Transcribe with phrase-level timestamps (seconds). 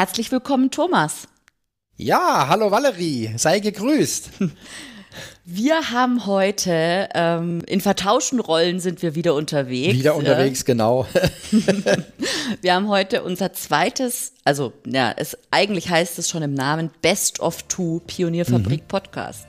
[0.00, 1.28] Herzlich willkommen, Thomas.
[1.94, 4.30] Ja, hallo Valerie, sei gegrüßt.
[5.44, 9.98] Wir haben heute, ähm, in vertauschten Rollen sind wir wieder unterwegs.
[9.98, 11.06] Wieder unterwegs, äh, genau.
[12.62, 17.40] wir haben heute unser zweites, also ja, es eigentlich heißt es schon im Namen Best
[17.40, 18.88] of Two Pionierfabrik mhm.
[18.88, 19.48] Podcast.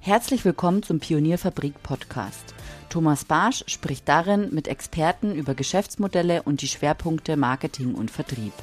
[0.00, 2.56] Herzlich willkommen zum Pionierfabrik Podcast.
[2.96, 8.54] Thomas Barsch spricht darin mit Experten über Geschäftsmodelle und die Schwerpunkte Marketing und Vertrieb.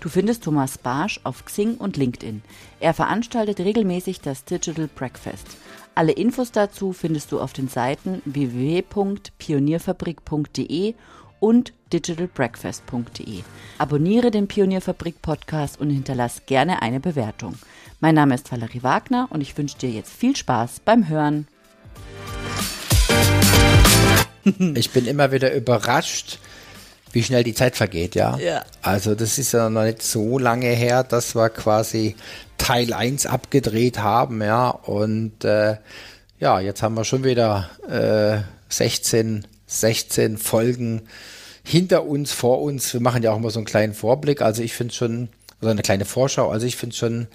[0.00, 2.40] Du findest Thomas Barsch auf Xing und LinkedIn.
[2.80, 5.58] Er veranstaltet regelmäßig das Digital Breakfast.
[5.94, 10.94] Alle Infos dazu findest du auf den Seiten www.pionierfabrik.de
[11.38, 13.42] und digitalbreakfast.de.
[13.76, 17.56] Abonniere den Pionierfabrik Podcast und hinterlass gerne eine Bewertung.
[18.00, 21.48] Mein Name ist Valerie Wagner und ich wünsche dir jetzt viel Spaß beim Hören.
[24.74, 26.38] ich bin immer wieder überrascht,
[27.12, 28.36] wie schnell die Zeit vergeht, ja.
[28.38, 28.64] ja.
[28.82, 32.16] Also das ist ja noch nicht so lange her, dass wir quasi
[32.58, 34.70] Teil 1 abgedreht haben, ja.
[34.70, 35.76] Und äh,
[36.38, 41.02] ja, jetzt haben wir schon wieder äh, 16, 16 Folgen
[41.64, 42.92] hinter uns, vor uns.
[42.92, 44.42] Wir machen ja auch immer so einen kleinen Vorblick.
[44.42, 45.28] Also ich finde schon,
[45.60, 47.28] oder eine kleine Vorschau, also ich finde schon,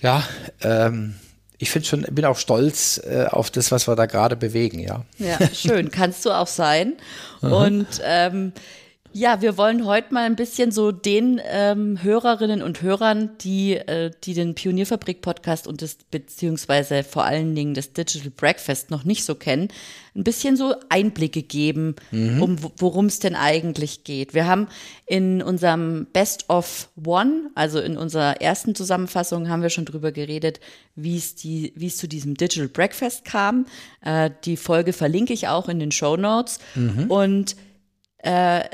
[0.00, 0.22] ja,
[0.62, 1.16] ähm,
[1.62, 5.04] ich finde schon, bin auch stolz äh, auf das, was wir da gerade bewegen, ja.
[5.18, 6.94] Ja, schön, kannst du auch sein.
[7.42, 8.52] Und ähm,
[9.12, 14.12] ja, wir wollen heute mal ein bisschen so den ähm, Hörerinnen und Hörern, die, äh,
[14.22, 19.34] die den Pionierfabrik-Podcast und das beziehungsweise vor allen Dingen das Digital Breakfast noch nicht so
[19.34, 19.68] kennen,
[20.14, 22.42] ein bisschen so Einblicke geben, mhm.
[22.42, 24.32] um worum es denn eigentlich geht.
[24.32, 24.68] Wir haben
[25.06, 30.60] in unserem Best of One, also in unserer ersten Zusammenfassung, haben wir schon drüber geredet,
[30.94, 33.66] wie es die, wie es zu diesem Digital Breakfast kam.
[34.02, 37.10] Äh, die Folge verlinke ich auch in den Show Notes mhm.
[37.10, 37.56] und
[38.22, 38.64] äh,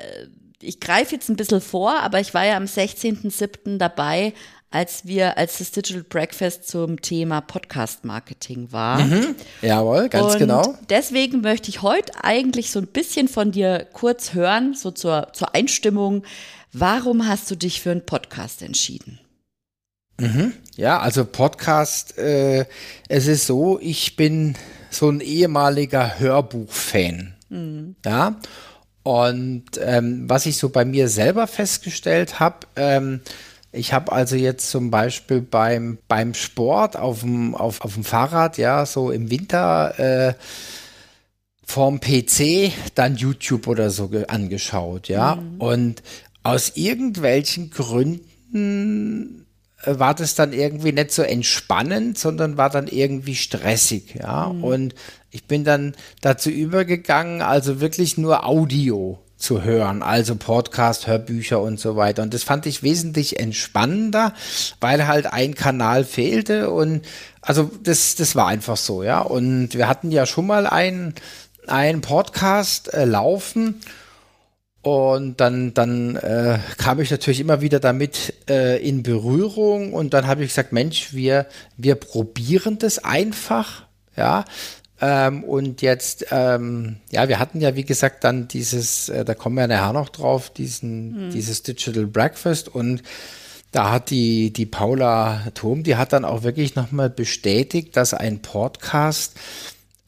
[0.63, 3.79] ich greife jetzt ein bisschen vor, aber ich war ja am 16.07.
[3.79, 4.33] dabei,
[4.71, 9.01] als wir, als das Digital Breakfast zum Thema Podcast Marketing war.
[9.01, 9.37] Mhm.
[9.63, 10.75] Jawohl, ganz Und genau.
[10.91, 15.55] Deswegen möchte ich heute eigentlich so ein bisschen von dir kurz hören, so zur, zur
[15.55, 16.25] Einstimmung.
[16.73, 19.21] Warum hast du dich für einen Podcast entschieden?
[20.19, 20.53] Mhm.
[20.77, 22.67] Ja, also Podcast, äh,
[23.09, 24.57] es ist so, ich bin
[24.91, 27.35] so ein ehemaliger Hörbuchfan.
[27.49, 27.97] Mhm.
[28.05, 28.37] Ja.
[29.07, 33.21] Und ähm, was ich so bei mir selber festgestellt habe, ähm,
[33.71, 38.59] ich habe also jetzt zum Beispiel beim, beim Sport auf dem, auf, auf dem Fahrrad,
[38.59, 40.35] ja, so im Winter äh,
[41.65, 45.37] vorm PC dann YouTube oder so angeschaut, ja.
[45.37, 45.61] Mhm.
[45.61, 46.03] Und
[46.43, 49.46] aus irgendwelchen Gründen
[49.85, 54.53] war das dann irgendwie nicht so entspannend, sondern war dann irgendwie stressig, ja.
[54.53, 54.65] Mhm.
[54.65, 54.95] Und
[55.31, 61.79] ich bin dann dazu übergegangen, also wirklich nur Audio zu hören, also Podcast, Hörbücher und
[61.79, 62.23] so weiter.
[62.23, 64.33] Und das fand ich wesentlich entspannender,
[64.81, 67.03] weil halt ein Kanal fehlte und
[67.43, 69.21] also das, das war einfach so, ja.
[69.21, 71.15] Und wir hatten ja schon mal einen,
[71.67, 73.83] einen Podcast äh, laufen
[74.87, 80.29] und dann, dann äh, kam ich natürlich immer wieder damit äh, in Berührung und dann
[80.29, 83.87] habe ich gesagt, Mensch, wir, wir probieren das einfach,
[84.17, 84.45] ja,
[85.01, 89.57] ähm, und jetzt, ähm, ja, wir hatten ja, wie gesagt, dann dieses, äh, da kommen
[89.57, 91.31] wir nachher noch drauf, diesen, mhm.
[91.33, 93.03] dieses Digital Breakfast und
[93.73, 98.41] da hat die, die Paula Thom, die hat dann auch wirklich nochmal bestätigt, dass ein
[98.41, 99.35] Podcast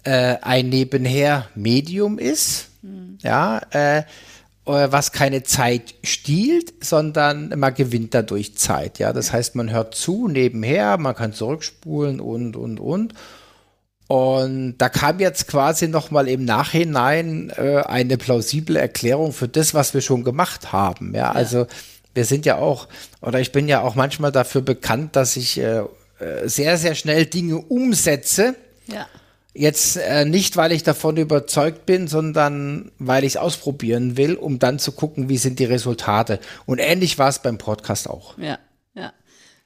[0.04, 3.18] äh, ein nebenher Medium ist, mhm.
[3.22, 4.04] ja, äh,
[4.68, 8.98] was keine Zeit stiehlt, sondern man gewinnt dadurch Zeit.
[8.98, 13.14] Ja, das heißt, man hört zu nebenher, man kann zurückspulen und und und.
[14.08, 19.92] Und da kam jetzt quasi nochmal im Nachhinein äh, eine plausible Erklärung für das, was
[19.92, 21.14] wir schon gemacht haben.
[21.14, 21.66] Ja, ja, also
[22.14, 22.88] wir sind ja auch,
[23.20, 25.80] oder ich bin ja auch manchmal dafür bekannt, dass ich äh,
[26.20, 28.54] äh sehr, sehr schnell Dinge umsetze.
[28.86, 29.06] Ja.
[29.54, 34.58] Jetzt äh, nicht, weil ich davon überzeugt bin, sondern weil ich es ausprobieren will, um
[34.58, 36.38] dann zu gucken, wie sind die Resultate.
[36.66, 38.38] Und ähnlich war es beim Podcast auch.
[38.38, 38.58] Ja.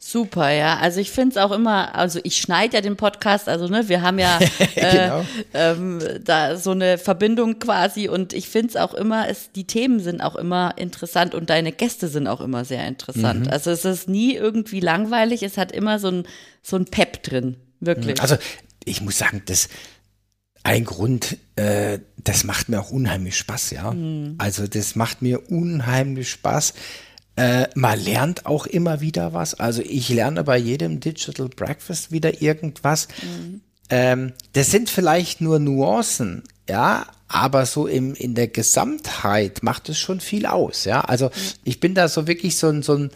[0.04, 0.78] Super, ja.
[0.78, 4.02] Also ich finde es auch immer, also ich schneide ja den Podcast, also ne, wir
[4.02, 4.40] haben ja
[4.74, 5.24] äh, genau.
[5.54, 10.00] ähm, da so eine Verbindung quasi und ich finde es auch immer, es, die Themen
[10.00, 13.46] sind auch immer interessant und deine Gäste sind auch immer sehr interessant.
[13.46, 13.52] Mhm.
[13.52, 16.24] Also es ist nie irgendwie langweilig, es hat immer so ein,
[16.62, 18.20] so ein Pep drin, wirklich.
[18.20, 18.34] Also
[18.84, 19.68] ich muss sagen, das,
[20.62, 23.90] ein Grund, äh, das macht mir auch unheimlich Spaß, ja.
[23.92, 24.36] Mhm.
[24.38, 26.74] Also das macht mir unheimlich Spaß
[27.36, 29.54] äh, man lernt auch immer wieder was.
[29.54, 33.08] Also ich lerne bei jedem Digital Breakfast wieder irgendwas.
[33.22, 33.60] Mhm.
[33.90, 39.98] ähm, das sind vielleicht nur Nuancen, ja, aber so im, in der Gesamtheit macht es
[39.98, 41.00] schon viel aus, ja.
[41.00, 41.30] Also
[41.64, 43.10] ich bin da so wirklich so ein, so ein,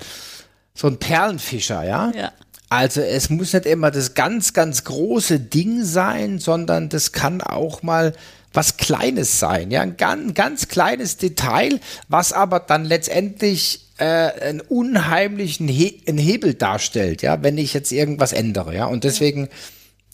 [0.75, 2.13] so ein Perlenfischer, ja.
[2.17, 2.33] Ja.
[2.69, 7.83] Also es muss nicht immer das ganz, ganz große Ding sein, sondern das kann auch
[7.83, 8.13] mal
[8.53, 11.79] was Kleines sein, ja, ein ganz, ganz kleines Detail,
[12.09, 17.93] was aber dann letztendlich äh, einen unheimlichen He einen Hebel darstellt, ja, wenn ich jetzt
[17.93, 18.87] irgendwas ändere, ja.
[18.87, 19.49] Und deswegen,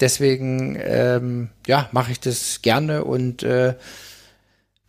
[0.01, 3.75] deswegen, ähm, ja, mache ich das gerne und äh,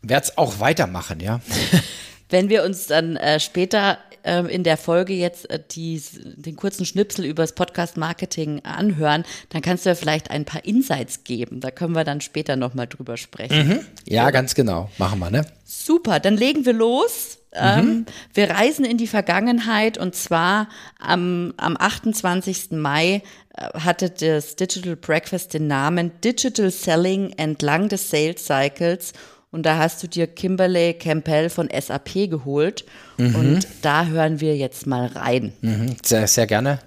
[0.01, 1.39] werde es auch weitermachen, ja.
[2.29, 6.85] Wenn wir uns dann äh, später ähm, in der Folge jetzt äh, die, den kurzen
[6.85, 11.59] Schnipsel über das Podcast-Marketing anhören, dann kannst du ja vielleicht ein paar Insights geben.
[11.59, 13.67] Da können wir dann später nochmal drüber sprechen.
[13.67, 13.79] Mhm.
[14.05, 14.89] Ja, ganz genau.
[14.97, 15.45] Machen wir, ne?
[15.65, 17.39] Super, dann legen wir los.
[17.55, 22.71] Ähm, wir reisen in die Vergangenheit und zwar am, am 28.
[22.71, 23.21] Mai
[23.55, 29.13] äh, hatte das Digital Breakfast den Namen Digital Selling entlang des Sales Cycles
[29.53, 32.83] und da hast du dir Kimberley Campbell von SAP geholt
[33.17, 35.53] und da hören wir jetzt mal rein.
[35.61, 35.95] Mhm.
[36.03, 36.79] Sehr, sehr gerne.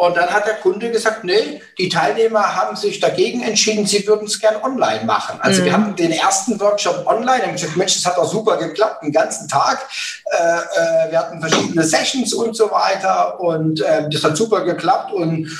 [0.00, 4.26] Und dann hat der Kunde gesagt, nee, die Teilnehmer haben sich dagegen entschieden, sie würden
[4.26, 5.38] es gern online machen.
[5.42, 9.02] Also wir hatten den ersten Workshop online, haben gesagt, Mensch, das hat doch super geklappt,
[9.02, 9.86] den ganzen Tag.
[10.24, 15.12] Äh, äh, wir hatten verschiedene Sessions und so weiter und äh, das hat super geklappt
[15.12, 15.50] und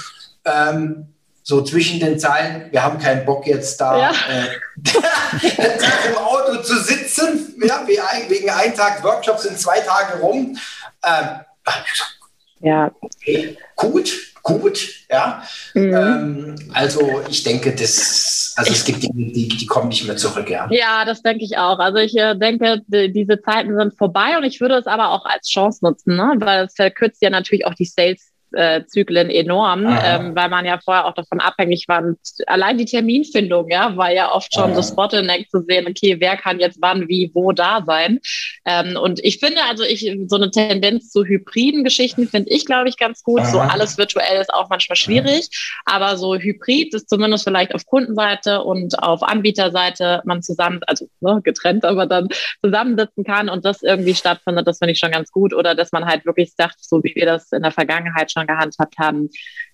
[0.47, 1.07] ähm,
[1.43, 4.11] so zwischen den Zeilen, wir haben keinen Bock jetzt da Ja.
[4.11, 4.47] äh,
[6.09, 7.85] im Auto zu sitzen, ja,
[8.29, 10.57] wegen ein Tag Workshop sind zwei Tage rum.
[11.05, 11.41] Ähm,
[12.63, 15.43] Ja, Okay, gut, gut, ja.
[15.75, 20.51] Ähm, also ich denke, das, also es gibt Dinge, die, die kommen nicht mehr zurück,
[20.51, 20.67] ja.
[20.71, 21.79] ja, das denke ich auch.
[21.79, 25.25] Also ich äh, denke, die, diese Zeiten sind vorbei und ich würde es aber auch
[25.25, 26.35] als Chance nutzen, ne?
[26.39, 28.30] weil es verkürzt ja natürlich auch die Sales.
[28.87, 32.03] Zyklen enorm, ähm, weil man ja vorher auch davon abhängig war.
[32.03, 36.37] Und allein die Terminfindung, ja, war ja oft schon so Bottleneck zu sehen, okay, wer
[36.37, 38.21] kann jetzt wann, wie, wo da sein.
[38.65, 42.89] Ähm, und ich finde, also ich, so eine Tendenz zu hybriden Geschichten finde ich, glaube
[42.89, 43.45] ich, ganz gut.
[43.47, 45.49] So alles virtuell ist auch manchmal schwierig,
[45.85, 51.41] aber so hybrid ist zumindest vielleicht auf Kundenseite und auf Anbieterseite man zusammen, also ne,
[51.43, 52.29] getrennt, aber dann
[52.63, 55.55] zusammensitzen kann und das irgendwie stattfindet, das finde ich schon ganz gut.
[55.55, 58.99] Oder dass man halt wirklich sagt, so wie wir das in der Vergangenheit schon gehandhabt
[58.99, 59.31] haben,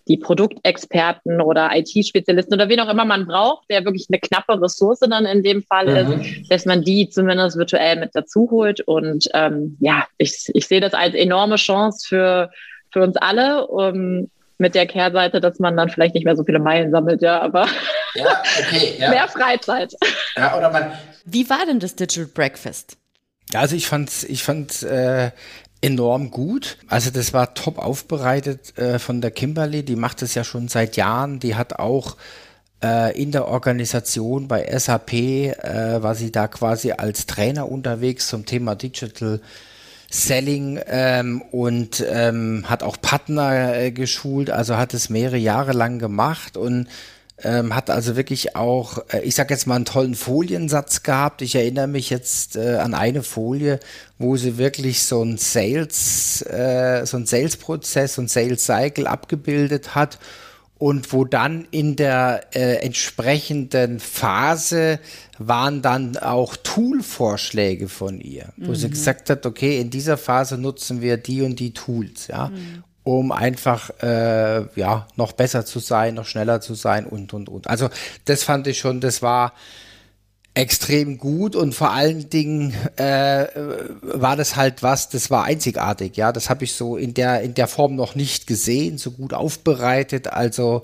[0.09, 5.01] die Produktexperten oder IT-Spezialisten oder wen auch immer man braucht, der wirklich eine knappe Ressource
[5.01, 6.21] dann in dem Fall Mhm.
[6.21, 8.81] ist, dass man die zumindest virtuell mit dazu holt.
[8.83, 12.51] Und ähm, ja, ich, ich sehe das als enorme Chance für,
[12.93, 13.67] für uns alle.
[13.67, 17.43] Um, mit der Kehrseite, dass man dann vielleicht nicht mehr so viele Meilen sammelt, ja,
[17.43, 17.67] aber
[18.15, 19.11] Ja, okay, ja.
[19.11, 19.93] mehr Freizeit.
[20.35, 20.93] ja oder man,
[21.27, 22.97] Wie war denn das Digital Breakfast?
[23.53, 25.31] Ja, also ich fand's, ich fand's äh,
[25.81, 26.79] enorm gut.
[26.89, 29.83] Also das war top aufbereitet äh, von der Kimberly.
[29.83, 31.39] Die macht es ja schon seit Jahren.
[31.39, 32.17] Die hat auch
[32.83, 38.47] äh, in der Organisation bei SAP, äh, war sie da quasi als Trainer unterwegs zum
[38.47, 39.41] Thema Digital
[40.11, 45.99] Selling ähm, und ähm, hat auch Partner äh, geschult, also hat es mehrere Jahre lang
[45.99, 46.87] gemacht und
[47.43, 51.43] ähm, hat also wirklich auch, äh, ich sag jetzt mal, einen tollen Foliensatz gehabt.
[51.43, 53.79] Ich erinnere mich jetzt äh, an eine Folie,
[54.19, 60.19] wo sie wirklich so ein Sales, äh, so ein Sales-Prozess, so ein Sales-Cycle abgebildet hat
[60.79, 64.99] und wo dann in der äh, entsprechenden Phase
[65.39, 71.01] waren dann auch Tool-Vorschläge von ihr, wo sie gesagt hat, okay, in dieser Phase nutzen
[71.01, 72.51] wir die und die Tools, ja,
[73.07, 77.69] um einfach äh, ja noch besser zu sein, noch schneller zu sein und und und.
[77.69, 77.89] Also
[78.25, 79.53] das fand ich schon, das war
[80.55, 83.47] extrem gut und vor allen Dingen äh,
[84.03, 87.55] war das halt was, das war einzigartig, ja, das habe ich so in der in
[87.55, 90.83] der Form noch nicht gesehen, so gut aufbereitet, also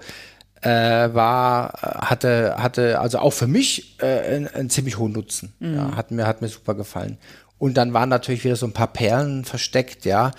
[0.61, 1.73] äh, war
[2.09, 6.29] hatte hatte also auch für mich äh, einen, einen ziemlich hohen Nutzen, ja, hat mir
[6.29, 7.19] hat mir super gefallen.
[7.59, 10.33] Und dann waren natürlich wieder so ein paar Perlen versteckt, ja,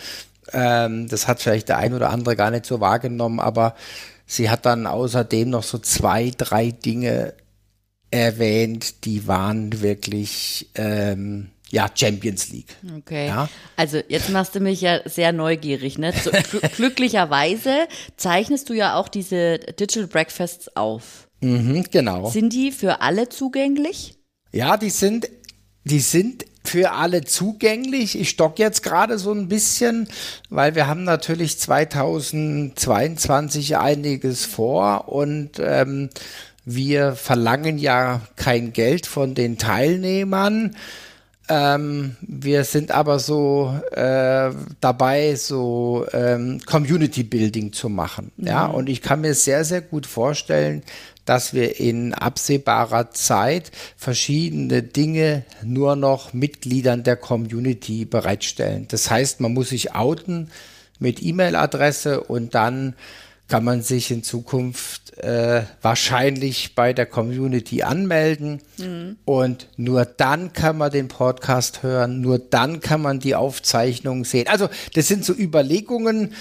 [0.51, 3.75] ähm, das hat vielleicht der ein oder andere gar nicht so wahrgenommen, aber
[4.25, 7.33] sie hat dann außerdem noch so zwei drei Dinge
[8.11, 12.75] erwähnt, die waren wirklich ähm, ja Champions League.
[12.99, 13.27] Okay.
[13.27, 13.49] Ja.
[13.75, 16.13] Also jetzt machst du mich ja sehr neugierig, ne?
[16.13, 21.27] Zu, gl glücklicherweise zeichnest du ja auch diese Digital Breakfasts auf.
[21.41, 22.29] Mhm, genau.
[22.29, 24.15] Sind die für alle zugänglich?
[24.51, 25.27] Ja, die sind,
[25.83, 28.19] die sind für alle zugänglich.
[28.19, 30.07] Ich stock jetzt gerade so ein bisschen,
[30.49, 36.09] weil wir haben natürlich 2022 einiges vor und ähm,
[36.65, 40.75] wir verlangen ja kein Geld von den Teilnehmern.
[41.49, 48.31] Ähm, wir sind aber so äh, dabei, so ähm, Community Building zu machen.
[48.37, 50.83] Ja, und ich kann mir sehr, sehr gut vorstellen,
[51.25, 58.87] dass wir in absehbarer Zeit verschiedene Dinge nur noch Mitgliedern der Community bereitstellen.
[58.89, 60.49] Das heißt, man muss sich outen
[60.99, 62.95] mit E-Mail-Adresse und dann
[63.49, 69.17] kann man sich in Zukunft äh, wahrscheinlich bei der Community anmelden mhm.
[69.25, 74.47] und nur dann kann man den Podcast hören, nur dann kann man die Aufzeichnung sehen.
[74.47, 76.33] Also das sind so Überlegungen,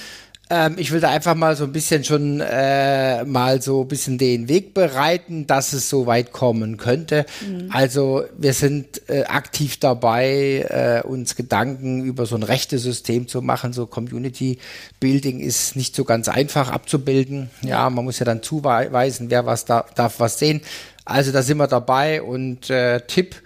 [0.52, 4.18] ähm, ich will da einfach mal so ein bisschen schon äh, mal so ein bisschen
[4.18, 7.24] den Weg bereiten, dass es so weit kommen könnte.
[7.40, 7.70] Mhm.
[7.70, 13.72] Also wir sind äh, aktiv dabei, äh, uns Gedanken über so ein Rechte-System zu machen.
[13.72, 14.58] So Community
[15.00, 17.48] Building ist nicht so ganz einfach abzubilden.
[17.62, 20.60] Ja, man muss ja dann zuweisen, wer was da, darf was sehen.
[21.06, 23.36] Also da sind wir dabei und äh, Tipp,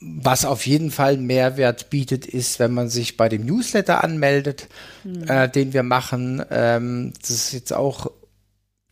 [0.00, 4.68] was auf jeden Fall Mehrwert bietet, ist, wenn man sich bei dem Newsletter anmeldet,
[5.04, 5.28] mhm.
[5.28, 6.42] äh, den wir machen.
[6.50, 8.10] Ähm, das ist jetzt auch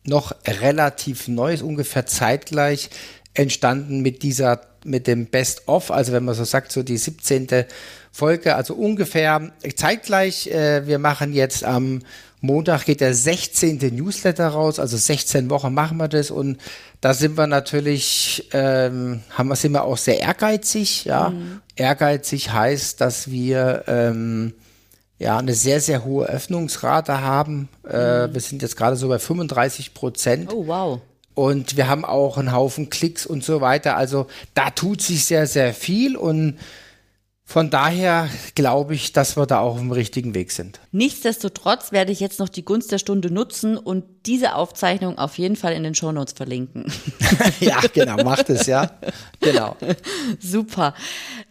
[0.03, 2.89] noch relativ neu, ist ungefähr zeitgleich
[3.33, 7.65] entstanden mit dieser, mit dem Best of, also wenn man so sagt, so die 17.
[8.11, 10.47] Folge, also ungefähr zeitgleich.
[10.47, 12.01] Äh, wir machen jetzt am
[12.45, 13.77] Montag geht der 16.
[13.95, 16.57] Newsletter raus, also 16 Wochen machen wir das und
[17.01, 21.29] da sind wir natürlich, ähm, haben wir, sind wir auch sehr ehrgeizig, ja.
[21.29, 21.61] Mhm.
[21.75, 24.53] Ehrgeizig heißt, dass wir ähm,
[25.19, 27.69] ja eine sehr, sehr hohe Öffnungsrate haben.
[27.87, 28.33] Äh, mhm.
[28.33, 30.53] Wir sind jetzt gerade so bei 35 Prozent.
[30.53, 31.01] Oh, wow.
[31.33, 33.97] Und wir haben auch einen Haufen Klicks und so weiter.
[33.97, 36.57] Also da tut sich sehr, sehr viel und
[37.47, 40.79] von daher glaube ich, dass wir da auch auf dem richtigen Weg sind.
[40.91, 45.55] Nichtsdestotrotz werde ich jetzt noch die Gunst der Stunde nutzen und diese Aufzeichnung auf jeden
[45.55, 46.91] Fall in den Shownotes verlinken.
[47.59, 48.91] ja, genau, macht es, ja.
[49.41, 49.77] Genau.
[50.39, 50.95] Super.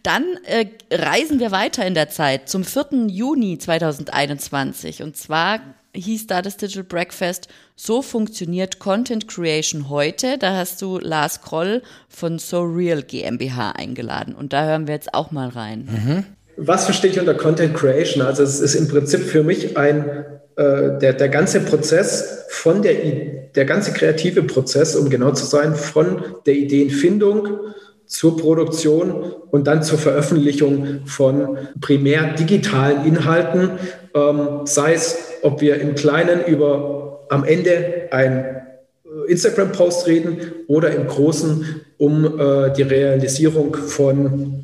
[0.03, 3.07] Dann äh, reisen wir weiter in der Zeit zum 4.
[3.07, 5.01] Juni 2021.
[5.01, 5.61] Und zwar
[5.95, 10.37] hieß da das Digital Breakfast, so funktioniert Content Creation heute.
[10.37, 15.13] Da hast du Lars Kroll von So Real GmbH eingeladen und da hören wir jetzt
[15.13, 15.87] auch mal rein.
[15.91, 16.23] Mhm.
[16.57, 18.21] Was verstehe ich unter Content Creation?
[18.25, 20.07] Also es ist im Prinzip für mich ein,
[20.55, 22.93] äh, der, der ganze Prozess von der,
[23.55, 27.59] der ganze kreative Prozess, um genau zu sein, von der Ideenfindung
[28.05, 33.71] zur Produktion und dann zur Veröffentlichung von primär digitalen Inhalten,
[34.65, 41.07] sei es, ob wir im Kleinen über am Ende ein äh, Instagram-Post reden oder im
[41.07, 44.63] Großen um äh, die Realisierung von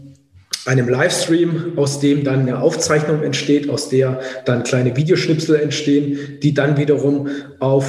[0.65, 6.53] einem Livestream, aus dem dann eine Aufzeichnung entsteht, aus der dann kleine Videoschnipsel entstehen, die
[6.53, 7.29] dann wiederum
[7.59, 7.85] auf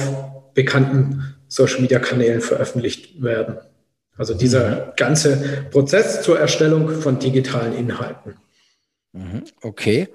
[0.55, 3.57] bekannten Social-Media-Kanälen veröffentlicht werden.
[4.17, 4.91] Also dieser mhm.
[4.97, 5.37] ganze
[5.71, 8.35] Prozess zur Erstellung von digitalen Inhalten.
[9.13, 9.43] Mhm.
[9.61, 10.07] Okay.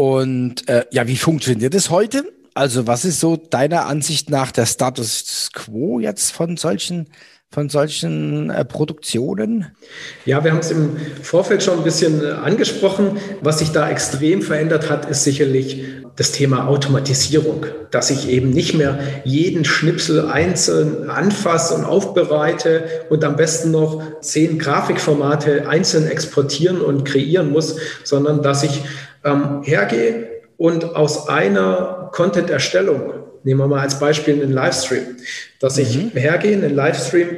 [0.00, 2.24] Und äh, ja, wie funktioniert es heute?
[2.54, 7.08] Also was ist so deiner Ansicht nach der Status quo jetzt von solchen
[7.50, 9.76] von solchen äh, Produktionen?
[10.24, 13.18] Ja, wir haben es im Vorfeld schon ein bisschen äh, angesprochen.
[13.42, 15.84] Was sich da extrem verändert hat, ist sicherlich
[16.16, 23.22] das Thema Automatisierung, dass ich eben nicht mehr jeden Schnipsel einzeln anfasse und aufbereite und
[23.24, 28.82] am besten noch zehn Grafikformate einzeln exportieren und kreieren muss, sondern dass ich
[29.24, 35.16] ähm, hergehe und aus einer Content-Erstellung Nehmen wir mal als Beispiel einen Livestream,
[35.60, 35.82] dass mhm.
[35.82, 37.28] ich hergehe, einen Livestream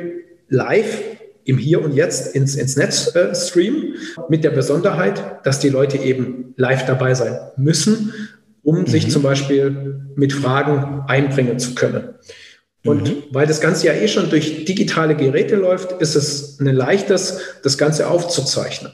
[0.48, 1.00] live
[1.44, 3.94] im Hier und Jetzt ins, ins Netz äh, stream,
[4.28, 8.12] mit der Besonderheit, dass die Leute eben live dabei sein müssen,
[8.62, 8.86] um mhm.
[8.86, 12.14] sich zum Beispiel mit Fragen einbringen zu können.
[12.84, 13.22] Und mhm.
[13.30, 17.78] weil das Ganze ja eh schon durch digitale Geräte läuft, ist es ein leichtes, das
[17.78, 18.92] Ganze aufzuzeichnen.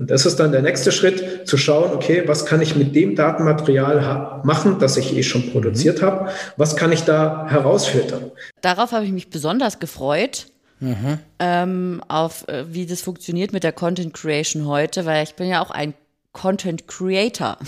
[0.00, 3.16] Und das ist dann der nächste Schritt, zu schauen, okay, was kann ich mit dem
[3.16, 6.06] Datenmaterial machen, das ich eh schon produziert mhm.
[6.06, 6.30] habe?
[6.56, 8.30] Was kann ich da herausfiltern?
[8.62, 10.46] Darauf habe ich mich besonders gefreut.
[10.80, 11.18] Mhm.
[11.38, 15.60] Ähm, auf äh, wie das funktioniert mit der Content Creation heute, weil ich bin ja
[15.60, 15.92] auch ein
[16.32, 17.58] Content Creator.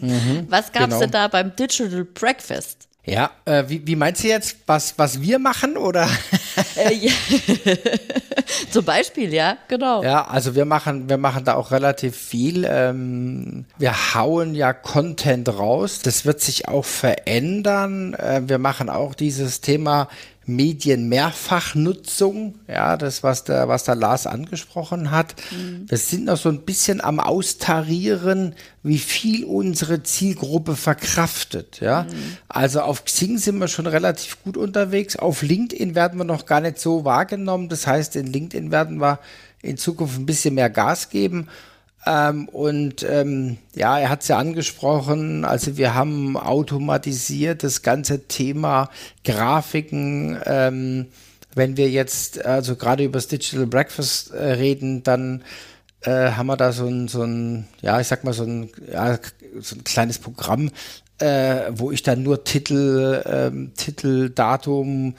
[0.00, 1.00] Mhm, was gab es genau.
[1.00, 2.88] denn da beim Digital Breakfast?
[3.04, 6.08] Ja, äh, wie, wie meinst du jetzt, was, was wir machen oder?
[6.76, 7.12] Äh, ja.
[8.70, 10.02] Zum Beispiel, ja, genau.
[10.02, 12.66] Ja, also wir machen, wir machen da auch relativ viel.
[12.68, 16.00] Ähm, wir hauen ja Content raus.
[16.00, 18.14] Das wird sich auch verändern.
[18.14, 20.08] Äh, wir machen auch dieses Thema
[20.44, 25.36] Medienmehrfachnutzung, ja, das, was der, was der Lars angesprochen hat.
[25.50, 25.88] Mhm.
[25.88, 32.02] Wir sind noch so ein bisschen am Austarieren, wie viel unsere Zielgruppe verkraftet, ja.
[32.04, 32.38] Mhm.
[32.48, 35.14] Also auf Xing sind wir schon relativ gut unterwegs.
[35.16, 37.68] Auf LinkedIn werden wir noch gar nicht so wahrgenommen.
[37.68, 39.20] Das heißt, in LinkedIn werden wir
[39.62, 41.46] in Zukunft ein bisschen mehr Gas geben.
[42.04, 48.26] Ähm, und ähm, ja, er hat es ja angesprochen, also wir haben automatisiert das ganze
[48.26, 48.90] Thema
[49.24, 51.06] Grafiken ähm,
[51.54, 55.44] wenn wir jetzt also gerade über das Digital Breakfast äh, reden, dann
[56.02, 59.18] äh, haben wir da so ein, so ein, ja, ich sag mal, so ein, ja,
[59.60, 60.70] so ein kleines Programm,
[61.18, 65.14] äh, wo ich dann nur Titel, ähm, Titel, Datum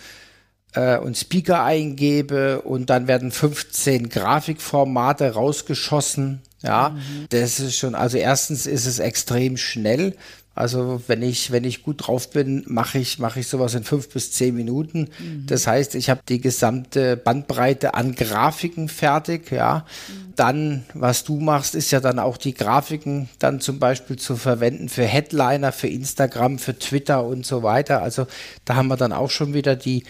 [0.73, 6.41] äh, und Speaker eingebe und dann werden 15 Grafikformate rausgeschossen.
[6.63, 7.25] Ja, mhm.
[7.29, 10.15] das ist schon, also erstens ist es extrem schnell,
[10.55, 14.09] also wenn ich, wenn ich gut drauf bin, mache ich, mache ich sowas in fünf
[14.09, 15.09] bis zehn Minuten.
[15.17, 15.47] Mhm.
[15.47, 19.85] Das heißt, ich habe die gesamte Bandbreite an Grafiken fertig, ja.
[20.07, 20.33] Mhm.
[20.35, 24.89] Dann, was du machst, ist ja dann auch die Grafiken dann zum Beispiel zu verwenden
[24.89, 28.03] für Headliner, für Instagram, für Twitter und so weiter.
[28.03, 28.27] Also
[28.65, 30.03] da haben wir dann auch schon wieder die,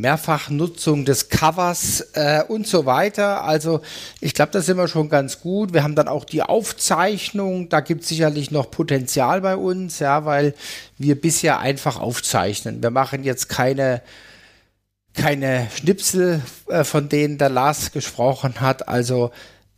[0.00, 3.44] Mehrfachnutzung des Covers äh, und so weiter.
[3.44, 3.80] Also
[4.20, 5.72] ich glaube, da sind wir schon ganz gut.
[5.72, 7.68] Wir haben dann auch die Aufzeichnung.
[7.68, 10.54] Da gibt es sicherlich noch Potenzial bei uns, ja, weil
[10.96, 12.82] wir bisher einfach aufzeichnen.
[12.82, 14.02] Wir machen jetzt keine
[15.14, 18.88] keine Schnipsel, äh, von denen der Lars gesprochen hat.
[18.88, 19.32] Also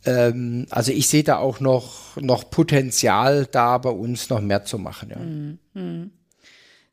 [0.05, 4.77] ähm, also ich sehe da auch noch, noch Potenzial, da bei uns noch mehr zu
[4.77, 5.09] machen.
[5.09, 5.17] Ja.
[5.17, 5.59] Mhm.
[5.73, 6.11] mhm.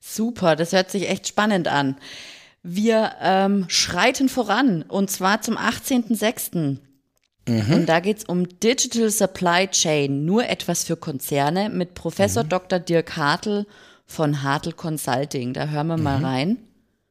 [0.01, 1.97] Super, das hört sich echt spannend an.
[2.63, 6.79] Wir ähm, schreiten voran und zwar zum 18.06.
[7.49, 7.73] Mhm.
[7.73, 12.49] Und da geht es um Digital Supply Chain, nur etwas für Konzerne mit Professor mhm.
[12.51, 12.79] Dr.
[12.79, 13.67] Dirk Hartl
[14.07, 15.55] von Hartl Consulting.
[15.55, 16.03] Da hören wir mhm.
[16.03, 16.59] mal rein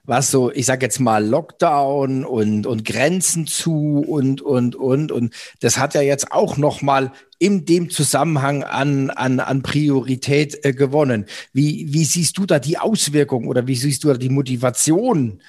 [0.07, 5.11] was so, ich sag jetzt mal Lockdown und, und Grenzen zu und, und, und.
[5.11, 10.71] Und das hat ja jetzt auch nochmal in dem Zusammenhang an, an, an Priorität äh,
[10.71, 11.25] gewonnen.
[11.53, 15.41] Wie, wie siehst du da die Auswirkungen oder wie siehst du da die Motivation,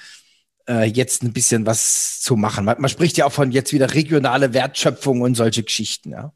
[0.67, 2.65] äh, jetzt ein bisschen was zu machen?
[2.65, 6.33] Man, man spricht ja auch von jetzt wieder regionale Wertschöpfung und solche Geschichten, ja.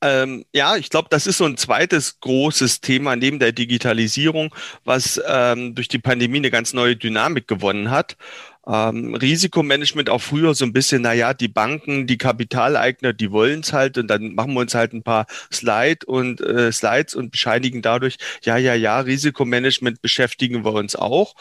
[0.00, 5.20] Ähm, ja, ich glaube, das ist so ein zweites großes Thema neben der Digitalisierung, was
[5.26, 8.16] ähm, durch die Pandemie eine ganz neue Dynamik gewonnen hat.
[8.66, 13.72] Ähm, Risikomanagement auch früher so ein bisschen, naja, die Banken, die Kapitaleigner, die wollen es
[13.72, 17.80] halt und dann machen wir uns halt ein paar Slide und äh, Slides und bescheinigen
[17.80, 21.34] dadurch, ja, ja, ja, Risikomanagement beschäftigen wir uns auch.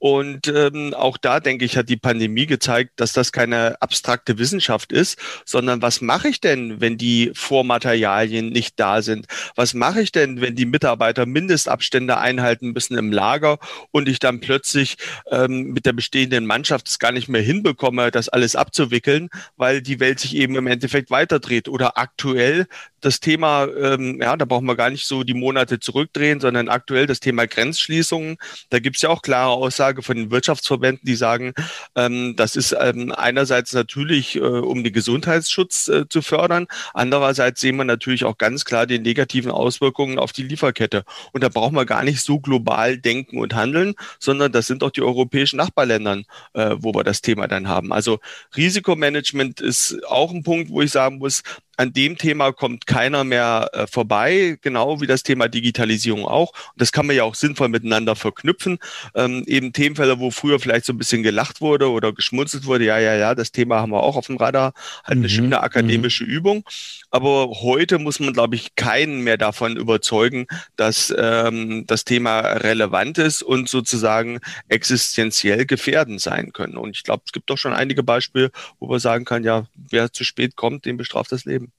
[0.00, 4.92] Und ähm, auch da, denke ich, hat die Pandemie gezeigt, dass das keine abstrakte Wissenschaft
[4.92, 9.26] ist, sondern was mache ich denn, wenn die Vormaterialien nicht da sind?
[9.56, 13.58] Was mache ich denn, wenn die Mitarbeiter Mindestabstände einhalten müssen im Lager
[13.90, 14.96] und ich dann plötzlich
[15.30, 20.00] ähm, mit der bestehenden Mannschaft es gar nicht mehr hinbekomme, das alles abzuwickeln, weil die
[20.00, 22.66] Welt sich eben im Endeffekt weiterdreht oder aktuell
[23.00, 27.06] das Thema, ähm, ja, da brauchen wir gar nicht so die Monate zurückdrehen, sondern aktuell
[27.06, 28.36] das Thema Grenzschließungen.
[28.68, 29.52] Da gibt es ja auch klare
[29.90, 31.52] Aussage von den Wirtschaftsverbänden, die sagen,
[31.96, 37.76] ähm, das ist ähm, einerseits natürlich, äh, um den Gesundheitsschutz äh, zu fördern, andererseits sehen
[37.76, 41.04] wir natürlich auch ganz klar die negativen Auswirkungen auf die Lieferkette.
[41.32, 44.90] Und da brauchen wir gar nicht so global denken und handeln, sondern das sind auch
[44.90, 46.24] die europäischen Nachbarländern,
[46.54, 47.92] äh, wo wir das Thema dann haben.
[47.92, 48.20] Also
[48.56, 51.42] Risikomanagement ist auch ein Punkt, wo ich sagen muss,
[51.80, 56.50] an dem Thema kommt keiner mehr äh, vorbei, genau wie das Thema Digitalisierung auch.
[56.50, 58.78] Und das kann man ja auch sinnvoll miteinander verknüpfen.
[59.14, 62.98] Ähm, eben Themenfelder, wo früher vielleicht so ein bisschen gelacht wurde oder geschmunzelt wurde, ja,
[62.98, 65.28] ja, ja, das Thema haben wir auch auf dem Radar, halt eine mhm.
[65.28, 66.30] schöne akademische mhm.
[66.30, 66.64] Übung.
[67.10, 70.46] Aber heute muss man, glaube ich, keinen mehr davon überzeugen,
[70.76, 76.76] dass ähm, das Thema relevant ist und sozusagen existenziell gefährdend sein können.
[76.76, 80.12] Und ich glaube, es gibt doch schon einige Beispiele, wo man sagen kann, ja, wer
[80.12, 81.72] zu spät kommt, dem bestraft das Leben.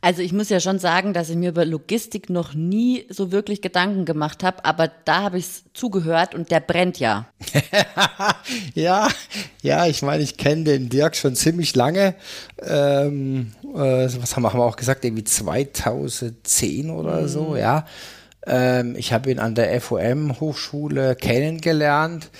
[0.00, 3.62] Also ich muss ja schon sagen, dass ich mir über Logistik noch nie so wirklich
[3.62, 7.26] Gedanken gemacht habe, aber da habe ich es zugehört und der brennt ja.
[8.74, 9.08] ja,
[9.62, 12.14] ja, ich meine, ich kenne den Dirk schon ziemlich lange.
[12.62, 17.28] Ähm, äh, was haben wir, haben wir auch gesagt, irgendwie 2010 oder mhm.
[17.28, 17.86] so, ja.
[18.46, 22.30] Ähm, ich habe ihn an der FOM Hochschule kennengelernt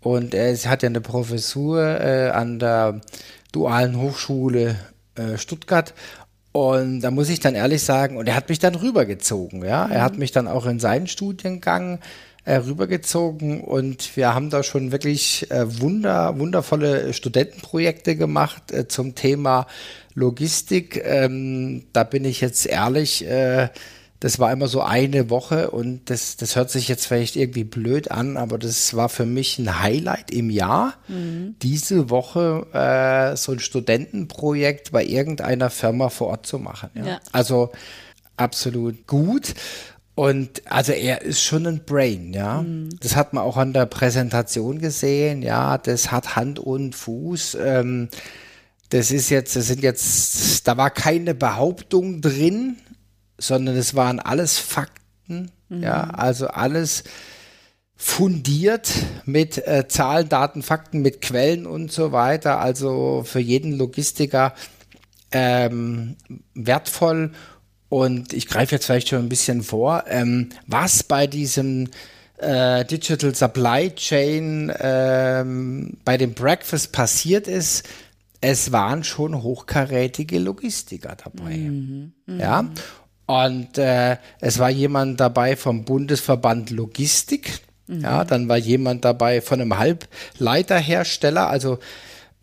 [0.00, 3.00] und er hat ja eine Professur äh, an der
[3.52, 4.76] Dualen Hochschule
[5.14, 5.94] äh, Stuttgart
[6.54, 9.88] und da muss ich dann ehrlich sagen, und er hat mich dann rübergezogen, ja.
[9.88, 10.20] Er hat mhm.
[10.20, 11.98] mich dann auch in seinen Studiengang
[12.44, 19.16] äh, rübergezogen und wir haben da schon wirklich äh, wunder, wundervolle Studentenprojekte gemacht äh, zum
[19.16, 19.66] Thema
[20.14, 21.02] Logistik.
[21.04, 23.70] Ähm, da bin ich jetzt ehrlich, äh,
[24.20, 28.10] das war immer so eine Woche und das, das hört sich jetzt vielleicht irgendwie blöd
[28.10, 30.94] an, aber das war für mich ein Highlight im Jahr.
[31.08, 31.56] Mhm.
[31.60, 36.90] Diese Woche äh, so ein Studentenprojekt bei irgendeiner Firma vor Ort zu machen.
[36.94, 37.04] Ja.
[37.04, 37.20] ja.
[37.32, 37.72] Also
[38.36, 39.54] absolut gut.
[40.14, 42.62] Und also er ist schon ein Brain, ja.
[42.62, 42.90] Mhm.
[43.00, 45.76] Das hat man auch an der Präsentation gesehen, ja.
[45.76, 47.58] Das hat Hand und Fuß.
[47.60, 48.08] Ähm,
[48.90, 52.76] das ist jetzt, das sind jetzt, da war keine Behauptung drin,
[53.38, 55.82] sondern es waren alles Fakten, mhm.
[55.82, 57.04] ja, also alles
[57.96, 58.90] fundiert
[59.24, 62.60] mit äh, Zahlen, Daten, Fakten, mit Quellen und so weiter.
[62.60, 64.54] Also für jeden Logistiker
[65.32, 66.16] ähm,
[66.54, 67.32] wertvoll.
[67.88, 71.88] Und ich greife jetzt vielleicht schon ein bisschen vor, ähm, was bei diesem
[72.38, 77.88] äh, Digital Supply Chain ähm, bei dem Breakfast passiert ist,
[78.40, 81.56] es waren schon hochkarätige Logistiker dabei.
[81.56, 82.12] Mhm.
[82.26, 82.40] Mhm.
[82.40, 82.68] Ja.
[83.26, 87.60] Und äh, es war jemand dabei vom Bundesverband Logistik.
[87.86, 88.00] Mhm.
[88.00, 91.48] Ja, dann war jemand dabei von einem Halbleiterhersteller.
[91.48, 91.78] Also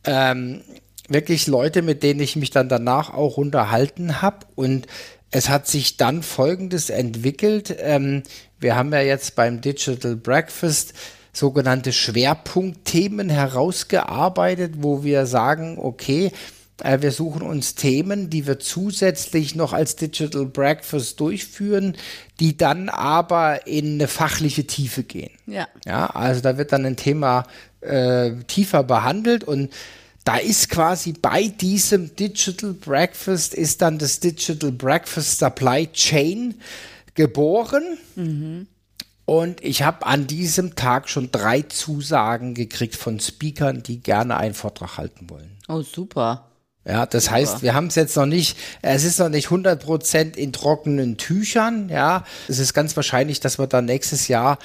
[0.03, 0.61] ähm,
[1.07, 4.45] wirklich Leute, mit denen ich mich dann danach auch unterhalten habe.
[4.55, 4.87] Und
[5.29, 7.75] es hat sich dann Folgendes entwickelt.
[7.79, 8.23] Ähm,
[8.59, 10.93] wir haben ja jetzt beim Digital Breakfast
[11.33, 16.31] sogenannte Schwerpunktthemen herausgearbeitet, wo wir sagen, okay,
[16.83, 21.95] wir suchen uns Themen, die wir zusätzlich noch als Digital Breakfast durchführen,
[22.39, 25.31] die dann aber in eine fachliche Tiefe gehen.
[25.45, 25.67] Ja.
[25.85, 27.45] Ja, also da wird dann ein Thema
[27.81, 29.71] äh, tiefer behandelt und
[30.23, 36.55] da ist quasi bei diesem Digital Breakfast ist dann das Digital Breakfast Supply Chain
[37.15, 37.97] geboren.
[38.15, 38.67] Mhm.
[39.25, 44.53] Und ich habe an diesem Tag schon drei Zusagen gekriegt von Speakern, die gerne einen
[44.53, 45.57] Vortrag halten wollen.
[45.67, 46.50] Oh, super.
[46.85, 50.51] Ja, das heißt, wir haben es jetzt noch nicht, es ist noch nicht 100% in
[50.51, 52.25] trockenen Tüchern, ja.
[52.47, 54.57] Es ist ganz wahrscheinlich, dass wir dann nächstes Jahr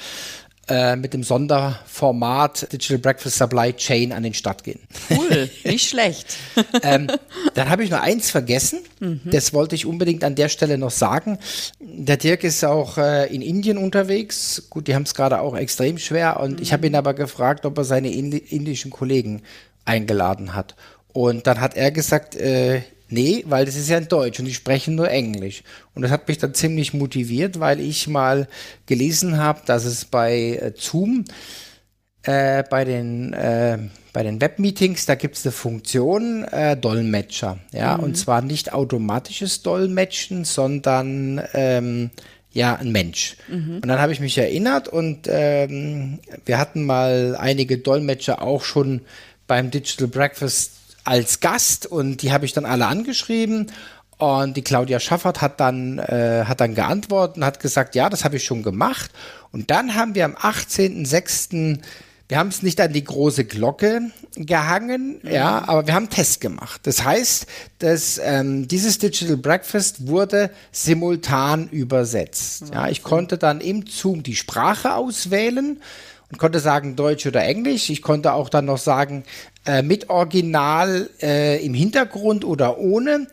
[0.67, 4.79] äh, mit dem Sonderformat Digital Breakfast Supply Chain an den Start gehen.
[5.09, 6.35] Cool, nicht schlecht.
[6.81, 7.07] ähm,
[7.53, 8.79] dann habe ich noch eins vergessen.
[8.99, 9.21] Mhm.
[9.25, 11.37] Das wollte ich unbedingt an der Stelle noch sagen.
[11.79, 14.63] Der Dirk ist auch äh, in Indien unterwegs.
[14.69, 16.39] Gut, die haben es gerade auch extrem schwer.
[16.39, 16.61] Und mhm.
[16.61, 19.43] ich habe ihn aber gefragt, ob er seine Indi indischen Kollegen
[19.85, 20.75] eingeladen hat.
[21.13, 24.53] Und dann hat er gesagt, äh, Nee, weil das ist ja in Deutsch und die
[24.53, 25.63] sprechen nur Englisch.
[25.93, 28.47] Und das hat mich dann ziemlich motiviert, weil ich mal
[28.85, 31.23] gelesen habe, dass es bei äh, Zoom,
[32.23, 33.77] äh, bei den, äh,
[34.11, 37.59] bei den Webmeetings, da gibt es eine Funktion äh, Dolmetscher.
[37.71, 38.03] Ja, mhm.
[38.03, 42.09] und zwar nicht automatisches Dolmetschen, sondern ähm,
[42.51, 43.37] ja, ein Mensch.
[43.47, 43.75] Mhm.
[43.75, 49.01] Und dann habe ich mich erinnert und ähm, wir hatten mal einige Dolmetscher auch schon
[49.45, 50.76] beim Digital Breakfast
[51.07, 53.71] als Gast und die habe ich dann alle angeschrieben.
[54.17, 58.25] Und die Claudia Schaffert hat dann, äh, hat dann geantwortet und hat gesagt, ja, das
[58.25, 59.11] habe ich schon gemacht.
[59.51, 61.79] Und dann haben wir am 18.06.,
[62.29, 64.01] wir haben es nicht an die große Glocke
[64.35, 65.31] gehangen, mhm.
[65.31, 66.81] ja, aber wir haben einen Test gemacht.
[66.83, 67.45] Das heißt,
[67.79, 72.65] dass ähm, dieses Digital Breakfast wurde simultan übersetzt.
[72.73, 75.79] Ja, ich konnte dann im Zoom die Sprache auswählen
[76.29, 77.89] und konnte sagen Deutsch oder Englisch.
[77.89, 79.23] Ich konnte auch dann noch sagen,
[79.67, 83.27] äh, mit Original äh, im Hintergrund oder ohne.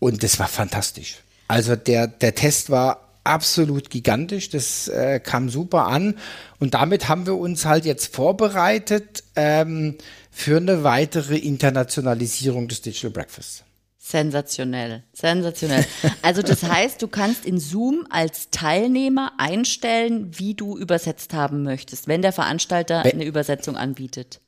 [0.00, 1.18] Und das war fantastisch.
[1.48, 4.50] Also der, der Test war absolut gigantisch.
[4.50, 6.16] Das äh, kam super an.
[6.58, 9.96] Und damit haben wir uns halt jetzt vorbereitet ähm,
[10.30, 13.64] für eine weitere Internationalisierung des Digital Breakfast.
[13.98, 15.84] Sensationell, sensationell.
[16.22, 22.06] Also das heißt, du kannst in Zoom als Teilnehmer einstellen, wie du übersetzt haben möchtest,
[22.06, 24.40] wenn der Veranstalter eine Übersetzung anbietet.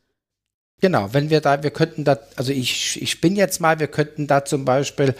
[0.80, 4.26] Genau, wenn wir da, wir könnten da, also ich, ich bin jetzt mal, wir könnten
[4.26, 5.14] da zum Beispiel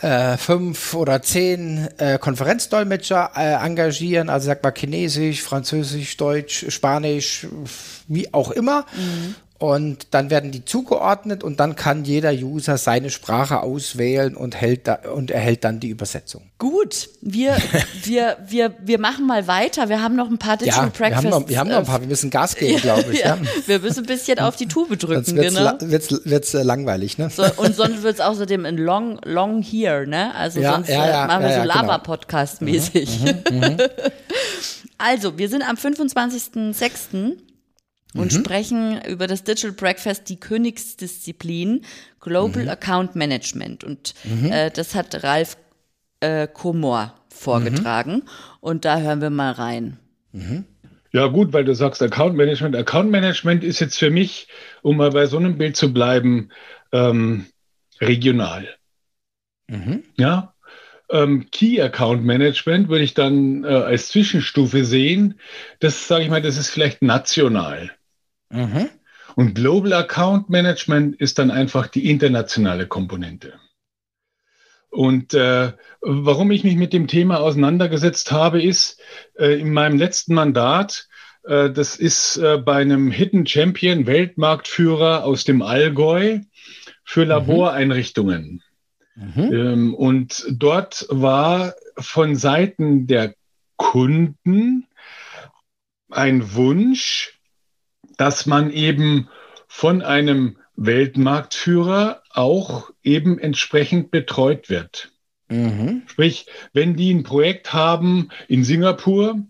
[0.00, 7.46] äh, fünf oder zehn äh, Konferenzdolmetscher äh, engagieren, also sag mal Chinesisch, Französisch, Deutsch, Spanisch,
[8.08, 8.86] wie auch immer.
[8.94, 14.60] Mhm und dann werden die zugeordnet und dann kann jeder User seine Sprache auswählen und,
[14.60, 16.50] hält da, und erhält dann die Übersetzung.
[16.58, 17.56] Gut, wir,
[18.02, 19.88] wir, wir, wir machen mal weiter.
[19.88, 21.22] Wir haben noch ein paar Digital ja, Breakfasts.
[21.22, 23.20] Wir haben, noch, wir haben noch ein paar, wir müssen Gas geben, glaube ich.
[23.20, 23.38] Ja, ja.
[23.66, 25.80] Wir müssen ein bisschen auf die Tube drücken, sonst wird's genau.
[25.80, 27.30] Wird's, wird's äh, langweilig, ne?
[27.30, 30.34] So, und sonst wird es außerdem ein Long, Long Here, ne?
[30.34, 31.74] Also ja, sonst ja, ja, äh, machen wir so genau.
[31.74, 33.20] Lava-Podcast-mäßig.
[33.20, 33.76] Mhm, mhm, mhm.
[34.98, 37.36] also, wir sind am 25.06
[38.14, 38.38] und mhm.
[38.38, 41.84] sprechen über das Digital Breakfast, die Königsdisziplin
[42.20, 42.68] Global mhm.
[42.68, 43.84] Account Management.
[43.84, 44.52] Und mhm.
[44.52, 45.56] äh, das hat Ralf
[46.20, 48.14] äh, Komor vorgetragen.
[48.14, 48.28] Mhm.
[48.60, 49.98] Und da hören wir mal rein.
[50.32, 50.64] Mhm.
[51.12, 52.74] Ja, gut, weil du sagst Account Management.
[52.74, 54.48] Account Management ist jetzt für mich,
[54.80, 56.48] um mal bei so einem Bild zu bleiben,
[56.90, 57.46] ähm,
[58.00, 58.68] regional.
[59.68, 60.04] Mhm.
[60.16, 60.54] Ja,
[61.10, 65.38] ähm, Key Account Management würde ich dann äh, als Zwischenstufe sehen.
[65.80, 67.90] Das sage ich mal, das ist vielleicht national.
[68.52, 68.88] Mhm.
[69.34, 73.54] Und Global Account Management ist dann einfach die internationale Komponente.
[74.90, 79.00] Und äh, warum ich mich mit dem Thema auseinandergesetzt habe, ist
[79.38, 81.08] äh, in meinem letzten Mandat,
[81.44, 86.40] äh, das ist äh, bei einem Hidden Champion Weltmarktführer aus dem Allgäu
[87.04, 87.28] für mhm.
[87.28, 88.62] Laboreinrichtungen.
[89.14, 89.52] Mhm.
[89.52, 93.34] Ähm, und dort war von Seiten der
[93.76, 94.86] Kunden
[96.10, 97.40] ein Wunsch,
[98.16, 99.28] dass man eben
[99.68, 105.12] von einem Weltmarktführer auch eben entsprechend betreut wird.
[105.48, 106.02] Mhm.
[106.06, 109.40] Sprich, wenn die ein Projekt haben in Singapur,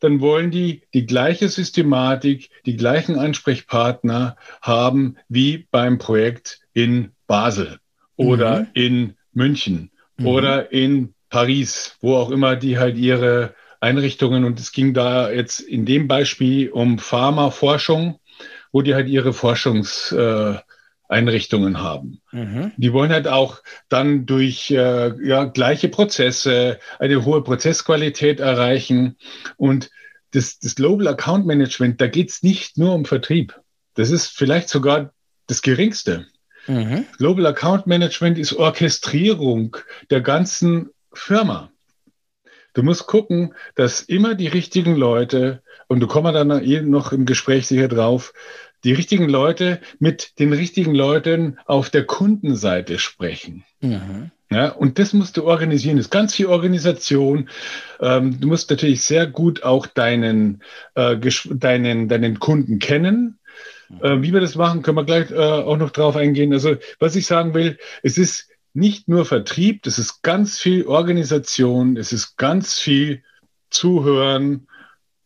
[0.00, 7.78] dann wollen die die gleiche Systematik, die gleichen Ansprechpartner haben wie beim Projekt in Basel
[8.16, 8.66] oder mhm.
[8.74, 10.26] in München mhm.
[10.26, 15.60] oder in Paris, wo auch immer die halt ihre Einrichtungen und es ging da jetzt
[15.60, 18.18] in dem Beispiel um Pharmaforschung,
[18.72, 22.20] wo die halt ihre Forschungseinrichtungen äh, haben.
[22.32, 22.72] Mhm.
[22.76, 29.16] Die wollen halt auch dann durch äh, ja, gleiche Prozesse eine hohe Prozessqualität erreichen.
[29.56, 29.90] Und
[30.32, 33.60] das, das Global Account Management, da geht es nicht nur um Vertrieb.
[33.94, 35.12] Das ist vielleicht sogar
[35.46, 36.26] das Geringste.
[36.66, 37.06] Mhm.
[37.16, 39.76] Global Account Management ist Orchestrierung
[40.10, 41.70] der ganzen Firma.
[42.78, 47.66] Du musst gucken, dass immer die richtigen Leute, und du kommst dann noch im Gespräch
[47.66, 48.32] sicher drauf,
[48.84, 53.64] die richtigen Leute mit den richtigen Leuten auf der Kundenseite sprechen.
[53.80, 54.30] Mhm.
[54.48, 55.96] Ja, und das musst du organisieren.
[55.96, 57.48] Das ist ganz viel Organisation.
[57.98, 60.62] Ähm, du musst natürlich sehr gut auch deinen,
[60.94, 63.40] äh, deinen, deinen Kunden kennen.
[63.88, 64.04] Mhm.
[64.04, 66.52] Äh, wie wir das machen, können wir gleich äh, auch noch drauf eingehen.
[66.52, 71.96] Also, was ich sagen will, es ist nicht nur Vertrieb, es ist ganz viel Organisation,
[71.96, 73.22] es ist ganz viel
[73.70, 74.68] Zuhören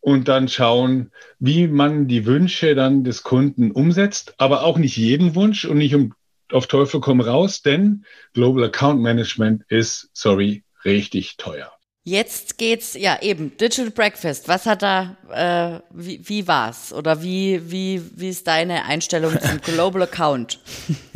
[0.01, 5.35] und dann schauen, wie man die Wünsche dann des Kunden umsetzt, aber auch nicht jeden
[5.35, 6.13] Wunsch und nicht um,
[6.51, 11.71] auf Teufel komm raus, denn Global Account Management ist, sorry, richtig teuer.
[12.05, 14.49] Jetzt geht's ja eben Digital Breakfast.
[14.49, 19.61] Was hat da, äh, wie, wie war's oder wie wie wie ist deine Einstellung zum
[19.63, 20.59] Global Account?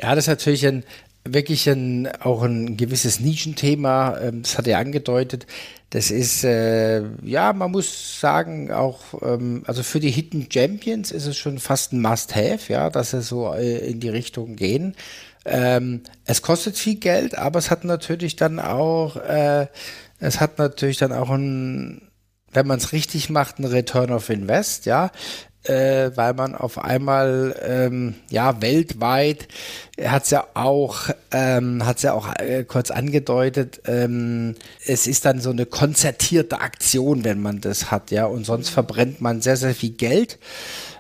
[0.02, 0.86] Ja, das ist natürlich ein
[1.34, 4.18] wirklich ein, auch ein gewisses Nischenthema.
[4.20, 5.48] Ähm, das hat er angedeutet.
[5.90, 11.28] Das ist, äh, ja, man muss sagen, auch, ähm, also für die Hidden Champions ist
[11.28, 14.96] es schon fast ein Must-Have, ja, dass sie so äh, in die Richtung gehen.
[15.46, 19.68] Ähm, es kostet viel Geld, aber es hat natürlich dann auch, äh,
[20.20, 22.02] es hat natürlich dann auch ein,
[22.52, 25.12] wenn man es richtig macht, ein Return of Invest, ja
[25.68, 29.48] äh, weil man auf einmal ähm, ja weltweit
[30.04, 35.42] hat es ja auch ähm, hat ja auch äh, kurz angedeutet ähm, es ist dann
[35.42, 38.26] so eine konzertierte Aktion wenn man das hat ja.
[38.26, 40.40] Und sonst verbrennt man sehr sehr viel Geld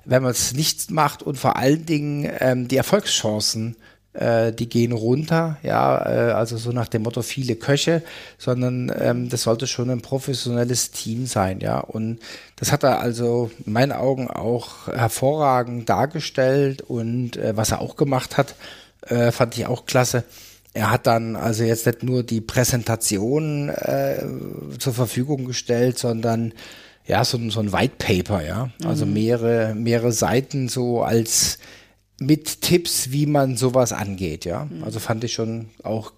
[0.05, 3.75] wenn man es nicht macht und vor allen Dingen ähm, die Erfolgschancen
[4.17, 8.01] äh, die gehen runter, ja, äh, also so nach dem Motto viele Köche,
[8.37, 11.79] sondern ähm, das sollte schon ein professionelles Team sein, ja.
[11.79, 12.19] Und
[12.55, 17.95] das hat er also in meinen Augen auch hervorragend dargestellt und äh, was er auch
[17.95, 18.55] gemacht hat,
[19.07, 20.23] äh, fand ich auch klasse.
[20.73, 24.23] Er hat dann also jetzt nicht nur die Präsentation äh,
[24.79, 26.53] zur Verfügung gestellt, sondern
[27.05, 28.69] ja, so, so ein White Paper, ja.
[28.83, 29.13] Also mhm.
[29.13, 31.59] mehrere, mehrere Seiten so als
[32.19, 34.65] mit Tipps, wie man sowas angeht, ja.
[34.65, 34.83] Mhm.
[34.83, 36.11] Also fand ich schon auch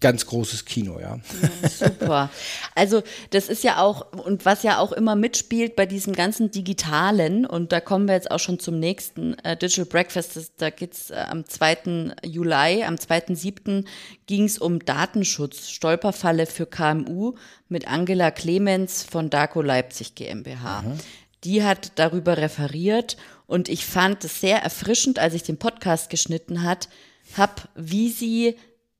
[0.00, 1.18] ganz großes Kino, ja.
[1.62, 1.68] ja.
[1.68, 2.30] Super.
[2.74, 7.46] Also das ist ja auch, und was ja auch immer mitspielt bei diesem ganzen Digitalen,
[7.46, 11.10] und da kommen wir jetzt auch schon zum nächsten äh, Digital Breakfast, das, da geht's
[11.10, 12.14] äh, am 2.
[12.24, 13.86] Juli, am 2.7.
[14.26, 17.34] ging es um Datenschutz, Stolperfalle für KMU
[17.68, 20.82] mit Angela Clemens von Darko Leipzig GmbH.
[20.82, 20.98] Mhm.
[21.44, 26.62] Die hat darüber referiert und ich fand es sehr erfrischend, als ich den Podcast geschnitten
[26.62, 26.88] hat,
[27.36, 28.56] hab, wie sie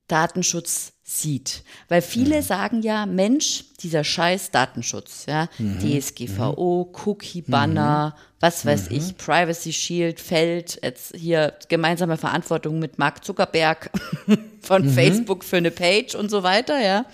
[0.08, 1.62] Datenschutz sieht.
[1.88, 2.42] Weil viele mhm.
[2.42, 5.78] sagen ja, Mensch, dieser scheiß Datenschutz, ja, mhm.
[5.78, 6.96] DSGVO, mhm.
[7.04, 8.20] Cookie-Banner, mhm.
[8.40, 8.96] was weiß mhm.
[8.96, 13.90] ich, Privacy Shield, Feld, jetzt hier gemeinsame Verantwortung mit Mark Zuckerberg
[14.60, 14.90] von mhm.
[14.90, 17.04] Facebook für eine Page und so weiter, ja.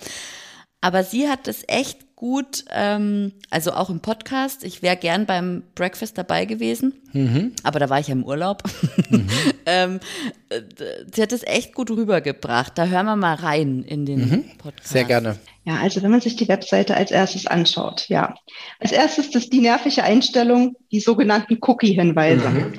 [0.80, 4.62] Aber sie hat es echt gut, ähm, also auch im Podcast.
[4.62, 7.52] Ich wäre gern beim Breakfast dabei gewesen, mhm.
[7.64, 8.62] aber da war ich ja im Urlaub.
[9.10, 9.28] Mhm.
[9.66, 9.98] ähm,
[11.12, 12.78] sie hat es echt gut rübergebracht.
[12.78, 14.44] Da hören wir mal rein in den mhm.
[14.56, 14.92] Podcast.
[14.92, 15.36] Sehr gerne.
[15.64, 18.36] Ja, also wenn man sich die Webseite als erstes anschaut, ja.
[18.78, 22.48] Als erstes ist die nervige Einstellung, die sogenannten Cookie-Hinweise.
[22.48, 22.78] Mhm.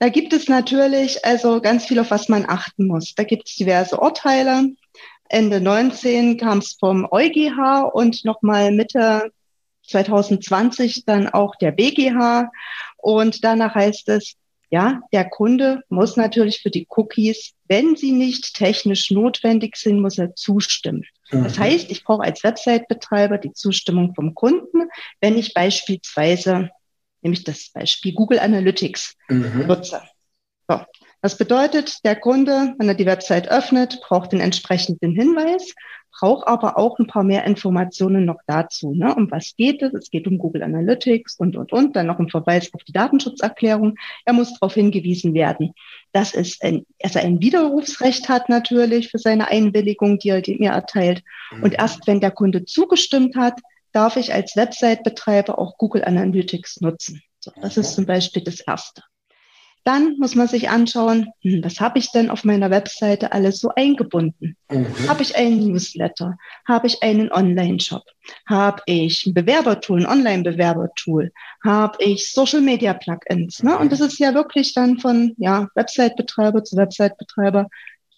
[0.00, 3.14] Da gibt es natürlich also ganz viel, auf was man achten muss.
[3.14, 4.70] Da gibt es diverse Urteile,
[5.30, 9.30] Ende 19 kam es vom EuGH und nochmal Mitte
[9.86, 12.50] 2020 dann auch der BGH.
[12.96, 14.34] Und danach heißt es,
[14.70, 20.18] ja, der Kunde muss natürlich für die Cookies, wenn sie nicht technisch notwendig sind, muss
[20.18, 21.04] er zustimmen.
[21.30, 21.44] Mhm.
[21.44, 24.88] Das heißt, ich brauche als Website-Betreiber die Zustimmung vom Kunden,
[25.20, 26.70] wenn ich beispielsweise,
[27.22, 29.66] nämlich das Beispiel Google Analytics mhm.
[29.68, 30.02] nutze.
[30.68, 30.80] So.
[31.22, 35.74] Das bedeutet, der Kunde, wenn er die Website öffnet, braucht den entsprechenden Hinweis,
[36.18, 38.94] braucht aber auch ein paar mehr Informationen noch dazu.
[38.94, 39.14] Ne?
[39.14, 39.92] Um was geht es?
[39.92, 41.94] Es geht um Google Analytics und, und, und.
[41.94, 43.96] Dann noch ein Verweis auf die Datenschutzerklärung.
[44.24, 45.72] Er muss darauf hingewiesen werden,
[46.12, 50.70] dass es ein, dass er ein Widerrufsrecht hat natürlich für seine Einwilligung, die er mir
[50.70, 51.22] erteilt.
[51.62, 53.60] Und erst wenn der Kunde zugestimmt hat,
[53.92, 57.22] darf ich als Website-Betreiber auch Google Analytics nutzen.
[57.40, 59.02] So, das ist zum Beispiel das Erste.
[59.84, 63.70] Dann muss man sich anschauen, hm, was habe ich denn auf meiner Webseite alles so
[63.74, 64.56] eingebunden?
[64.70, 64.86] Mhm.
[65.08, 66.36] Habe ich einen Newsletter?
[66.66, 68.04] Habe ich einen Online-Shop?
[68.46, 71.32] Habe ich ein Bewerbertool, ein Online-Bewerbertool?
[71.64, 73.62] Habe ich Social-Media-Plugins?
[73.62, 73.78] Ne?
[73.78, 77.68] Und das ist ja wirklich dann von ja, Website-Betreiber zu Website-Betreiber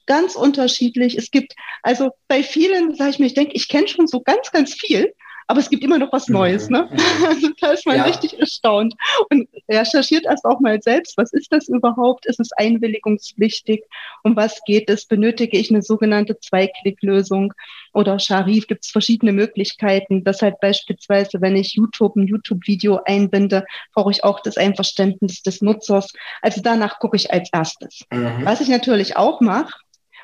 [0.07, 1.17] ganz unterschiedlich.
[1.17, 4.51] Es gibt also bei vielen, sage ich mir, ich denke, ich kenne schon so ganz,
[4.51, 5.15] ganz viel
[5.47, 6.69] aber es gibt immer noch was Neues.
[6.69, 6.89] Ne?
[7.27, 8.05] Also da ist man ja.
[8.05, 8.95] richtig erstaunt
[9.31, 12.27] und recherchiert erst auch mal selbst, was ist das überhaupt?
[12.27, 13.85] Ist es einwilligungspflichtig?
[14.23, 15.07] Um was geht es?
[15.07, 17.53] Benötige ich eine sogenannte Zweiklicklösung?
[17.93, 20.25] Oder Sharif gibt es verschiedene Möglichkeiten.
[20.25, 25.63] Das halt beispielsweise, wenn ich YouTube ein YouTube-Video einbinde, brauche ich auch das Einverständnis des
[25.63, 26.13] Nutzers.
[26.41, 28.05] Also danach gucke ich als erstes.
[28.11, 28.45] Mhm.
[28.45, 29.73] Was ich natürlich auch mache,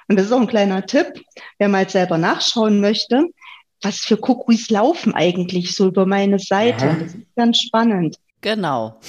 [0.09, 1.23] und das ist auch ein kleiner Tipp,
[1.59, 3.27] wer mal selber nachschauen möchte,
[3.83, 6.91] was für Cookies laufen eigentlich so über meine Seite.
[6.91, 6.97] Aha.
[7.01, 8.17] Das ist ganz spannend.
[8.41, 9.01] Genau.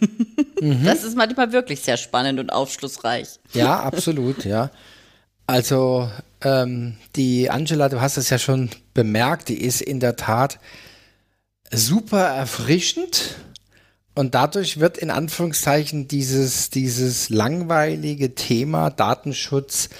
[0.60, 0.84] mhm.
[0.84, 3.40] Das ist manchmal wirklich sehr spannend und aufschlussreich.
[3.52, 4.70] Ja, absolut, ja.
[5.46, 6.10] Also
[6.42, 10.58] ähm, die Angela, du hast es ja schon bemerkt, die ist in der Tat
[11.70, 13.36] super erfrischend
[14.14, 19.90] und dadurch wird in Anführungszeichen dieses, dieses langweilige Thema Datenschutz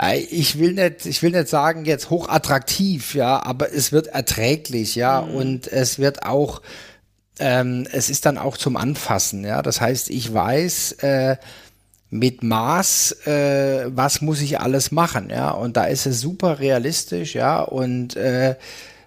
[0.00, 4.94] ja, ich will nicht, ich will nicht sagen jetzt hochattraktiv, ja, aber es wird erträglich,
[4.94, 5.34] ja, mhm.
[5.34, 6.62] und es wird auch,
[7.38, 9.62] ähm, es ist dann auch zum Anfassen, ja.
[9.62, 11.36] Das heißt, ich weiß, äh,
[12.08, 17.34] mit Maß, äh, was muss ich alles machen, ja, und da ist es super realistisch,
[17.34, 18.56] ja, und äh,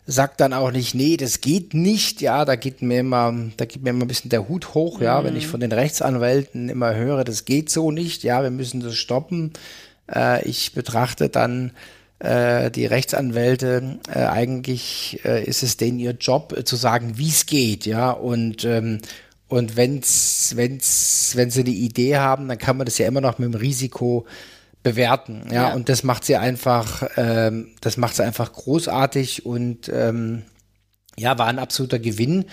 [0.05, 3.81] sagt dann auch nicht, nee, das geht nicht, ja, da geht mir immer, da geht
[3.81, 5.25] mir immer ein bisschen der Hut hoch, ja, mhm.
[5.25, 5.51] wenn ich mhm.
[5.51, 9.53] von den Rechtsanwälten immer höre, das geht so nicht, ja, wir müssen das stoppen.
[10.11, 11.71] Äh, ich betrachte dann
[12.19, 17.29] äh, die Rechtsanwälte, äh, eigentlich äh, ist es denen ihr Job äh, zu sagen, wie
[17.29, 18.99] es geht, ja, und ähm,
[19.49, 23.37] und wenn's, wenn's, wenn sie eine Idee haben, dann kann man das ja immer noch
[23.37, 24.25] mit dem Risiko
[24.81, 25.43] bewerten.
[25.51, 25.73] Ja, ja.
[25.75, 30.43] und das macht sie einfach, ähm, das macht sie einfach großartig und ähm,
[31.17, 32.45] ja, war ein absoluter Gewinn.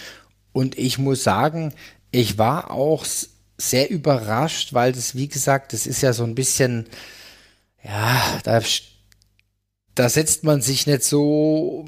[0.52, 1.72] Und ich muss sagen,
[2.10, 3.06] ich war auch
[3.56, 6.86] sehr überrascht, weil das, wie gesagt, das ist ja so ein bisschen,
[7.82, 8.60] ja, da,
[9.94, 11.84] da setzt man sich nicht so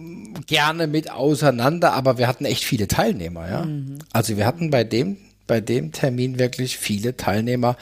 [0.47, 3.65] gerne mit auseinander, aber wir hatten echt viele Teilnehmer, ja.
[3.65, 3.99] Mhm.
[4.13, 7.77] Also wir hatten bei dem, bei dem Termin wirklich viele Teilnehmer.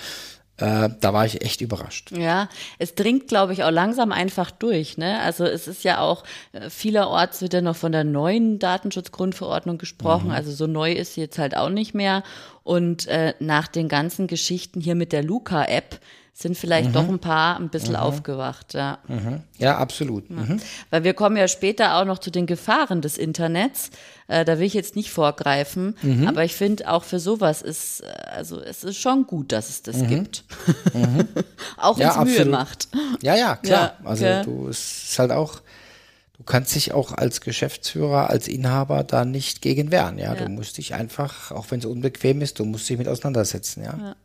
[0.61, 2.13] Äh, da war ich echt überrascht.
[2.13, 4.99] Ja, es dringt, glaube ich, auch langsam einfach durch.
[4.99, 5.21] Ne?
[5.21, 10.27] Also es ist ja auch, äh, vielerorts wird ja noch von der neuen Datenschutzgrundverordnung gesprochen.
[10.27, 10.35] Mhm.
[10.35, 12.23] Also so neu ist sie jetzt halt auch nicht mehr.
[12.63, 15.99] Und äh, nach den ganzen Geschichten hier mit der Luca-App,
[16.33, 16.93] sind vielleicht mhm.
[16.95, 18.01] doch ein paar ein bisschen mhm.
[18.01, 18.75] aufgewacht.
[18.75, 19.43] Ja, mhm.
[19.59, 20.29] ja absolut.
[20.31, 20.37] Ja.
[20.37, 20.61] Mhm.
[20.91, 23.91] Weil wir kommen ja später auch noch zu den Gefahren des Internets.
[24.29, 26.29] Äh, da will ich jetzt nicht vorgreifen, mhm.
[26.29, 29.83] aber ich finde auch für sowas ist, äh, also es ist schon gut, dass es
[29.83, 30.09] das mhm.
[30.09, 30.45] gibt.
[31.77, 32.89] auch wenn es ja, Mühe macht.
[33.23, 33.97] Ja, ja, klar.
[34.03, 34.43] Ja, also okay.
[34.45, 35.61] du es ist halt auch,
[36.39, 40.17] du kannst dich auch als Geschäftsführer, als Inhaber da nicht gegen wehren.
[40.17, 40.45] Ja, ja.
[40.45, 43.85] du musst dich einfach, auch wenn es unbequem ist, du musst dich mit auseinandersetzen.
[43.85, 44.17] ja.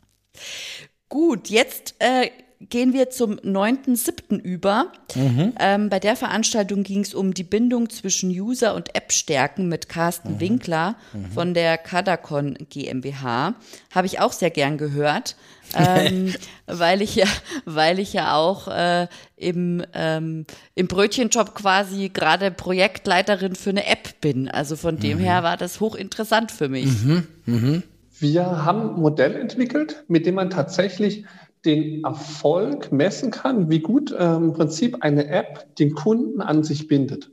[1.15, 4.37] Gut, jetzt äh, gehen wir zum 9.7.
[4.37, 4.91] über.
[5.15, 5.53] Mhm.
[5.57, 10.33] Ähm, bei der Veranstaltung ging es um die Bindung zwischen User und App-Stärken mit Carsten
[10.33, 10.39] mhm.
[10.41, 11.31] Winkler mhm.
[11.31, 13.55] von der Kadacon GmbH.
[13.91, 15.37] Habe ich auch sehr gern gehört,
[15.73, 17.27] ähm, weil ich ja,
[17.63, 24.19] weil ich ja auch äh, im, ähm, im Brötchenjob quasi gerade Projektleiterin für eine App
[24.19, 24.49] bin.
[24.49, 25.23] Also von dem mhm.
[25.23, 26.87] her war das hochinteressant für mich.
[26.87, 27.83] Mhm.
[28.19, 31.25] Wir haben ein Modell entwickelt, mit dem man tatsächlich
[31.65, 36.87] den Erfolg messen kann, wie gut äh, im Prinzip eine App den Kunden an sich
[36.87, 37.31] bindet.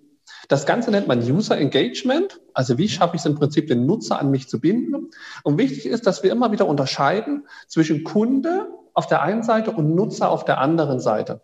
[0.48, 4.18] Das Ganze nennt man User Engagement, also wie schaffe ich es im Prinzip, den Nutzer
[4.18, 5.10] an mich zu binden.
[5.44, 9.94] Und wichtig ist, dass wir immer wieder unterscheiden zwischen Kunde auf der einen Seite und
[9.94, 11.42] Nutzer auf der anderen Seite.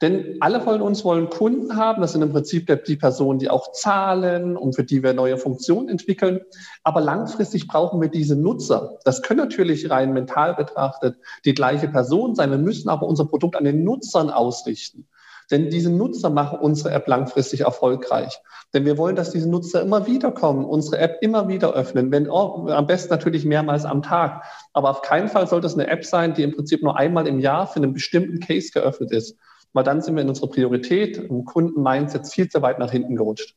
[0.00, 2.00] Denn alle von uns wollen Kunden haben.
[2.00, 5.88] Das sind im Prinzip die Personen, die auch zahlen und für die wir neue Funktionen
[5.88, 6.40] entwickeln.
[6.82, 8.98] Aber langfristig brauchen wir diese Nutzer.
[9.04, 12.50] Das können natürlich rein mental betrachtet die gleiche Person sein.
[12.50, 15.06] Wir müssen aber unser Produkt an den Nutzern ausrichten.
[15.50, 18.40] Denn diese Nutzer machen unsere App langfristig erfolgreich.
[18.72, 22.30] Denn wir wollen, dass diese Nutzer immer wieder kommen, unsere App immer wieder öffnen, wenn
[22.30, 24.44] oh, am besten natürlich mehrmals am Tag.
[24.72, 27.40] Aber auf keinen Fall sollte es eine App sein, die im Prinzip nur einmal im
[27.40, 29.36] Jahr für einen bestimmten Case geöffnet ist.
[29.72, 33.54] Weil dann sind wir in unserer Priorität im Kunden-Mindset viel zu weit nach hinten gerutscht.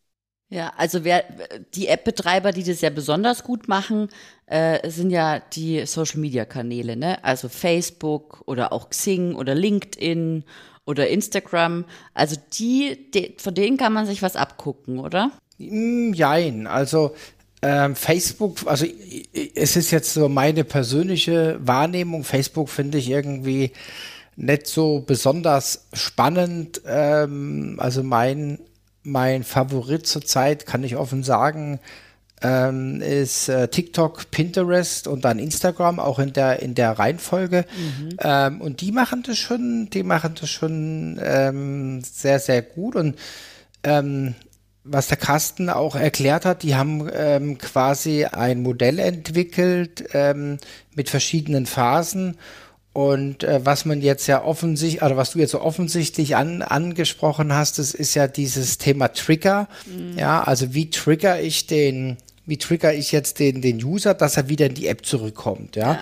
[0.50, 1.24] Ja, also wer
[1.74, 4.10] die App-Betreiber, die das ja besonders gut machen,
[4.46, 7.24] äh, sind ja die Social-Media-Kanäle, ne?
[7.24, 10.44] Also Facebook oder auch Xing oder LinkedIn
[10.86, 11.86] oder Instagram.
[12.14, 15.32] Also die, die von denen kann man sich was abgucken, oder?
[15.58, 17.16] Mm, jein, also
[17.64, 18.86] ähm, Facebook, also
[19.56, 22.24] es ist jetzt so meine persönliche Wahrnehmung.
[22.24, 23.72] Facebook finde ich irgendwie
[24.36, 26.82] nicht so besonders spannend.
[26.86, 28.60] Ähm, also mein
[29.04, 31.80] mein Favorit zurzeit, kann ich offen sagen,
[32.42, 37.66] ähm, ist äh, TikTok, Pinterest und dann Instagram, auch in der, in der Reihenfolge.
[37.76, 38.18] Mhm.
[38.20, 42.96] Ähm, und die machen das schon, die machen das schon ähm, sehr, sehr gut.
[42.96, 43.18] Und
[43.84, 44.36] ähm,
[44.84, 50.58] was der Carsten auch erklärt hat, die haben ähm, quasi ein Modell entwickelt ähm,
[50.94, 52.38] mit verschiedenen Phasen
[52.94, 57.54] und äh, was man jetzt ja offensichtlich, oder was du jetzt so offensichtlich an, angesprochen
[57.54, 59.68] hast, das ist ja dieses Thema Trigger.
[59.88, 60.18] Mhm.
[60.18, 64.48] Ja, also wie trigger ich den, wie trigger ich jetzt den, den User, dass er
[64.48, 65.94] wieder in die App zurückkommt, ja.
[65.94, 66.00] ja.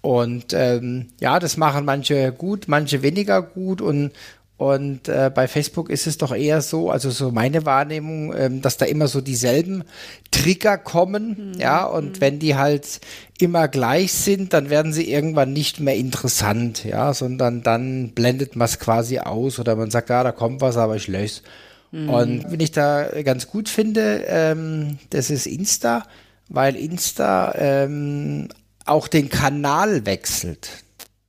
[0.00, 4.12] Und ähm, ja, das machen manche gut, manche weniger gut und
[4.56, 8.76] und äh, bei Facebook ist es doch eher so, also so meine Wahrnehmung, ähm, dass
[8.76, 9.82] da immer so dieselben
[10.30, 11.60] Trigger kommen, mhm.
[11.60, 13.00] ja, und wenn die halt
[13.40, 18.66] immer gleich sind, dann werden sie irgendwann nicht mehr interessant, ja, sondern dann blendet man
[18.66, 21.42] es quasi aus oder man sagt, ja, da kommt was, aber ich löse
[21.90, 22.08] mhm.
[22.08, 26.04] Und wenn ich da ganz gut finde, ähm, das ist Insta,
[26.48, 28.48] weil Insta ähm,
[28.84, 30.68] auch den Kanal wechselt.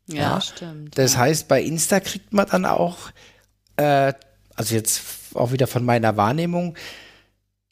[0.08, 0.97] Ja, ja, stimmt.
[0.97, 1.20] Das ja.
[1.20, 3.12] heißt, bei Insta kriegt man dann auch,
[3.78, 4.14] äh,
[4.56, 5.01] also jetzt
[5.34, 6.76] auch wieder von meiner Wahrnehmung,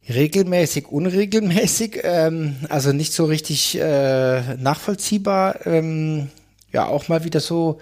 [0.07, 6.29] regelmäßig, unregelmäßig, ähm, also nicht so richtig äh, nachvollziehbar, ähm,
[6.71, 7.79] ja, auch mal wieder so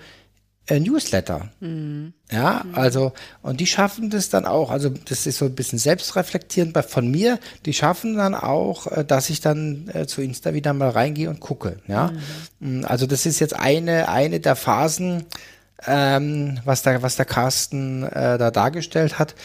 [0.70, 1.50] äh, Newsletter.
[1.60, 2.14] Mhm.
[2.32, 6.74] Ja, also, und die schaffen das dann auch, also das ist so ein bisschen selbstreflektierend
[6.74, 10.74] bei, von mir, die schaffen dann auch, äh, dass ich dann äh, zu Insta wieder
[10.74, 11.78] mal reingehe und gucke.
[11.88, 12.12] Ja,
[12.60, 12.82] mhm.
[12.82, 15.26] Mm, also das ist jetzt eine, eine der Phasen,
[15.88, 19.36] ähm, was, da, was der Carsten äh, da dargestellt hat.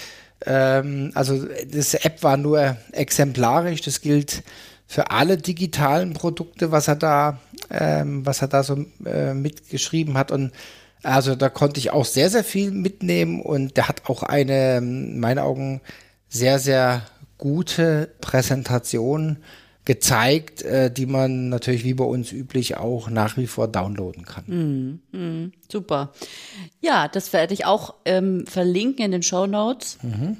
[0.45, 4.43] Ähm, also das App war nur exemplarisch, das gilt
[4.87, 7.39] für alle digitalen Produkte, was er da,
[7.71, 10.53] ähm, was er da so äh, mitgeschrieben hat und
[11.05, 15.21] also da konnte ich auch sehr, sehr viel mitnehmen und der hat auch eine, in
[15.21, 15.81] meinen Augen,
[16.29, 17.03] sehr, sehr
[17.39, 19.39] gute Präsentation
[19.85, 25.01] gezeigt, äh, die man natürlich wie bei uns üblich auch nach wie vor downloaden kann.
[25.13, 26.13] Mm, mm, super.
[26.81, 29.99] Ja, das werde ich auch ähm, verlinken in den Show Notes.
[30.03, 30.39] Mhm.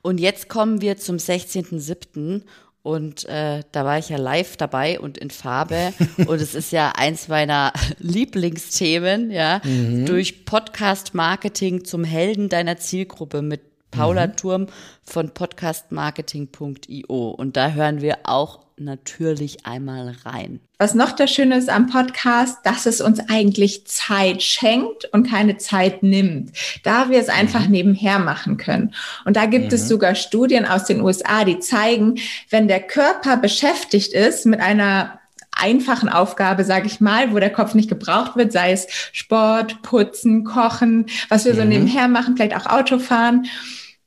[0.00, 2.42] Und jetzt kommen wir zum 16.07.
[2.84, 5.94] Und äh, da war ich ja live dabei und in Farbe.
[6.26, 10.04] und es ist ja eins meiner Lieblingsthemen, ja, mhm.
[10.04, 14.36] durch Podcast-Marketing zum Helden deiner Zielgruppe mit Paula mhm.
[14.36, 14.66] Turm
[15.02, 17.30] von podcastmarketing.io.
[17.30, 20.60] Und da hören wir auch natürlich einmal rein.
[20.78, 25.56] Was noch das Schöne ist am Podcast, dass es uns eigentlich Zeit schenkt und keine
[25.56, 26.52] Zeit nimmt,
[26.82, 27.70] da wir es einfach mhm.
[27.70, 28.94] nebenher machen können.
[29.24, 29.74] Und da gibt mhm.
[29.74, 32.16] es sogar Studien aus den USA, die zeigen,
[32.50, 35.20] wenn der Körper beschäftigt ist mit einer
[35.56, 40.44] einfachen Aufgabe, sage ich mal, wo der Kopf nicht gebraucht wird, sei es Sport, Putzen,
[40.44, 41.68] Kochen, was wir so mhm.
[41.68, 43.46] nebenher machen, vielleicht auch Autofahren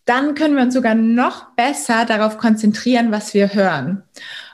[0.08, 4.04] dann können wir uns sogar noch besser darauf konzentrieren, was wir hören.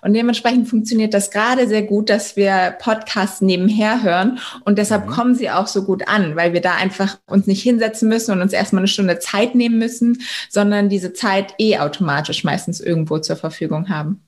[0.02, 4.40] Und dementsprechend funktioniert das gerade sehr gut, dass wir Podcasts nebenher hören.
[4.66, 5.12] Und deshalb mhm.
[5.12, 8.42] kommen sie auch so gut an, weil wir da einfach uns nicht hinsetzen müssen und
[8.42, 13.36] uns erstmal eine Stunde Zeit nehmen müssen, sondern diese Zeit eh automatisch meistens irgendwo zur
[13.36, 14.22] Verfügung haben.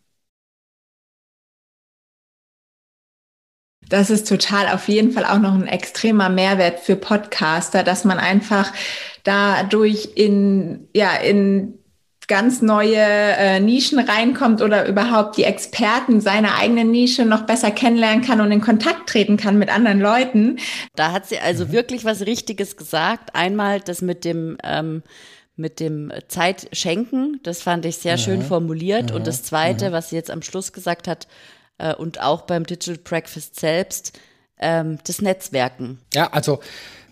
[3.96, 8.20] Das ist total auf jeden Fall auch noch ein extremer Mehrwert für Podcaster, dass man
[8.20, 8.74] einfach
[9.24, 11.80] dadurch in, ja, in
[12.28, 18.22] ganz neue äh, Nischen reinkommt oder überhaupt die Experten seiner eigenen Nische noch besser kennenlernen
[18.22, 20.58] kann und in Kontakt treten kann mit anderen Leuten.
[20.98, 21.72] Da hat sie also mhm.
[21.72, 23.34] wirklich was Richtiges gesagt.
[23.34, 25.04] Einmal das mit dem ähm,
[25.56, 28.22] mit dem Zeit schenken, das fand ich sehr mhm.
[28.22, 29.12] schön formuliert.
[29.12, 29.16] Mhm.
[29.16, 29.93] Und das Zweite, mhm.
[29.93, 31.28] was sie jetzt am Schluss gesagt hat,
[31.78, 34.20] äh, und auch beim Digital Breakfast selbst,
[34.60, 36.00] ähm, das Netzwerken.
[36.14, 36.60] Ja, also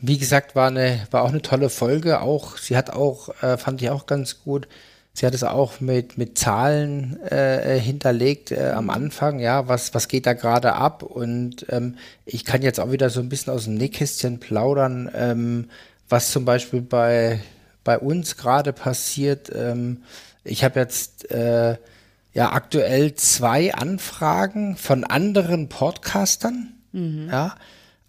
[0.02, 2.22] wie gesagt, war eine, war auch eine tolle Folge.
[2.22, 4.68] Auch, sie hat auch, äh, fand ich auch ganz gut.
[5.14, 10.08] Sie hat es auch mit, mit Zahlen äh, hinterlegt äh, am Anfang, ja, was, was
[10.08, 11.04] geht da gerade ab?
[11.04, 15.70] Und ähm, ich kann jetzt auch wieder so ein bisschen aus dem Nähkästchen plaudern, ähm,
[16.10, 17.40] was zum Beispiel bei
[17.84, 19.52] bei uns gerade passiert.
[19.54, 20.04] Ähm,
[20.44, 21.78] ich habe jetzt äh,
[22.34, 27.30] ja aktuell zwei Anfragen von anderen Podcastern, mhm.
[27.32, 27.56] ja,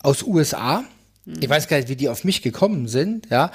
[0.02, 0.84] aus USA.
[1.24, 1.36] Mhm.
[1.40, 3.50] Ich weiß gar nicht, wie die auf mich gekommen sind, ja.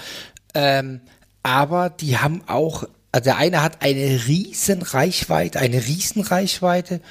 [0.54, 1.02] Ähm,
[1.44, 7.02] aber die haben auch, also der eine hat eine riesen Reichweite, eine riesen Reichweite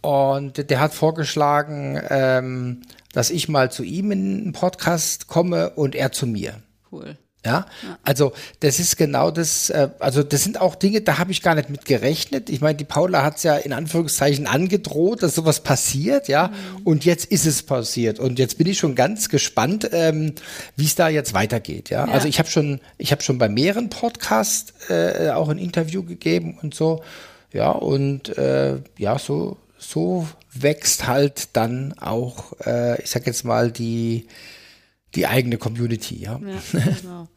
[0.00, 2.82] und der hat vorgeschlagen, ähm,
[3.12, 6.62] dass ich mal zu ihm in einen Podcast komme und er zu mir.
[6.90, 7.16] Cool.
[7.44, 7.66] Ja?
[7.82, 11.42] ja, also das ist genau das, äh, also das sind auch Dinge, da habe ich
[11.42, 12.48] gar nicht mit gerechnet.
[12.50, 16.82] Ich meine, die Paula hat es ja in Anführungszeichen angedroht, dass sowas passiert, ja, mhm.
[16.84, 18.20] und jetzt ist es passiert.
[18.20, 20.34] Und jetzt bin ich schon ganz gespannt, ähm,
[20.76, 21.90] wie es da jetzt weitergeht.
[21.90, 22.12] Ja, ja.
[22.12, 26.58] also ich habe schon, ich habe schon bei mehreren Podcasts äh, auch ein Interview gegeben
[26.62, 27.02] und so.
[27.52, 33.70] Ja, und äh, ja, so, so wächst halt dann auch, äh, ich sag jetzt mal,
[33.72, 34.26] die
[35.14, 36.40] die eigene Community, ja.
[36.40, 37.28] ja genau.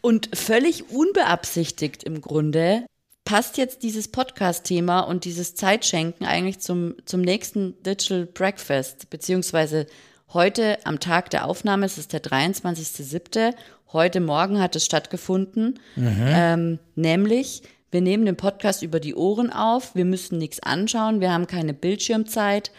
[0.00, 2.84] Und völlig unbeabsichtigt im Grunde
[3.24, 9.86] passt jetzt dieses Podcast-Thema und dieses Zeitschenken eigentlich zum, zum nächsten Digital Breakfast, beziehungsweise
[10.32, 13.54] heute am Tag der Aufnahme, es ist der 23.07.,
[13.92, 16.24] heute Morgen hat es stattgefunden, mhm.
[16.26, 21.32] ähm, nämlich wir nehmen den Podcast über die Ohren auf, wir müssen nichts anschauen, wir
[21.32, 22.72] haben keine Bildschirmzeit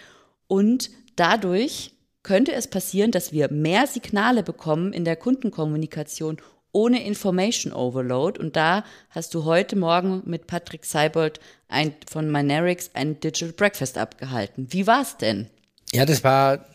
[0.48, 1.94] und dadurch
[2.28, 6.42] könnte es passieren, dass wir mehr Signale bekommen in der Kundenkommunikation
[6.74, 8.38] ohne Information Overload.
[8.38, 13.98] Und da hast du heute Morgen mit Patrick Seibold ein, von Mynerics ein Digital Breakfast
[13.98, 14.68] abgehalten.
[14.72, 15.48] Wie war es denn?
[15.94, 16.66] Ja, das war,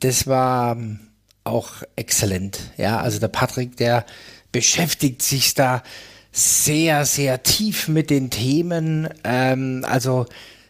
[0.00, 1.00] das war ähm,
[1.44, 2.58] auch exzellent.
[2.78, 4.06] Ja, also der Patrick, der
[4.52, 5.82] beschäftigt sich da
[6.32, 9.10] sehr, sehr tief mit den Themen.
[9.22, 10.24] Ähm, also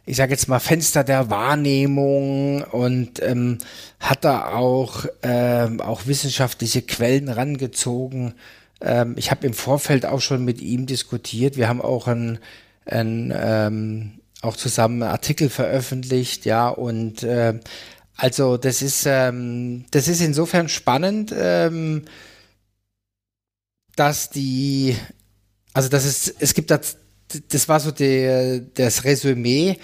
[0.09, 3.59] ich sage jetzt mal, Fenster der Wahrnehmung und ähm,
[4.01, 8.33] hat da auch, ähm, auch wissenschaftliche Quellen rangezogen.
[8.81, 11.59] Ähm, ich habe im Vorfeld auch schon mit ihm diskutiert.
[11.59, 12.39] Wir haben auch ein,
[12.87, 17.61] ein ähm, auch zusammen einen Artikel veröffentlicht, ja, und äh,
[18.17, 22.07] also das ist, ähm, das ist insofern spannend, ähm,
[23.95, 24.97] dass die,
[25.75, 26.81] also das ist, es gibt da
[27.49, 29.77] das war so die, das Resümee.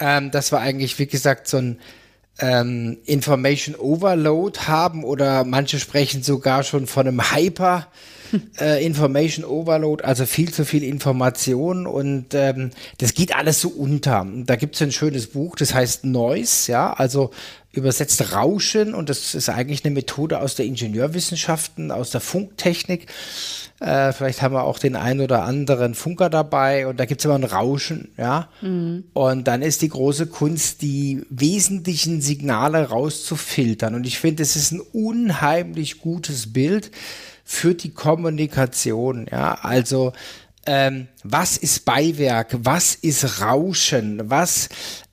[0.00, 1.80] Ähm, das war eigentlich, wie gesagt, so ein
[2.40, 7.88] ähm, Information Overload haben oder manche sprechen sogar schon von einem Hyper
[8.60, 14.26] äh, Information Overload, also viel zu viel Information und ähm, das geht alles so unter.
[14.44, 17.30] Da gibt es ein schönes Buch, das heißt Noise, ja, also
[17.72, 23.06] übersetzt Rauschen und das ist eigentlich eine Methode aus der Ingenieurwissenschaften, aus der Funktechnik.
[23.80, 27.24] Äh, vielleicht haben wir auch den einen oder anderen Funker dabei und da gibt es
[27.26, 28.48] immer ein Rauschen, ja.
[28.60, 29.04] Mhm.
[29.12, 33.94] Und dann ist die große Kunst, die wesentlichen Signale rauszufiltern.
[33.94, 36.90] Und ich finde, es ist ein unheimlich gutes Bild
[37.50, 39.54] für die Kommunikation, ja.
[39.62, 40.12] Also
[40.66, 44.68] ähm, was ist Beiwerk, was ist Rauschen, was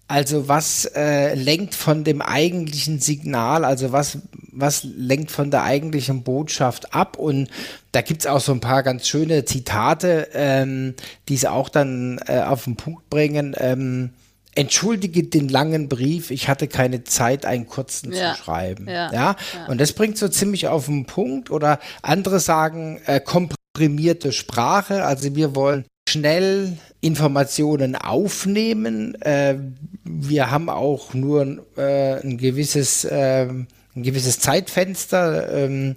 [0.10, 4.20] also was äh, lenkt von dem eigentlichen Signal, also was,
[4.52, 7.18] was lenkt von der eigentlichen Botschaft ab?
[7.18, 7.50] Und
[7.94, 10.94] da gibt's auch so ein paar ganz schöne Zitate, ähm,
[11.30, 13.56] die es auch dann äh, auf den Punkt bringen.
[13.58, 14.12] Ähm,
[14.56, 18.34] Entschuldige den langen Brief, ich hatte keine Zeit, einen kurzen ja.
[18.34, 18.88] zu schreiben.
[18.88, 19.12] Ja.
[19.12, 19.36] ja.
[19.68, 21.52] Und das bringt so ziemlich auf den Punkt.
[21.52, 25.04] Oder andere sagen äh, komprimierte Sprache.
[25.04, 29.20] Also wir wollen schnell Informationen aufnehmen.
[29.22, 29.56] Äh,
[30.04, 33.48] wir haben auch nur äh, ein gewisses äh,
[33.96, 35.52] ein gewisses Zeitfenster.
[35.52, 35.96] Ähm,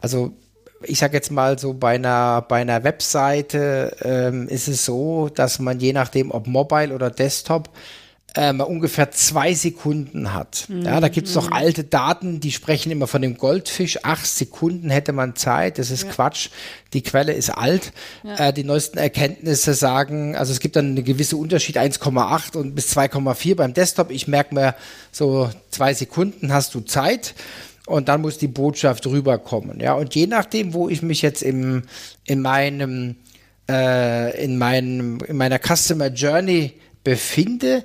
[0.00, 0.32] also
[0.82, 5.58] ich sage jetzt mal so bei einer bei einer Webseite ähm, ist es so, dass
[5.58, 7.70] man je nachdem ob Mobile oder Desktop
[8.34, 10.66] äh, man ungefähr zwei Sekunden hat.
[10.68, 10.82] Mhm.
[10.82, 11.52] Ja, da gibt es noch mhm.
[11.52, 14.04] alte Daten, die sprechen immer von dem Goldfisch.
[14.04, 15.78] Acht Sekunden hätte man Zeit.
[15.78, 16.10] Das ist ja.
[16.10, 16.50] Quatsch.
[16.92, 17.92] Die Quelle ist alt.
[18.22, 18.48] Ja.
[18.48, 22.96] Äh, die neuesten Erkenntnisse sagen, also es gibt dann eine gewisse Unterschied 1,8 und bis
[22.96, 24.10] 2,4 beim Desktop.
[24.10, 24.74] Ich merke mir
[25.12, 27.34] so zwei Sekunden hast du Zeit
[27.86, 29.80] und dann muss die Botschaft rüberkommen.
[29.80, 31.82] Ja, und je nachdem, wo ich mich jetzt im,
[32.24, 33.16] in meinem,
[33.68, 37.84] äh, in meinem, in meiner Customer Journey befinde,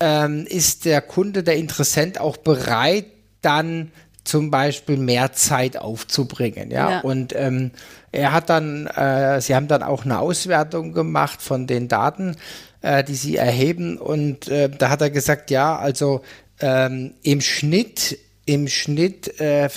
[0.00, 3.06] ähm, ist der Kunde, der Interessent auch bereit,
[3.42, 3.92] dann
[4.24, 6.70] zum Beispiel mehr Zeit aufzubringen.
[6.70, 7.00] Ja, ja.
[7.00, 7.70] und ähm,
[8.12, 12.36] er hat dann, äh, sie haben dann auch eine Auswertung gemacht von den Daten,
[12.80, 16.22] äh, die sie erheben, und äh, da hat er gesagt, ja, also
[16.60, 19.68] ähm, im Schnitt im Schnitt, äh,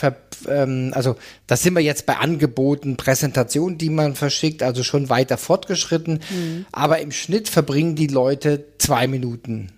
[0.48, 1.16] ähm, also
[1.48, 6.20] da sind wir jetzt bei Angeboten, Präsentationen, die man verschickt, also schon weiter fortgeschritten.
[6.30, 6.66] Mhm.
[6.72, 9.72] Aber im Schnitt verbringen die Leute zwei Minuten.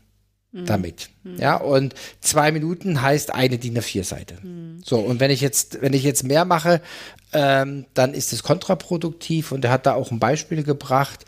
[0.54, 1.10] Damit.
[1.24, 1.38] Mhm.
[1.38, 4.36] Ja, und zwei Minuten heißt eine DIN A4-Seite.
[4.42, 4.82] Mhm.
[4.84, 6.82] So, und wenn ich jetzt, wenn ich jetzt mehr mache,
[7.34, 11.26] ähm, dann ist es kontraproduktiv und er hat da auch ein Beispiel gebracht,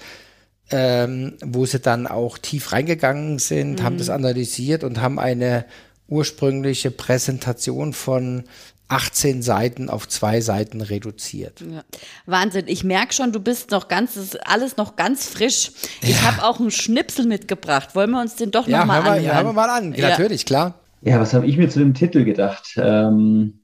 [0.72, 5.66] ähm, wo sie dann auch tief reingegangen sind, haben das analysiert und haben eine
[6.08, 8.44] ursprüngliche Präsentation von
[8.90, 11.62] 18 Seiten auf zwei Seiten reduziert.
[11.62, 11.84] Ja.
[12.26, 12.66] Wahnsinn.
[12.68, 15.72] Ich merke schon, du bist noch ganz, das ist alles noch ganz frisch.
[16.02, 16.32] Ich ja.
[16.32, 17.96] habe auch einen Schnipsel mitgebracht.
[17.96, 19.24] Wollen wir uns den doch ja, nochmal anhören?
[19.24, 19.94] Ja, hören wir mal an.
[19.94, 20.10] Ja.
[20.10, 20.76] Natürlich, klar.
[21.02, 22.76] Ja, was habe ich mir zu dem Titel gedacht?
[22.78, 23.64] Ähm,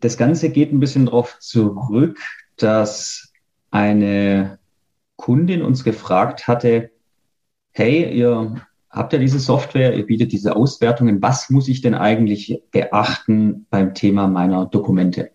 [0.00, 2.18] das Ganze geht ein bisschen darauf zurück,
[2.56, 3.32] dass
[3.70, 4.58] eine
[5.16, 6.90] Kundin uns gefragt hatte,
[7.72, 8.56] hey, ihr
[8.94, 11.20] habt ja diese Software, ihr bietet diese Auswertungen.
[11.20, 15.30] Was muss ich denn eigentlich beachten beim Thema meiner Dokumente?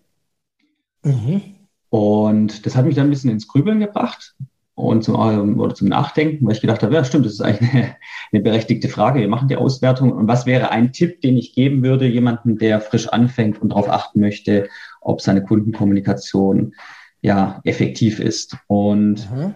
[1.03, 1.41] Mhm.
[1.89, 4.35] Und das hat mich dann ein bisschen ins Grübeln gebracht
[4.75, 7.95] und zum, oder zum Nachdenken, weil ich gedacht habe, ja stimmt, das ist eigentlich eine,
[8.31, 9.19] eine berechtigte Frage.
[9.19, 10.13] Wir machen die Auswertung.
[10.13, 13.89] Und was wäre ein Tipp, den ich geben würde, jemanden, der frisch anfängt und darauf
[13.89, 14.69] achten möchte,
[15.01, 16.75] ob seine Kundenkommunikation
[17.21, 18.55] ja effektiv ist?
[18.67, 19.55] Und mhm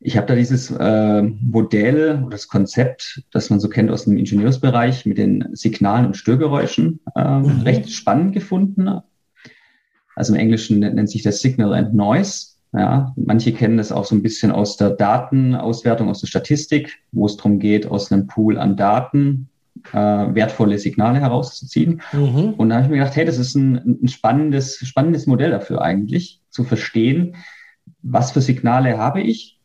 [0.00, 4.16] ich habe da dieses äh, Modell oder das Konzept, das man so kennt aus dem
[4.16, 7.62] Ingenieursbereich mit den Signalen und Störgeräuschen, äh, mhm.
[7.62, 9.00] recht spannend gefunden.
[10.14, 12.48] Also im Englischen nennt sich das Signal and Noise.
[12.72, 17.24] Ja, manche kennen das auch so ein bisschen aus der Datenauswertung, aus der Statistik, wo
[17.24, 19.48] es darum geht, aus einem Pool an Daten
[19.92, 22.02] äh, wertvolle Signale herauszuziehen.
[22.12, 22.54] Mhm.
[22.56, 25.80] Und da habe ich mir gedacht, hey, das ist ein, ein spannendes, spannendes Modell dafür
[25.80, 27.36] eigentlich, zu verstehen,
[28.02, 29.57] was für Signale habe ich,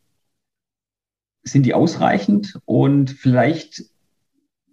[1.43, 3.83] sind die ausreichend und vielleicht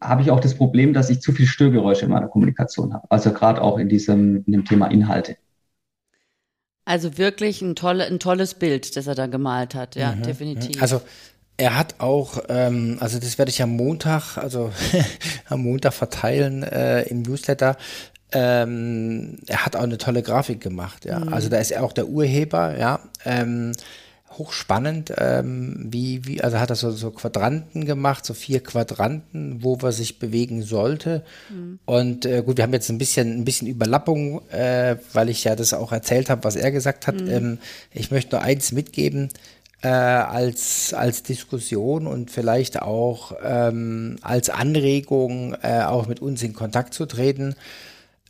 [0.01, 3.11] habe ich auch das Problem, dass ich zu viel Störgeräusche in meiner Kommunikation habe.
[3.11, 5.37] Also gerade auch in diesem in dem Thema Inhalte.
[6.87, 10.23] Also wirklich ein, tolle, ein tolles Bild, das er da gemalt hat, ja, mhm.
[10.23, 10.83] definitiv.
[10.83, 11.03] Also
[11.57, 14.73] er hat auch, ähm, also das werde ich am Montag, also
[15.49, 17.77] am Montag verteilen äh, im Newsletter.
[18.33, 21.21] Ähm, er hat auch eine tolle Grafik gemacht, ja.
[21.21, 21.33] Mhm.
[21.33, 23.01] Also da ist er auch der Urheber, ja.
[23.25, 23.73] Ähm,
[24.39, 29.83] hochspannend, ähm, wie, wie, also hat er so, so Quadranten gemacht, so vier Quadranten, wo
[29.83, 31.25] wir sich bewegen sollte.
[31.49, 31.81] Mhm.
[31.85, 35.57] Und äh, gut, wir haben jetzt ein bisschen, ein bisschen Überlappung, äh, weil ich ja
[35.57, 37.21] das auch erzählt habe, was er gesagt hat.
[37.21, 37.29] Mhm.
[37.29, 37.59] Ähm,
[37.93, 39.31] ich möchte nur eins mitgeben.
[39.83, 46.53] Äh, als, als Diskussion und vielleicht auch ähm, als Anregung, äh, auch mit uns in
[46.53, 47.55] Kontakt zu treten,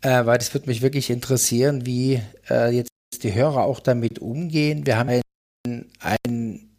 [0.02, 2.90] äh, weil das würde mich wirklich interessieren, wie äh, jetzt
[3.24, 4.86] die Hörer auch damit umgehen.
[4.86, 5.22] Wir haben ein
[6.00, 6.70] ein,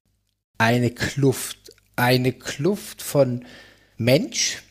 [0.58, 3.46] eine Kluft, eine Kluft von
[3.98, 4.64] Mensch,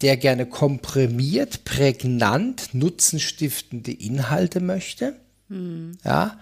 [0.00, 5.16] der gerne komprimiert, prägnant, nutzenstiftende Inhalte möchte.
[5.48, 5.98] Mhm.
[6.04, 6.38] Ja.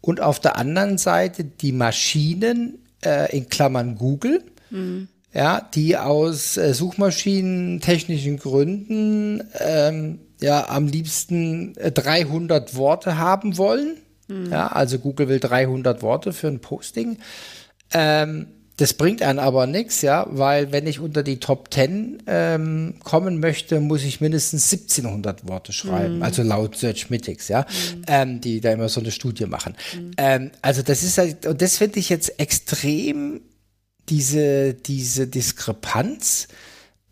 [0.00, 5.08] Und auf der anderen Seite die Maschinen, äh, in Klammern Google, mhm.
[5.32, 13.96] ja, die aus äh, suchmaschinentechnischen Gründen ähm, ja, am liebsten 300 äh, Worte haben wollen
[14.28, 14.50] Mhm.
[14.50, 17.18] Ja, also Google will 300 Worte für ein Posting.
[17.92, 18.46] Ähm,
[18.76, 23.38] das bringt einen aber nichts, ja, weil wenn ich unter die Top 10 ähm, kommen
[23.38, 26.22] möchte, muss ich mindestens 1700 Worte schreiben, mhm.
[26.24, 28.02] also laut Searchmitics, ja, mhm.
[28.08, 29.76] ähm, die da immer so eine Studie machen.
[29.94, 30.10] Mhm.
[30.16, 33.42] Ähm, also das ist halt, und das finde ich jetzt extrem,
[34.08, 36.48] diese, diese Diskrepanz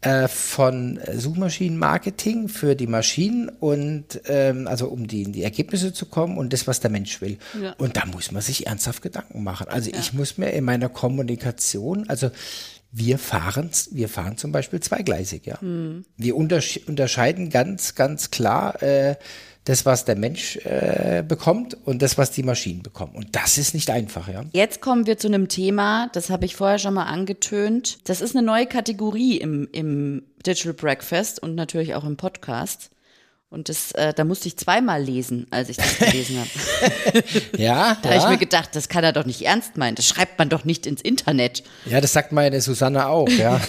[0.03, 6.07] äh, von Suchmaschinenmarketing für die Maschinen und ähm, also um die in die Ergebnisse zu
[6.07, 7.39] kommen und das, was der Mensch will.
[7.61, 7.73] Ja.
[7.79, 9.69] Und da muss man sich ernsthaft Gedanken machen.
[9.69, 9.99] Also ja.
[9.99, 12.31] ich muss mir in meiner Kommunikation, also
[12.91, 15.59] wir fahren, wir fahren zum Beispiel zweigleisig, ja.
[15.61, 16.05] Mhm.
[16.17, 19.17] Wir untersche unterscheiden ganz, ganz klar äh,
[19.65, 23.15] das, was der Mensch äh, bekommt und das, was die Maschinen bekommen.
[23.15, 24.45] Und das ist nicht einfach, ja.
[24.53, 27.99] Jetzt kommen wir zu einem Thema, das habe ich vorher schon mal angetönt.
[28.05, 32.91] Das ist eine neue Kategorie im, im Digital Breakfast und natürlich auch im Podcast.
[33.51, 37.23] Und das, äh, da musste ich zweimal lesen, als ich das gelesen habe.
[37.63, 37.99] ja.
[38.03, 38.15] da ja.
[38.15, 39.95] habe ich mir gedacht, das kann er doch nicht ernst meinen.
[39.95, 41.63] Das schreibt man doch nicht ins Internet.
[41.85, 43.61] Ja, das sagt meine Susanne auch, ja.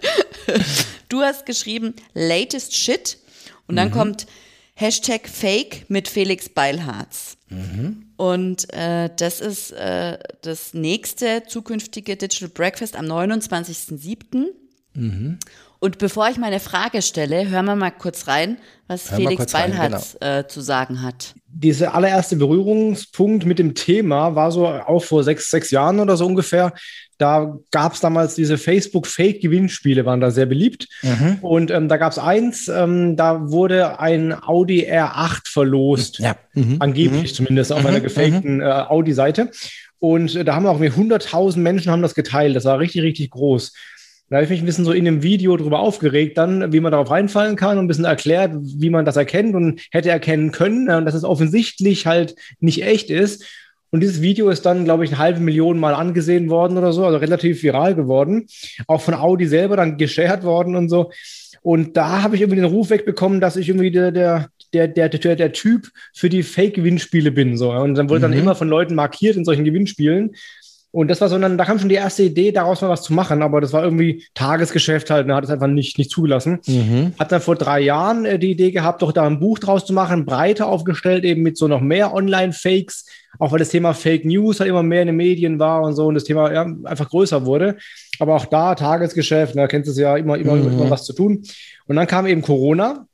[1.10, 3.18] du hast geschrieben, latest shit
[3.66, 3.92] und dann mhm.
[3.92, 4.26] kommt
[4.74, 7.36] Hashtag Fake mit Felix Beilharz.
[7.48, 8.06] Mhm.
[8.16, 14.46] Und äh, das ist äh, das nächste zukünftige Digital Breakfast am 29.07.
[14.94, 15.38] Mhm.
[15.78, 20.16] Und bevor ich meine Frage stelle, hören wir mal kurz rein, was hören Felix Beilharz
[20.20, 20.38] genau.
[20.38, 21.34] äh, zu sagen hat.
[21.48, 26.24] Dieser allererste Berührungspunkt mit dem Thema war so auch vor sechs, sechs Jahren oder so
[26.24, 26.72] ungefähr.
[27.22, 30.88] Da gab es damals diese Facebook-Fake-Gewinnspiele, waren da sehr beliebt.
[31.02, 31.38] Mhm.
[31.40, 36.18] Und ähm, da gab es eins, ähm, da wurde ein Audi R8 verlost.
[36.18, 36.34] Ja.
[36.54, 36.78] Mhm.
[36.80, 37.36] Angeblich mhm.
[37.36, 38.02] zumindest auf einer mhm.
[38.02, 38.62] gefakten mhm.
[38.62, 39.52] äh, Audi-Seite.
[40.00, 42.56] Und äh, da haben auch 100.000 Menschen haben das geteilt.
[42.56, 43.72] Das war richtig, richtig groß.
[44.28, 46.90] Da habe ich mich ein bisschen so in dem Video drüber aufgeregt, dann, wie man
[46.90, 50.90] darauf reinfallen kann und ein bisschen erklärt, wie man das erkennt und hätte erkennen können,
[50.90, 53.44] und dass es offensichtlich halt nicht echt ist.
[53.92, 57.04] Und dieses Video ist dann, glaube ich, eine halbe Million Mal angesehen worden oder so,
[57.04, 58.46] also relativ viral geworden.
[58.86, 61.12] Auch von Audi selber dann geshared worden und so.
[61.60, 65.36] Und da habe ich irgendwie den Ruf wegbekommen, dass ich irgendwie der, der, der, der,
[65.36, 67.58] der, Typ für die Fake-Gewinnspiele bin.
[67.58, 67.70] So.
[67.70, 68.32] Und dann wurde mhm.
[68.32, 70.32] dann immer von Leuten markiert in solchen Gewinnspielen.
[70.92, 73.14] Und das war so, dann, da kam schon die erste Idee, daraus mal was zu
[73.14, 76.60] machen, aber das war irgendwie Tagesgeschäft halt, ne, hat es einfach nicht, nicht zugelassen.
[76.66, 77.14] Mhm.
[77.18, 79.94] Hat dann vor drei Jahren äh, die Idee gehabt, doch da ein Buch draus zu
[79.94, 83.06] machen, breiter aufgestellt, eben mit so noch mehr Online-Fakes,
[83.38, 86.06] auch weil das Thema Fake News halt immer mehr in den Medien war und so
[86.06, 87.78] und das Thema ja, einfach größer wurde.
[88.18, 90.72] Aber auch da Tagesgeschäft, da ne, kennst du es ja immer, immer, mhm.
[90.72, 91.42] immer was zu tun.
[91.86, 93.06] Und dann kam eben Corona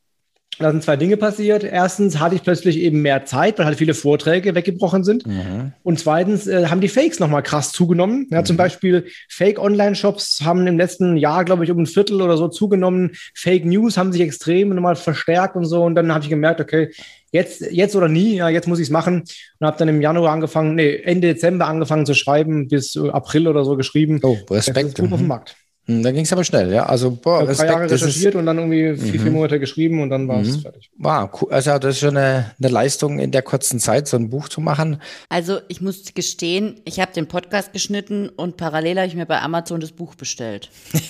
[0.59, 1.63] da sind zwei Dinge passiert.
[1.63, 5.27] Erstens hatte ich plötzlich eben mehr Zeit, weil halt viele Vorträge weggebrochen sind.
[5.27, 5.73] Mhm.
[5.83, 8.27] Und zweitens äh, haben die Fakes nochmal krass zugenommen.
[8.31, 8.45] Ja, mhm.
[8.45, 13.13] Zum Beispiel Fake-Online-Shops haben im letzten Jahr, glaube ich, um ein Viertel oder so zugenommen.
[13.35, 15.85] Fake News haben sich extrem nochmal verstärkt und so.
[15.85, 16.91] Und dann habe ich gemerkt, okay,
[17.31, 19.23] jetzt, jetzt oder nie, ja, jetzt muss ich es machen.
[19.61, 23.65] Und habe dann im Januar angefangen, nee, Ende Dezember angefangen zu schreiben, bis April oder
[23.65, 24.19] so geschrieben.
[24.23, 24.97] Oh, Respekt.
[24.97, 25.29] Gut auf dem mhm.
[25.29, 25.57] Markt.
[25.89, 26.85] Hm, da ging es aber schnell, ja.
[26.85, 29.33] Also, boah, ich Respekt, drei Jahre recherchiert und dann irgendwie vier, vier mhm.
[29.33, 30.61] Monate geschrieben und dann war es mhm.
[30.61, 30.91] fertig.
[30.99, 31.51] Wow, cool.
[31.51, 34.61] Also, das ist schon eine, eine Leistung in der kurzen Zeit, so ein Buch zu
[34.61, 35.01] machen.
[35.31, 39.41] Also, ich muss gestehen, ich habe den Podcast geschnitten und parallel habe ich mir bei
[39.41, 40.69] Amazon das Buch bestellt.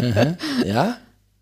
[0.00, 0.36] mhm.
[0.64, 0.64] ja?
[0.64, 0.96] ja?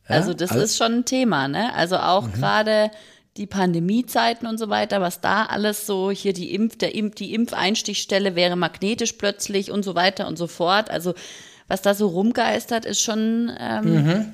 [0.08, 0.70] Also, das alles?
[0.70, 1.74] ist schon ein Thema, ne?
[1.74, 2.32] Also, auch mhm.
[2.32, 2.90] gerade
[3.36, 7.34] die Pandemiezeiten und so weiter, was da alles so hier die Impf, der Impf, die
[7.34, 10.88] Impfeinstichstelle wäre magnetisch plötzlich und so weiter und so fort.
[10.88, 11.14] Also
[11.68, 14.32] was da so rumgeistert, ist schon ähm, mhm.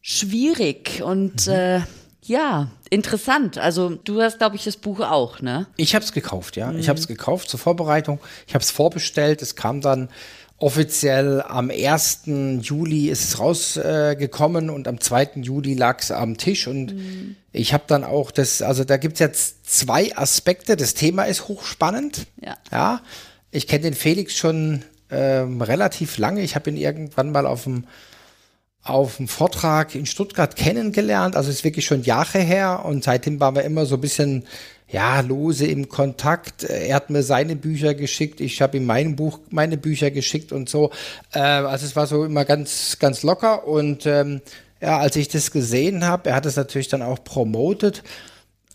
[0.00, 1.52] schwierig und mhm.
[1.52, 1.80] äh,
[2.24, 3.58] ja, interessant.
[3.58, 5.66] Also du hast, glaube ich, das Buch auch, ne?
[5.76, 6.70] Ich habe es gekauft, ja.
[6.70, 6.78] Mhm.
[6.78, 8.20] Ich habe es gekauft zur Vorbereitung.
[8.46, 9.42] Ich habe es vorbestellt.
[9.42, 10.08] Es kam dann
[10.62, 12.22] offiziell am 1.
[12.60, 15.30] Juli ist es rausgekommen äh, und am 2.
[15.42, 17.34] Juli lag es am Tisch und mhm.
[17.50, 20.76] ich habe dann auch das, also da gibt es jetzt zwei Aspekte.
[20.76, 22.28] Das Thema ist hochspannend.
[22.40, 22.56] Ja.
[22.70, 23.00] ja.
[23.50, 26.42] Ich kenne den Felix schon ähm, relativ lange.
[26.42, 27.84] Ich habe ihn irgendwann mal auf dem
[28.84, 31.36] auf dem Vortrag in Stuttgart kennengelernt.
[31.36, 34.44] Also ist wirklich schon Jahre her und seitdem waren wir immer so ein bisschen
[34.88, 36.64] ja lose im Kontakt.
[36.64, 40.68] Er hat mir seine Bücher geschickt, ich habe ihm mein Buch, meine Bücher geschickt und
[40.68, 40.90] so.
[41.32, 44.40] Äh, also es war so immer ganz ganz locker und ähm,
[44.80, 48.02] ja, als ich das gesehen habe, er hat es natürlich dann auch promotet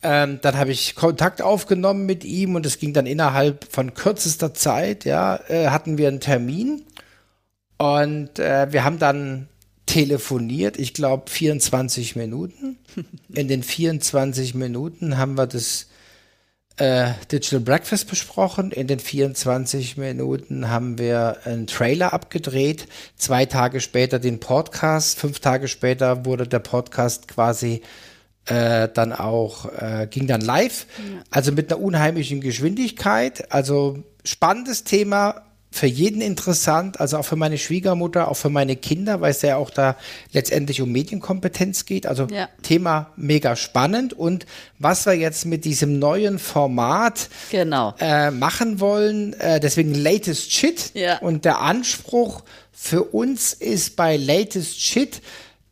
[0.04, 4.54] ähm, dann habe ich Kontakt aufgenommen mit ihm und es ging dann innerhalb von kürzester
[4.54, 6.84] Zeit, ja, äh, hatten wir einen Termin
[7.78, 9.48] und äh, wir haben dann
[9.86, 12.78] telefoniert, ich glaube 24 Minuten.
[13.34, 15.88] In den 24 Minuten haben wir das
[16.78, 18.72] äh, Digital Breakfast besprochen.
[18.72, 22.88] In den 24 Minuten haben wir einen Trailer abgedreht.
[23.16, 25.20] Zwei Tage später den Podcast.
[25.20, 27.82] Fünf Tage später wurde der Podcast quasi
[28.48, 30.86] äh, dann auch, äh, ging dann live.
[30.98, 31.24] Ja.
[31.32, 33.52] Also mit einer unheimlichen Geschwindigkeit.
[33.52, 39.22] Also spannendes Thema, für jeden interessant, also auch für meine Schwiegermutter, auch für meine Kinder,
[39.22, 39.95] weil es ja auch da
[40.32, 42.08] letztendlich um Medienkompetenz geht.
[42.08, 42.50] Also ja.
[42.64, 44.14] Thema mega spannend.
[44.14, 44.45] Und
[44.80, 47.93] was wir jetzt mit diesem neuen Format genau.
[48.00, 50.91] äh, machen wollen, äh, deswegen Latest Shit.
[50.93, 51.20] Ja.
[51.20, 55.22] Und der Anspruch für uns ist bei Latest Shit,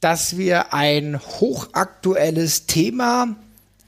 [0.06, 3.36] dass wir ein hochaktuelles Thema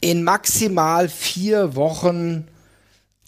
[0.01, 2.47] in maximal vier Wochen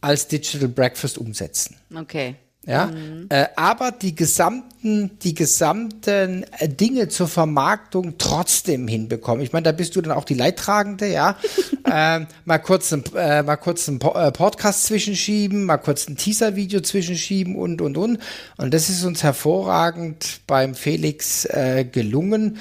[0.02, 1.76] als Digital Breakfast umsetzen.
[1.96, 2.34] Okay.
[2.66, 3.28] Ja, mhm.
[3.30, 9.44] äh, aber die gesamten, die gesamten äh, Dinge zur Vermarktung trotzdem hinbekommen.
[9.44, 11.38] Ich meine, da bist du dann auch die Leidtragende, ja.
[11.86, 16.18] äh, mal kurz ein, äh, mal kurz ein po äh, Podcast zwischenschieben, mal kurz ein
[16.18, 18.20] Teaser-Video zwischenschieben und und und.
[18.58, 22.58] Und das ist uns hervorragend beim Felix äh, gelungen.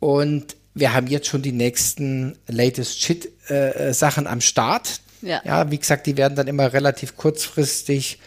[0.00, 5.00] Und wir haben jetzt schon die nächsten latest Shit-Sachen äh, am Start.
[5.22, 5.42] Ja.
[5.44, 8.20] ja, wie gesagt, die werden dann immer relativ kurzfristig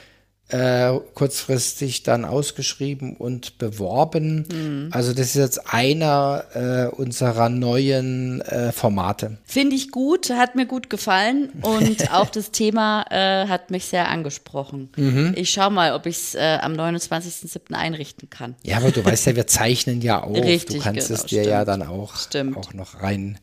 [0.52, 4.46] äh, kurzfristig dann ausgeschrieben und beworben.
[4.52, 4.90] Mhm.
[4.92, 9.38] Also das ist jetzt einer äh, unserer neuen äh, Formate.
[9.46, 14.10] Finde ich gut, hat mir gut gefallen und auch das Thema äh, hat mich sehr
[14.10, 14.90] angesprochen.
[14.98, 15.34] Mhm.
[15.36, 17.74] Ich schaue mal, ob ich es äh, am 29.07.
[17.74, 18.56] einrichten kann.
[18.64, 20.36] Ja, aber du weißt ja, wir zeichnen ja auf.
[20.36, 21.48] Richtig, du kannst genau, es dir stimmt.
[21.48, 22.14] ja dann auch,
[22.56, 23.40] auch noch rein,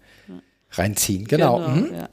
[0.73, 1.27] reinziehen.
[1.27, 1.59] Genau.
[1.59, 1.95] genau mhm.
[1.95, 2.09] ja.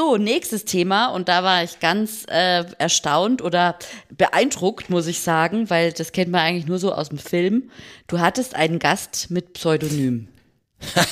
[0.00, 3.78] So, nächstes Thema und da war ich ganz äh, erstaunt oder
[4.08, 7.70] beeindruckt, muss ich sagen, weil das kennt man eigentlich nur so aus dem Film.
[8.06, 10.28] Du hattest einen Gast mit Pseudonym.
[10.94, 11.04] da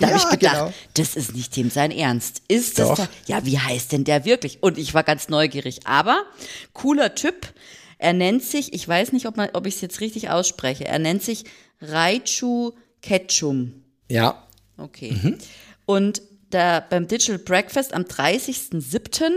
[0.00, 0.74] ja, habe ich gedacht, genau.
[0.94, 2.42] das ist nicht dem sein Ernst.
[2.48, 3.08] Ist das da?
[3.26, 4.60] Ja, wie heißt denn der wirklich?
[4.60, 5.86] Und ich war ganz neugierig.
[5.86, 6.24] Aber
[6.72, 7.54] cooler Typ.
[7.98, 10.98] Er nennt sich, ich weiß nicht, ob, man, ob ich es jetzt richtig ausspreche, er
[10.98, 11.44] nennt sich
[11.80, 12.72] Raichu
[13.02, 13.84] Ketchum.
[14.08, 14.42] Ja.
[14.78, 15.12] Okay.
[15.12, 15.38] Mhm.
[15.86, 16.22] Und
[16.54, 19.30] da beim Digital Breakfast am 30.07.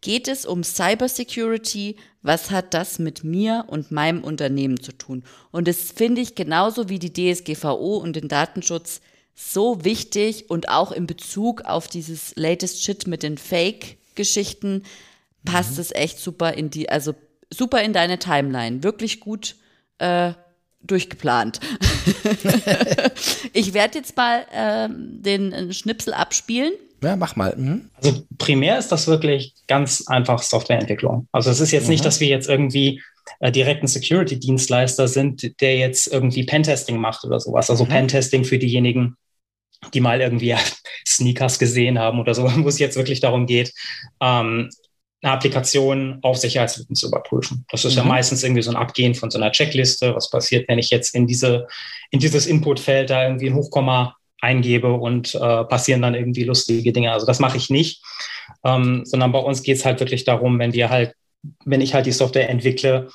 [0.00, 1.96] geht es um Cybersecurity.
[2.22, 5.24] Was hat das mit mir und meinem Unternehmen zu tun?
[5.52, 9.00] Und das finde ich genauso wie die DSGVO und den Datenschutz
[9.34, 14.82] so wichtig und auch in Bezug auf dieses latest Shit mit den Fake-Geschichten
[15.44, 15.80] passt mhm.
[15.80, 17.14] es echt super in die, also
[17.52, 18.82] super in deine Timeline.
[18.82, 19.56] Wirklich gut
[19.98, 20.32] äh,
[20.86, 21.60] durchgeplant.
[23.52, 26.72] ich werde jetzt mal ähm, den Schnipsel abspielen.
[27.02, 27.54] Ja, mach mal.
[27.56, 27.90] Mhm.
[27.96, 31.28] Also primär ist das wirklich ganz einfach Softwareentwicklung.
[31.32, 31.90] Also es ist jetzt mhm.
[31.90, 33.02] nicht, dass wir jetzt irgendwie
[33.40, 37.70] äh, direkt ein Security-Dienstleister sind, der jetzt irgendwie Pentesting macht oder sowas.
[37.70, 37.90] Also mhm.
[37.90, 39.16] Pentesting für diejenigen,
[39.92, 40.54] die mal irgendwie
[41.06, 43.72] Sneakers gesehen haben oder so, wo es jetzt wirklich darum geht,
[44.20, 44.70] ähm,
[45.26, 47.64] eine Applikation auf Sicherheitslücken zu überprüfen.
[47.70, 47.98] Das ist mhm.
[47.98, 50.14] ja meistens irgendwie so ein Abgehen von so einer Checkliste.
[50.14, 51.66] Was passiert, wenn ich jetzt in diese,
[52.10, 57.12] in dieses Inputfeld da irgendwie ein Hochkomma eingebe und äh, passieren dann irgendwie lustige Dinge.
[57.12, 58.02] Also das mache ich nicht,
[58.64, 61.14] ähm, sondern bei uns geht es halt wirklich darum, wenn wir halt,
[61.64, 63.08] wenn ich halt die Software entwickle,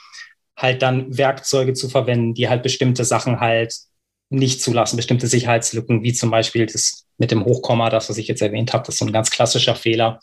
[0.57, 3.74] halt dann Werkzeuge zu verwenden, die halt bestimmte Sachen halt
[4.30, 8.41] nicht zulassen, bestimmte Sicherheitslücken, wie zum Beispiel das mit dem Hochkomma, das, was ich jetzt
[8.41, 10.20] erwähnt habe, das ist so ein ganz klassischer Fehler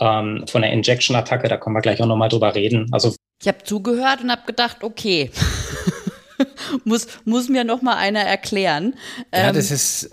[0.00, 1.48] ähm, von der Injection-Attacke.
[1.48, 2.88] Da können wir gleich auch nochmal drüber reden.
[2.92, 5.30] Also ich habe zugehört und habe gedacht, okay.
[6.84, 8.94] muss, muss mir noch mal einer erklären.
[9.32, 10.10] Ja, ähm, das ist,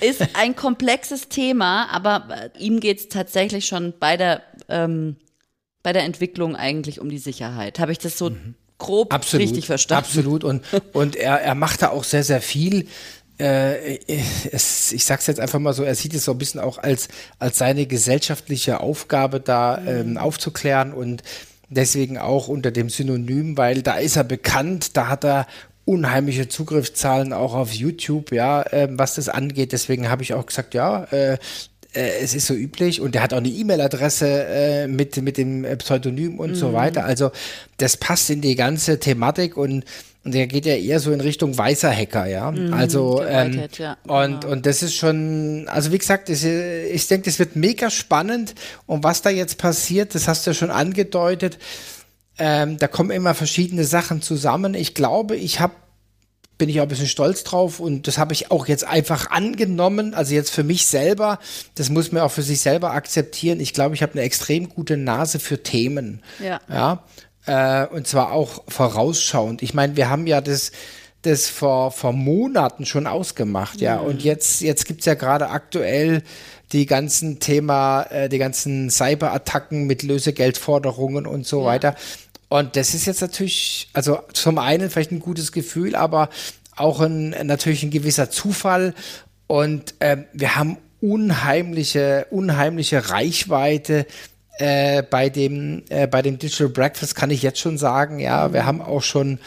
[0.00, 5.16] ist ein komplexes Thema, aber äh, ihm geht es tatsächlich schon bei der, ähm,
[5.82, 7.78] bei der Entwicklung eigentlich um die Sicherheit.
[7.78, 8.54] Habe ich das so mhm.
[8.78, 10.04] grob absolut, richtig verstanden?
[10.06, 10.44] Absolut.
[10.44, 12.88] Und, und er, er macht da auch sehr, sehr viel
[13.38, 13.98] äh,
[14.52, 17.08] es, ich sag's jetzt einfach mal so, er sieht es so ein bisschen auch als,
[17.38, 20.18] als seine gesellschaftliche Aufgabe, da ähm, mhm.
[20.18, 21.22] aufzuklären und
[21.68, 25.46] deswegen auch unter dem Synonym, weil da ist er bekannt, da hat er
[25.84, 29.72] unheimliche Zugriffszahlen auch auf YouTube, ja, äh, was das angeht.
[29.72, 31.38] Deswegen habe ich auch gesagt, ja, äh,
[31.96, 35.62] äh, es ist so üblich und er hat auch eine E-Mail-Adresse äh, mit, mit dem
[35.78, 36.54] Pseudonym und mhm.
[36.56, 37.04] so weiter.
[37.04, 37.30] Also
[37.78, 39.84] das passt in die ganze Thematik und
[40.26, 42.50] und der geht ja eher so in Richtung weißer Hacker, ja.
[42.50, 43.96] Mhm, also ähm, ja.
[44.08, 44.52] und genau.
[44.52, 48.56] und das ist schon, also wie gesagt, das, ich denke, das wird mega spannend.
[48.86, 51.58] Und was da jetzt passiert, das hast du ja schon angedeutet.
[52.38, 54.74] Ähm, da kommen immer verschiedene Sachen zusammen.
[54.74, 55.74] Ich glaube, ich habe
[56.58, 60.14] bin ich auch ein bisschen stolz drauf und das habe ich auch jetzt einfach angenommen,
[60.14, 61.38] also jetzt für mich selber,
[61.74, 63.60] das muss man auch für sich selber akzeptieren.
[63.60, 66.22] Ich glaube, ich habe eine extrem gute Nase für Themen.
[66.42, 66.60] Ja.
[66.68, 67.04] ja?
[67.46, 69.62] Äh, und zwar auch vorausschauend.
[69.62, 70.72] Ich meine, wir haben ja das,
[71.22, 74.00] das vor, vor Monaten schon ausgemacht, ja.
[74.00, 74.06] Mhm.
[74.06, 76.22] Und jetzt, jetzt gibt es ja gerade aktuell
[76.72, 81.66] die ganzen Thema, äh, die ganzen Cyberattacken mit Lösegeldforderungen und so ja.
[81.66, 81.94] weiter.
[82.48, 86.28] Und das ist jetzt natürlich, also zum einen vielleicht ein gutes Gefühl, aber
[86.76, 88.94] auch ein, natürlich ein gewisser Zufall.
[89.46, 94.06] Und äh, wir haben unheimliche, unheimliche Reichweite
[94.58, 98.66] äh, bei dem äh, bei dem Digital Breakfast kann ich jetzt schon sagen, ja, wir
[98.66, 99.38] haben auch schon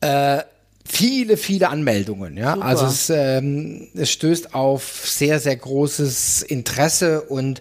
[0.00, 0.42] äh,
[0.84, 2.36] viele, viele Anmeldungen.
[2.36, 2.66] Ja, Super.
[2.66, 7.60] also es, ähm, es stößt auf sehr, sehr großes Interesse und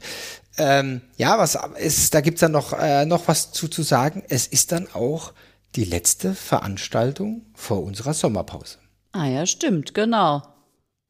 [0.57, 4.23] ähm, ja, was ist, da gibt's dann noch, äh, noch was zu, zu sagen.
[4.27, 5.33] Es ist dann auch
[5.75, 8.79] die letzte Veranstaltung vor unserer Sommerpause.
[9.11, 10.43] Ah ja, stimmt, genau.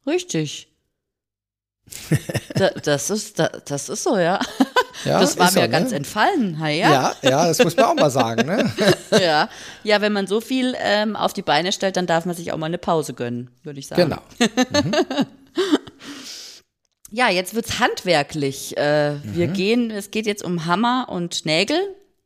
[0.06, 0.68] Richtig.
[2.54, 4.38] da, das, ist, da, das ist so, ja.
[5.04, 5.96] Ja, das war mir so, ganz ne?
[5.96, 6.58] entfallen.
[6.60, 6.68] Ja.
[6.68, 8.46] ja, ja, das muss man auch mal sagen.
[8.46, 8.72] Ne?
[9.20, 9.48] ja.
[9.84, 12.56] ja, wenn man so viel ähm, auf die Beine stellt, dann darf man sich auch
[12.56, 14.02] mal eine Pause gönnen, würde ich sagen.
[14.02, 14.22] Genau.
[14.38, 14.92] Mhm.
[17.10, 18.76] ja, jetzt wird es handwerklich.
[18.76, 19.20] Äh, mhm.
[19.24, 21.78] Wir gehen, es geht jetzt um Hammer und Nägel.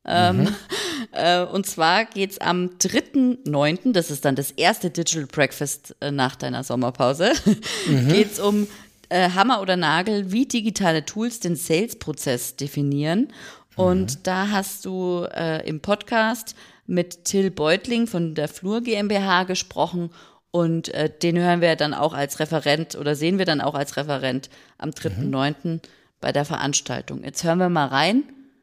[0.06, 0.48] Ähm, mhm.
[1.12, 6.10] äh, und zwar geht es am 3.9., das ist dann das erste Digital Breakfast äh,
[6.10, 7.32] nach deiner Sommerpause,
[7.86, 8.08] mhm.
[8.08, 8.68] geht es um
[9.08, 13.28] äh, Hammer oder Nagel, wie digitale Tools den Sales-Prozess definieren.
[13.76, 14.22] Und mhm.
[14.22, 16.54] da hast du äh, im Podcast
[16.86, 20.10] mit Till Beutling von der Flur GmbH gesprochen
[20.50, 23.96] und äh, den hören wir dann auch als Referent oder sehen wir dann auch als
[23.96, 25.54] Referent am 3.9.
[25.64, 25.80] Mhm.
[26.20, 27.24] bei der Veranstaltung.
[27.24, 28.22] Jetzt hören wir mal rein,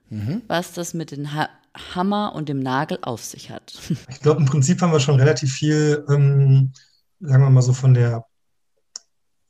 [0.09, 0.41] mhm.
[0.47, 1.49] was das mit dem ha
[1.95, 3.73] Hammer und dem Nagel auf sich hat.
[4.09, 6.73] Ich glaube, im Prinzip haben wir schon relativ viel, ähm,
[7.21, 8.25] sagen wir mal so, von der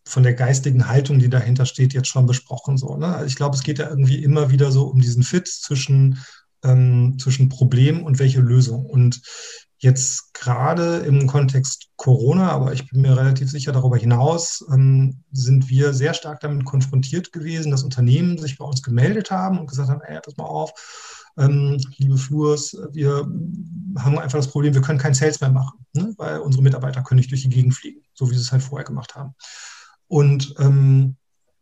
[0.06, 2.78] von der geistigen Haltung, die dahinter steht, jetzt schon besprochen.
[2.78, 3.08] So, ne?
[3.08, 6.20] Also ich glaube, es geht ja irgendwie immer wieder so um diesen Fit zwischen,
[6.64, 8.86] ähm, zwischen Problem und welche Lösung.
[8.86, 9.22] Und
[9.82, 15.70] jetzt gerade im Kontext Corona, aber ich bin mir relativ sicher darüber hinaus, ähm, sind
[15.70, 19.90] wir sehr stark damit konfrontiert gewesen, dass Unternehmen sich bei uns gemeldet haben und gesagt
[19.90, 20.72] haben, ey, pass mal auf,
[21.38, 23.28] ähm, liebe Flurs, wir
[23.98, 26.14] haben einfach das Problem, wir können keinen Sales mehr machen, ne?
[26.18, 28.86] weil unsere Mitarbeiter können nicht durch die Gegend fliegen, so wie sie es halt vorher
[28.86, 29.34] gemacht haben.
[30.12, 31.16] Und ähm,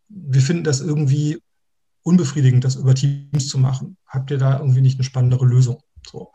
[0.08, 1.40] wir finden das irgendwie
[2.02, 3.96] unbefriedigend, das über Teams zu machen.
[4.08, 5.84] Habt ihr da irgendwie nicht eine spannendere Lösung?
[6.10, 6.32] So.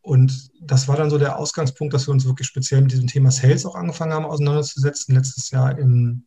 [0.00, 3.30] Und das war dann so der Ausgangspunkt, dass wir uns wirklich speziell mit diesem Thema
[3.30, 5.14] Sales auch angefangen haben auseinanderzusetzen.
[5.14, 6.24] Letztes Jahr im,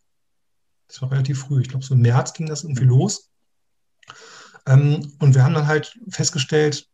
[0.88, 3.32] das war relativ früh, ich glaube so im März ging das irgendwie los.
[4.68, 6.88] Ähm, und wir haben dann halt festgestellt,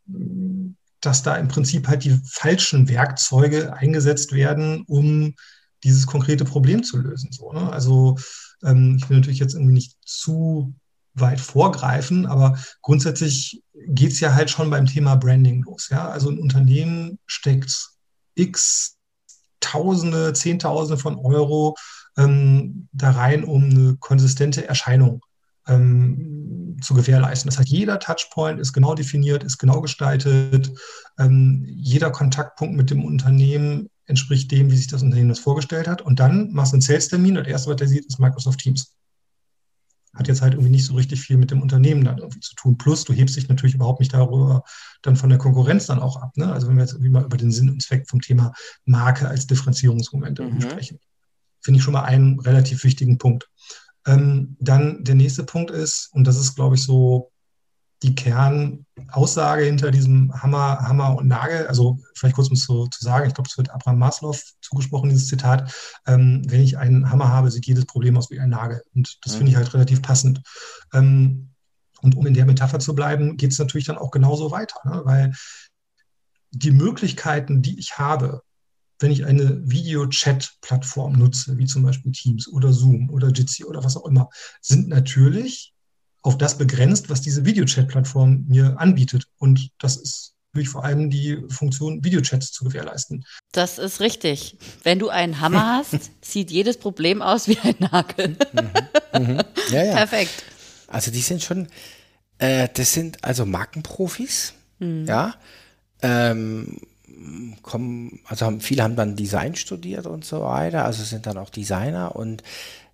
[1.02, 5.34] dass da im Prinzip halt die falschen Werkzeuge eingesetzt werden, um
[5.84, 7.32] dieses konkrete Problem zu lösen.
[7.32, 7.72] So, ne?
[7.72, 8.16] Also
[8.64, 10.74] ähm, ich will natürlich jetzt irgendwie nicht zu
[11.14, 15.88] weit vorgreifen, aber grundsätzlich geht es ja halt schon beim Thema Branding los.
[15.90, 16.08] Ja?
[16.08, 17.90] Also ein Unternehmen steckt
[18.34, 18.96] x
[19.60, 21.76] Tausende, Zehntausende von Euro
[22.16, 25.22] ähm, da rein, um eine konsistente Erscheinung
[25.68, 27.50] ähm, zu gewährleisten.
[27.50, 30.72] Das heißt, jeder Touchpoint ist genau definiert, ist genau gestaltet.
[31.18, 36.02] Ähm, jeder Kontaktpunkt mit dem Unternehmen entspricht dem, wie sich das Unternehmen das vorgestellt hat.
[36.02, 38.94] Und dann machst du einen Sales-Termin und das erste, was der sieht, ist Microsoft Teams
[40.14, 42.76] hat jetzt halt irgendwie nicht so richtig viel mit dem Unternehmen dann irgendwie zu tun.
[42.76, 44.64] Plus, du hebst dich natürlich überhaupt nicht darüber
[45.02, 46.36] dann von der Konkurrenz dann auch ab.
[46.36, 46.52] Ne?
[46.52, 48.52] Also wenn wir jetzt irgendwie mal über den Sinn und Zweck vom Thema
[48.84, 50.60] Marke als Differenzierungsmoment mhm.
[50.60, 50.98] sprechen,
[51.60, 53.48] finde ich schon mal einen relativ wichtigen Punkt.
[54.06, 57.30] Ähm, dann der nächste Punkt ist, und das ist, glaube ich, so
[58.02, 63.04] die Kernaussage hinter diesem Hammer, Hammer und Nagel, also vielleicht kurz um es so zu
[63.04, 65.74] sagen, ich glaube, es wird Abraham Maslow zugesprochen, dieses Zitat,
[66.06, 68.82] ähm, wenn ich einen Hammer habe, sieht jedes Problem aus wie ein Nagel.
[68.94, 69.38] Und das mhm.
[69.38, 70.40] finde ich halt relativ passend.
[70.94, 71.50] Ähm,
[72.00, 75.02] und um in der Metapher zu bleiben, geht es natürlich dann auch genauso weiter, ne?
[75.04, 75.32] weil
[76.52, 78.42] die Möglichkeiten, die ich habe,
[78.98, 83.96] wenn ich eine Video-Chat-Plattform nutze, wie zum Beispiel Teams oder Zoom oder Jitsi oder was
[83.96, 84.28] auch immer,
[84.60, 85.74] sind natürlich
[86.22, 89.24] auf das begrenzt, was diese Videochat-Plattform mir anbietet.
[89.38, 93.24] Und das ist natürlich vor allem die Funktion, Videochats zu gewährleisten.
[93.52, 94.58] Das ist richtig.
[94.82, 98.36] Wenn du einen Hammer hast, sieht jedes Problem aus wie ein Nagel.
[98.52, 99.26] Mhm.
[99.26, 99.40] Mhm.
[99.70, 99.94] Ja, ja.
[99.94, 100.44] Perfekt.
[100.88, 101.68] Also die sind schon,
[102.38, 105.06] äh, das sind also Markenprofis, mhm.
[105.06, 105.34] ja.
[106.02, 106.80] Ähm,
[107.62, 111.50] kommen, also haben, viele haben dann Design studiert und so weiter, also sind dann auch
[111.50, 112.42] Designer und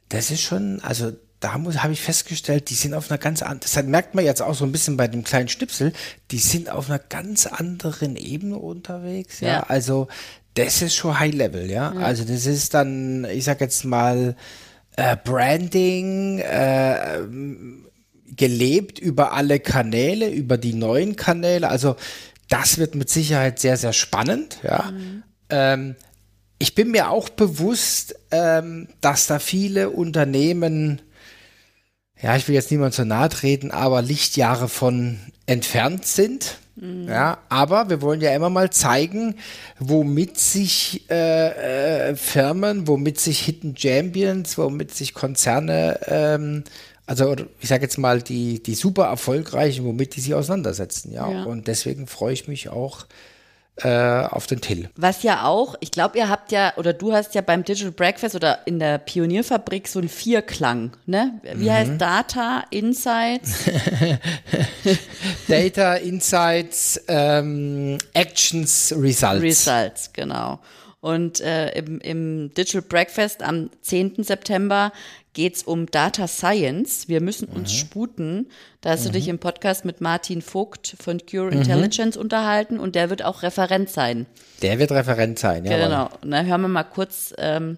[0.09, 1.13] das ist schon, also
[1.47, 4.55] da habe ich festgestellt, die sind auf einer ganz anderen, das merkt man jetzt auch
[4.55, 5.93] so ein bisschen bei dem kleinen Schnipsel,
[6.31, 9.41] die sind auf einer ganz anderen Ebene unterwegs.
[9.41, 9.63] Ja, ja.
[9.65, 10.09] also
[10.55, 11.93] das ist schon High Level, ja?
[11.95, 12.01] ja.
[12.01, 14.37] Also das ist dann, ich sag jetzt mal,
[14.97, 17.21] äh, Branding, äh,
[18.35, 21.69] gelebt über alle Kanäle, über die neuen Kanäle.
[21.69, 21.97] Also
[22.49, 24.91] das wird mit Sicherheit sehr, sehr spannend, ja.
[24.91, 25.23] Mhm.
[25.49, 25.97] Ähm,
[26.59, 31.03] ich bin mir auch bewusst, ähm, dass da viele Unternehmen
[32.23, 36.59] ja, ich will jetzt niemand so nahe treten, aber Lichtjahre von entfernt sind.
[36.77, 37.09] Mhm.
[37.09, 39.37] Ja, aber wir wollen ja immer mal zeigen,
[39.79, 46.65] womit sich äh, äh, Firmen, womit sich Hidden Champions, womit sich Konzerne, ähm,
[47.07, 51.13] also ich sage jetzt mal die, die super erfolgreichen, womit die sich auseinandersetzen.
[51.13, 51.45] Ja, ja.
[51.45, 53.07] und deswegen freue ich mich auch
[53.85, 54.89] auf den Till.
[54.97, 58.35] Was ja auch, ich glaube, ihr habt ja, oder du hast ja beim Digital Breakfast
[58.35, 61.41] oder in der Pionierfabrik so einen Vierklang, ne?
[61.55, 61.73] Wie mhm.
[61.73, 63.65] heißt Data, Insights?
[65.49, 69.43] Data, Insights, ähm, Actions, Results.
[69.43, 70.59] Results, genau.
[71.01, 74.25] Und äh, im, im Digital Breakfast am 10.
[74.25, 74.91] September
[75.37, 77.09] geht es um Data Science.
[77.09, 77.77] Wir müssen uns mhm.
[77.77, 78.47] sputen.
[78.81, 79.05] Da hast mhm.
[79.09, 81.59] du dich im Podcast mit Martin Vogt von Cure mhm.
[81.59, 84.25] Intelligence unterhalten und der wird auch Referent sein.
[84.63, 85.77] Der wird Referent sein, ja.
[85.77, 86.09] Genau.
[86.23, 87.77] Und dann hören wir mal kurz ähm,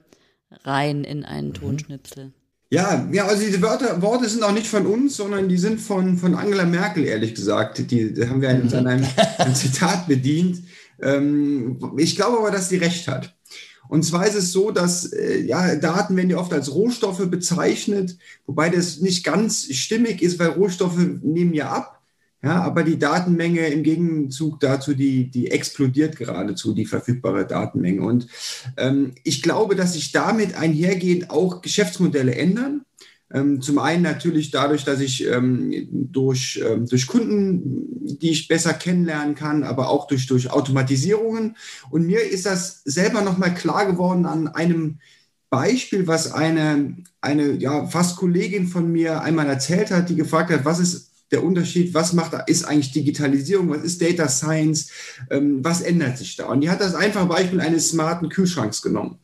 [0.62, 1.54] rein in einen mhm.
[1.54, 2.32] Tonschnipsel.
[2.70, 6.16] Ja, ja, also diese Wörter, Worte sind auch nicht von uns, sondern die sind von,
[6.16, 7.78] von Angela Merkel, ehrlich gesagt.
[7.78, 9.06] Die, die haben wir in, in einem,
[9.38, 10.62] einem Zitat bedient.
[11.02, 13.34] Ähm, ich glaube aber, dass sie recht hat.
[13.88, 18.16] Und zwar ist es so, dass äh, ja, Daten werden ja oft als Rohstoffe bezeichnet,
[18.46, 21.98] wobei das nicht ganz stimmig ist, weil Rohstoffe nehmen ja ab.
[22.40, 28.00] Ja, aber die Datenmenge im Gegenzug dazu, die, die explodiert geradezu, die verfügbare Datenmenge.
[28.02, 28.28] Und
[28.76, 32.82] ähm, ich glaube, dass sich damit einhergehend auch Geschäftsmodelle ändern.
[33.32, 38.72] Ähm, zum einen natürlich dadurch, dass ich ähm, durch, ähm, durch Kunden, die ich besser
[38.72, 41.56] kennenlernen kann, aber auch durch, durch Automatisierungen.
[41.90, 44.98] Und mir ist das selber nochmal klar geworden an einem
[45.50, 50.64] Beispiel, was eine, eine ja, fast Kollegin von mir einmal erzählt hat, die gefragt hat,
[50.64, 54.90] was ist der Unterschied, was macht, ist eigentlich Digitalisierung, was ist Data Science,
[55.28, 56.46] was ändert sich da?
[56.46, 59.18] Und die hat das einfache Beispiel eines smarten Kühlschranks genommen.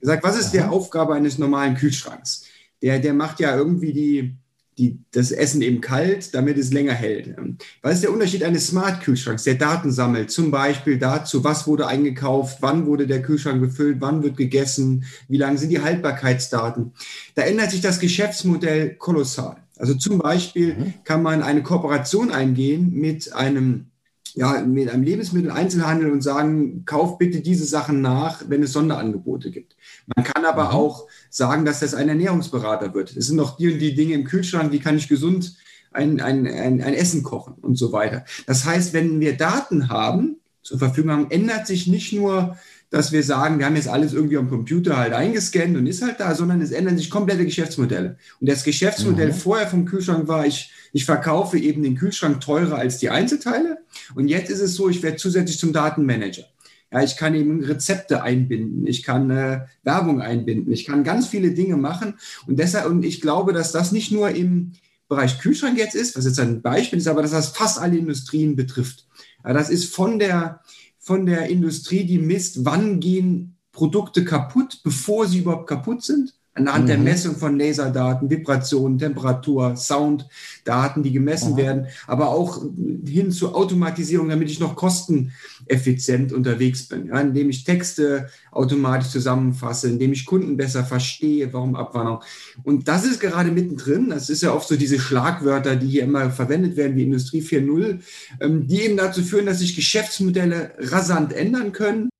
[0.00, 2.44] Gesagt, was ist die Aufgabe eines normalen Kühlschranks?
[2.82, 4.36] Der, der macht ja irgendwie die,
[4.78, 7.36] die, das Essen eben kalt, damit es länger hält.
[7.82, 10.30] Was ist der Unterschied eines Smart-Kühlschranks, der Daten sammelt?
[10.30, 15.36] Zum Beispiel dazu, was wurde eingekauft, wann wurde der Kühlschrank befüllt, wann wird gegessen, wie
[15.36, 16.92] lang sind die Haltbarkeitsdaten.
[17.34, 19.56] Da ändert sich das Geschäftsmodell kolossal.
[19.76, 20.94] Also zum Beispiel mhm.
[21.04, 23.86] kann man eine Kooperation eingehen mit einem
[24.34, 29.76] ja, mit einem Lebensmitteleinzelhandel und sagen, kauf bitte diese Sachen nach, wenn es Sonderangebote gibt.
[30.14, 30.70] Man kann aber mhm.
[30.70, 33.16] auch sagen, dass das ein Ernährungsberater wird.
[33.16, 35.56] Es sind noch die und die Dinge im Kühlschrank, wie kann ich gesund
[35.92, 38.24] ein, ein, ein, ein Essen kochen und so weiter.
[38.46, 42.56] Das heißt, wenn wir Daten haben, zur Verfügung haben, ändert sich nicht nur
[42.90, 46.18] dass wir sagen, wir haben jetzt alles irgendwie am Computer halt eingescannt und ist halt
[46.18, 48.18] da, sondern es ändern sich komplette Geschäftsmodelle.
[48.40, 49.34] Und das Geschäftsmodell mhm.
[49.34, 53.78] vorher vom Kühlschrank war, ich, ich verkaufe eben den Kühlschrank teurer als die Einzelteile.
[54.16, 56.44] Und jetzt ist es so, ich werde zusätzlich zum Datenmanager.
[56.92, 61.52] Ja, ich kann eben Rezepte einbinden, ich kann äh, Werbung einbinden, ich kann ganz viele
[61.52, 62.14] Dinge machen.
[62.46, 64.72] Und deshalb, und ich glaube, dass das nicht nur im
[65.08, 68.56] Bereich Kühlschrank jetzt ist, was jetzt ein Beispiel ist, aber dass das fast alle Industrien
[68.56, 69.06] betrifft.
[69.44, 70.62] Ja, das ist von der,
[70.98, 76.84] von der Industrie, die misst, wann gehen Produkte kaputt, bevor sie überhaupt kaputt sind anhand
[76.84, 76.88] mhm.
[76.88, 81.56] der Messung von Laserdaten, Vibration, Temperatur, Sounddaten, die gemessen mhm.
[81.56, 82.62] werden, aber auch
[83.06, 89.88] hin zur Automatisierung, damit ich noch kosteneffizient unterwegs bin, ja, indem ich Texte automatisch zusammenfasse,
[89.88, 92.20] indem ich Kunden besser verstehe, warum Abwanderung.
[92.64, 94.10] Und das ist gerade mittendrin.
[94.10, 98.00] Das ist ja oft so diese Schlagwörter, die hier immer verwendet werden, wie Industrie 4.0,
[98.40, 102.10] ähm, die eben dazu führen, dass sich Geschäftsmodelle rasant ändern können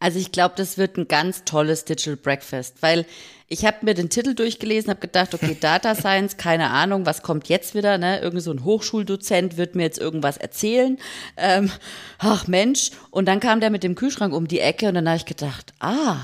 [0.00, 3.04] also ich glaube, das wird ein ganz tolles Digital Breakfast, weil
[3.48, 7.48] ich habe mir den Titel durchgelesen, habe gedacht, okay, Data Science, keine Ahnung, was kommt
[7.48, 8.20] jetzt wieder, ne?
[8.20, 10.98] Irgend so ein Hochschuldozent wird mir jetzt irgendwas erzählen.
[11.36, 11.70] Ähm,
[12.18, 15.18] ach Mensch, und dann kam der mit dem Kühlschrank um die Ecke und dann habe
[15.18, 16.16] ich gedacht, ah,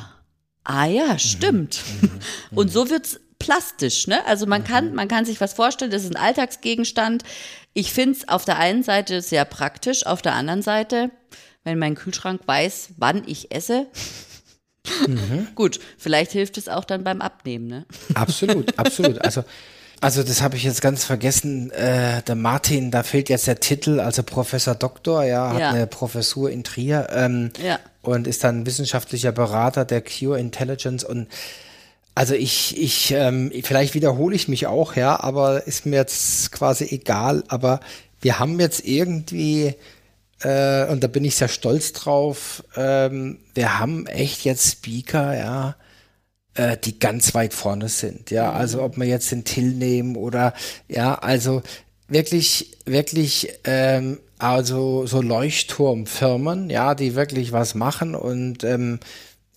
[0.65, 1.81] ah ja, stimmt.
[2.01, 2.59] Mhm, mhm, mhm.
[2.59, 4.25] und so wird's plastisch, ne?
[4.27, 7.25] Also man kann, man kann sich was vorstellen, das ist ein Alltagsgegenstand.
[7.75, 11.11] Ich finde es auf der einen Seite sehr praktisch, auf der anderen Seite
[11.67, 13.89] wenn mein Kühlschrank weiß, wann ich esse.
[15.07, 15.49] Mhm.
[15.57, 17.87] Gut, vielleicht hilft es auch dann beim Abnehmen, ne?
[18.15, 19.21] Absolut, absolut.
[19.25, 19.43] Also,
[20.01, 21.73] also das habe ich jetzt ganz vergessen.
[21.73, 25.71] Äh, der Martin, da fehlt jetzt der Titel, also Professor Doktor, ja, hat ja.
[25.71, 27.81] eine Professur in Trier ähm, ja.
[28.01, 31.27] und ist dann wissenschaftlicher Berater der Cure Intelligence und
[32.15, 36.85] also ich, ich, ähm, vielleicht wiederhole ich mich auch, ja, aber ist mir jetzt quasi
[36.85, 37.45] egal.
[37.49, 37.81] Aber
[38.23, 39.75] wir haben jetzt irgendwie
[40.41, 42.63] äh, und da bin ich sehr stolz drauf.
[42.77, 45.77] Ähm, wir haben echt jetzt Speaker, ja,
[46.55, 48.31] äh, die ganz weit vorne sind.
[48.31, 48.57] Ja, mhm.
[48.57, 50.55] also ob wir jetzt den Till nehmen oder
[50.89, 51.63] ja, also
[52.09, 59.01] wirklich, wirklich, ähm, also so Leuchtturmfirmen, ja, die wirklich was machen und ähm,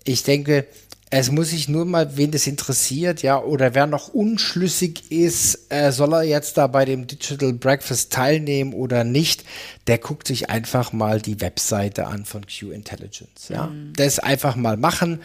[0.05, 0.65] ich denke,
[1.11, 5.91] es muss sich nur mal, wen das interessiert, ja, oder wer noch unschlüssig ist, äh,
[5.91, 9.43] soll er jetzt da bei dem Digital Breakfast teilnehmen oder nicht,
[9.87, 13.67] der guckt sich einfach mal die Webseite an von Q Intelligence, ja.
[13.67, 13.93] Mhm.
[13.95, 15.21] Das einfach mal machen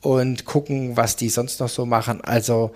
[0.00, 2.22] und gucken, was die sonst noch so machen.
[2.22, 2.72] Also,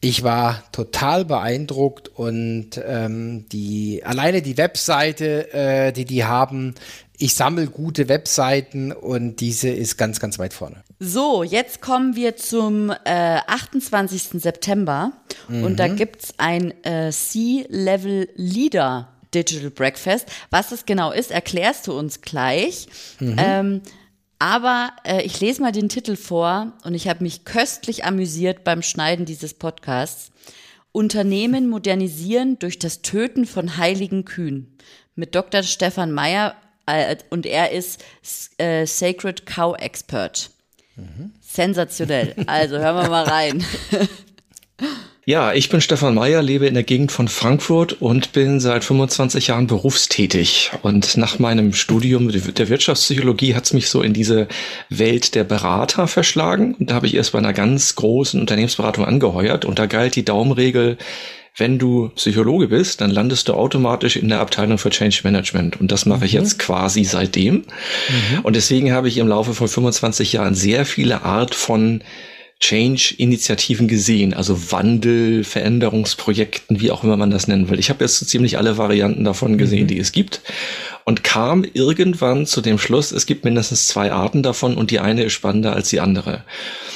[0.00, 6.74] ich war total beeindruckt und ähm, die alleine die Webseite, äh, die die haben,
[7.18, 10.82] ich sammle gute Webseiten und diese ist ganz, ganz weit vorne.
[10.98, 14.40] So, jetzt kommen wir zum äh, 28.
[14.40, 15.12] September
[15.48, 15.64] mhm.
[15.64, 15.96] und da mhm.
[15.96, 20.26] gibt's ein äh, C-Level Leader Digital Breakfast.
[20.48, 22.86] Was das genau ist, erklärst du uns gleich.
[23.18, 23.36] Mhm.
[23.38, 23.82] Ähm,
[24.40, 28.82] aber äh, ich lese mal den Titel vor und ich habe mich köstlich amüsiert beim
[28.82, 30.32] Schneiden dieses Podcasts.
[30.92, 34.76] Unternehmen modernisieren durch das Töten von heiligen Kühen.
[35.14, 35.62] Mit Dr.
[35.62, 38.02] Stefan Meyer äh, und er ist
[38.56, 40.50] äh, Sacred Cow Expert.
[40.96, 41.32] Mhm.
[41.40, 42.34] Sensationell.
[42.46, 43.62] Also hören wir mal rein.
[45.26, 49.48] Ja, ich bin Stefan Meyer, lebe in der Gegend von Frankfurt und bin seit 25
[49.48, 50.70] Jahren berufstätig.
[50.80, 54.48] Und nach meinem Studium der Wirtschaftspsychologie hat es mich so in diese
[54.88, 56.74] Welt der Berater verschlagen.
[56.74, 59.66] Und da habe ich erst bei einer ganz großen Unternehmensberatung angeheuert.
[59.66, 60.96] Und da galt die Daumenregel,
[61.54, 65.78] wenn du Psychologe bist, dann landest du automatisch in der Abteilung für Change Management.
[65.78, 66.40] Und das mache ich mhm.
[66.40, 67.56] jetzt quasi seitdem.
[67.56, 68.40] Mhm.
[68.42, 72.02] Und deswegen habe ich im Laufe von 25 Jahren sehr viele Art von
[72.60, 77.78] Change-Initiativen gesehen, also Wandel, Veränderungsprojekten, wie auch immer man das nennen will.
[77.78, 79.88] Ich habe jetzt so ziemlich alle Varianten davon gesehen, mhm.
[79.88, 80.42] die es gibt.
[81.10, 85.24] Und kam irgendwann zu dem Schluss, es gibt mindestens zwei Arten davon und die eine
[85.24, 86.44] ist spannender als die andere.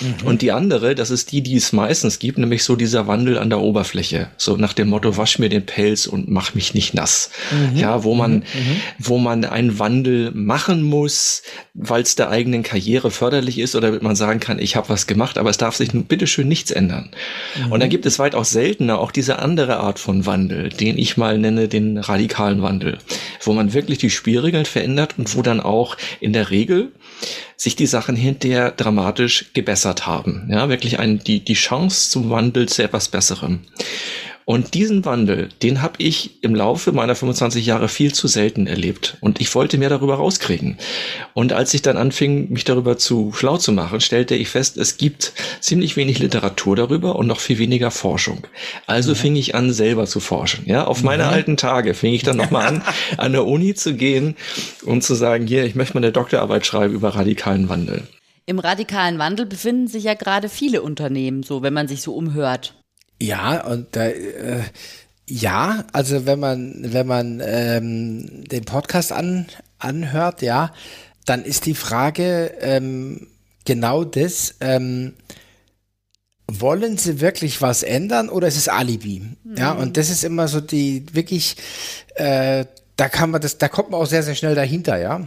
[0.01, 0.25] Mhm.
[0.25, 3.51] Und die andere, das ist die, die es meistens gibt, nämlich so dieser Wandel an
[3.51, 4.29] der Oberfläche.
[4.37, 7.31] So nach dem Motto, wasch mir den Pelz und mach mich nicht nass.
[7.51, 7.77] Mhm.
[7.77, 8.39] Ja, wo man, mhm.
[8.39, 8.81] mhm.
[9.01, 11.43] wo man einen Wandel machen muss,
[11.75, 15.09] weil es der eigenen Karriere förderlich ist oder damit man sagen kann, ich habe was
[15.09, 17.11] gemacht, aber es darf sich bitteschön nichts ändern.
[17.67, 17.73] Mhm.
[17.73, 21.37] Und dann gibt es weitaus seltener auch diese andere Art von Wandel, den ich mal
[21.37, 22.99] nenne den radikalen Wandel,
[23.43, 26.93] wo man wirklich die Spielregeln verändert und wo dann auch in der Regel
[27.57, 30.47] sich die Sachen hinterher dramatisch gebessert haben.
[30.51, 33.61] Ja, wirklich ein, die, die Chance zum Wandel zu etwas Besserem.
[34.47, 39.17] Und diesen Wandel, den habe ich im Laufe meiner 25 Jahre viel zu selten erlebt.
[39.21, 40.77] Und ich wollte mehr darüber rauskriegen.
[41.33, 44.99] Und als ich dann anfing, mich darüber zu schlau zu machen, stellte ich fest, es
[44.99, 48.47] gibt ziemlich wenig Literatur darüber und noch viel weniger Forschung.
[48.87, 49.19] Also ja.
[49.19, 50.65] fing ich an, selber zu forschen.
[50.67, 51.31] Ja, auf meine ja.
[51.31, 52.83] alten Tage fing ich dann nochmal an,
[53.17, 54.37] an der Uni zu gehen
[54.85, 58.03] und zu sagen, hier, ich möchte mal eine Doktorarbeit schreiben über radikalen Wandel.
[58.47, 62.75] Im radikalen Wandel befinden sich ja gerade viele Unternehmen, so wenn man sich so umhört.
[63.21, 64.63] Ja, und da, äh,
[65.29, 69.47] ja, also wenn man, wenn man ähm, den Podcast an,
[69.79, 70.73] anhört, ja,
[71.25, 73.29] dann ist die Frage ähm,
[73.65, 75.15] genau das, ähm,
[76.47, 79.23] wollen sie wirklich was ändern oder ist es Alibi?
[79.45, 79.57] Mhm.
[79.57, 81.57] Ja, und das ist immer so die wirklich,
[82.17, 82.67] äh,
[82.97, 85.27] da kann man das, da kommt man auch sehr, sehr schnell dahinter, ja.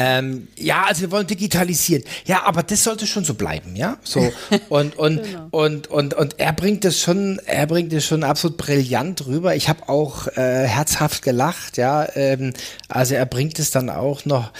[0.00, 2.04] Ähm, ja, also wir wollen digitalisieren.
[2.24, 3.96] Ja, aber das sollte schon so bleiben, ja.
[4.04, 4.32] So
[4.68, 5.48] und und genau.
[5.50, 9.56] und und und er bringt es schon, er bringt es schon absolut brillant rüber.
[9.56, 12.06] Ich habe auch äh, herzhaft gelacht, ja.
[12.14, 12.52] Ähm,
[12.88, 14.52] also er bringt es dann auch noch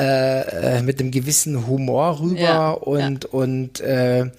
[0.00, 3.30] äh, äh mit einem gewissen Humor rüber ja, und ja.
[3.32, 4.30] und äh,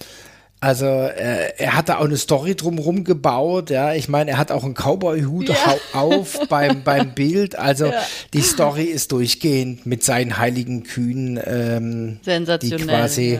[0.59, 3.93] also äh, er hat da auch eine Story drumherum gebaut, ja.
[3.93, 5.55] Ich meine, er hat auch einen Cowboy-Hut ja.
[5.93, 7.55] auf beim, beim Bild.
[7.59, 8.01] Also ja.
[8.33, 11.39] die Story ist durchgehend mit seinen heiligen Kühen.
[11.45, 12.79] Ähm, Sensationell.
[12.79, 13.39] Die quasi,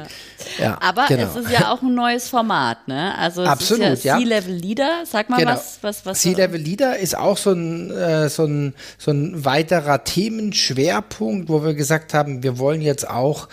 [0.60, 0.64] ja.
[0.64, 1.23] ja Aber genau.
[1.23, 3.18] es ist ja auch ein neues Format, ne?
[3.18, 5.03] Also es Absolut, ist ja C-Level Leader.
[5.06, 5.53] Sag mal genau.
[5.53, 6.19] was, was, was.
[6.19, 11.73] C-Level Leader ist auch so ein, äh, so, ein, so ein weiterer Themenschwerpunkt, wo wir
[11.73, 13.48] gesagt haben, wir wollen jetzt auch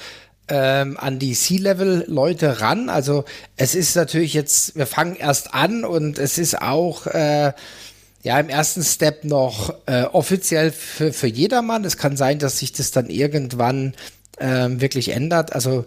[0.49, 2.89] ähm, an die C-Level-Leute ran.
[2.89, 3.25] Also
[3.57, 7.53] es ist natürlich jetzt, wir fangen erst an und es ist auch äh,
[8.23, 11.85] ja im ersten Step noch äh, offiziell für, für jedermann.
[11.85, 13.95] Es kann sein, dass sich das dann irgendwann
[14.39, 15.55] ähm, wirklich ändert.
[15.55, 15.87] Also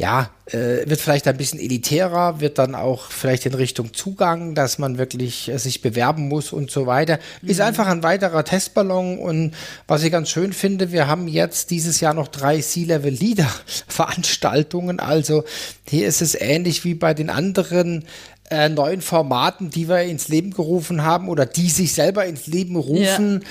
[0.00, 4.78] ja, äh, wird vielleicht ein bisschen elitärer, wird dann auch vielleicht in Richtung Zugang, dass
[4.78, 7.18] man wirklich äh, sich bewerben muss und so weiter.
[7.42, 7.50] Mhm.
[7.50, 9.54] Ist einfach ein weiterer Testballon und
[9.86, 15.00] was ich ganz schön finde, wir haben jetzt dieses Jahr noch drei C-Level-Leader-Veranstaltungen.
[15.00, 15.44] Also
[15.86, 18.06] hier ist es ähnlich wie bei den anderen
[18.48, 22.76] äh, neuen Formaten, die wir ins Leben gerufen haben oder die sich selber ins Leben
[22.76, 23.42] rufen.
[23.42, 23.48] Ja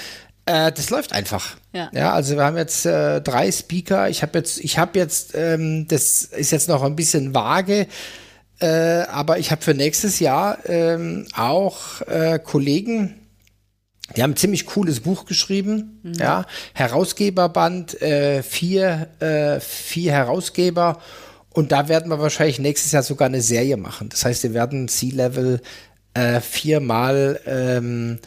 [0.67, 1.57] äh, das läuft einfach.
[1.71, 1.89] Ja.
[1.93, 4.09] ja, also wir haben jetzt äh, drei Speaker.
[4.09, 7.87] Ich habe jetzt, ich habe jetzt, ähm, das ist jetzt noch ein bisschen vage,
[8.59, 13.15] äh, aber ich habe für nächstes Jahr ähm, auch äh, Kollegen,
[14.15, 16.13] die haben ein ziemlich cooles Buch geschrieben, mhm.
[16.13, 20.99] ja, Herausgeberband, äh, vier, äh, vier Herausgeber
[21.51, 24.09] und da werden wir wahrscheinlich nächstes Jahr sogar eine Serie machen.
[24.09, 25.61] Das heißt, wir werden C-Level
[26.15, 28.19] äh, viermal ähm,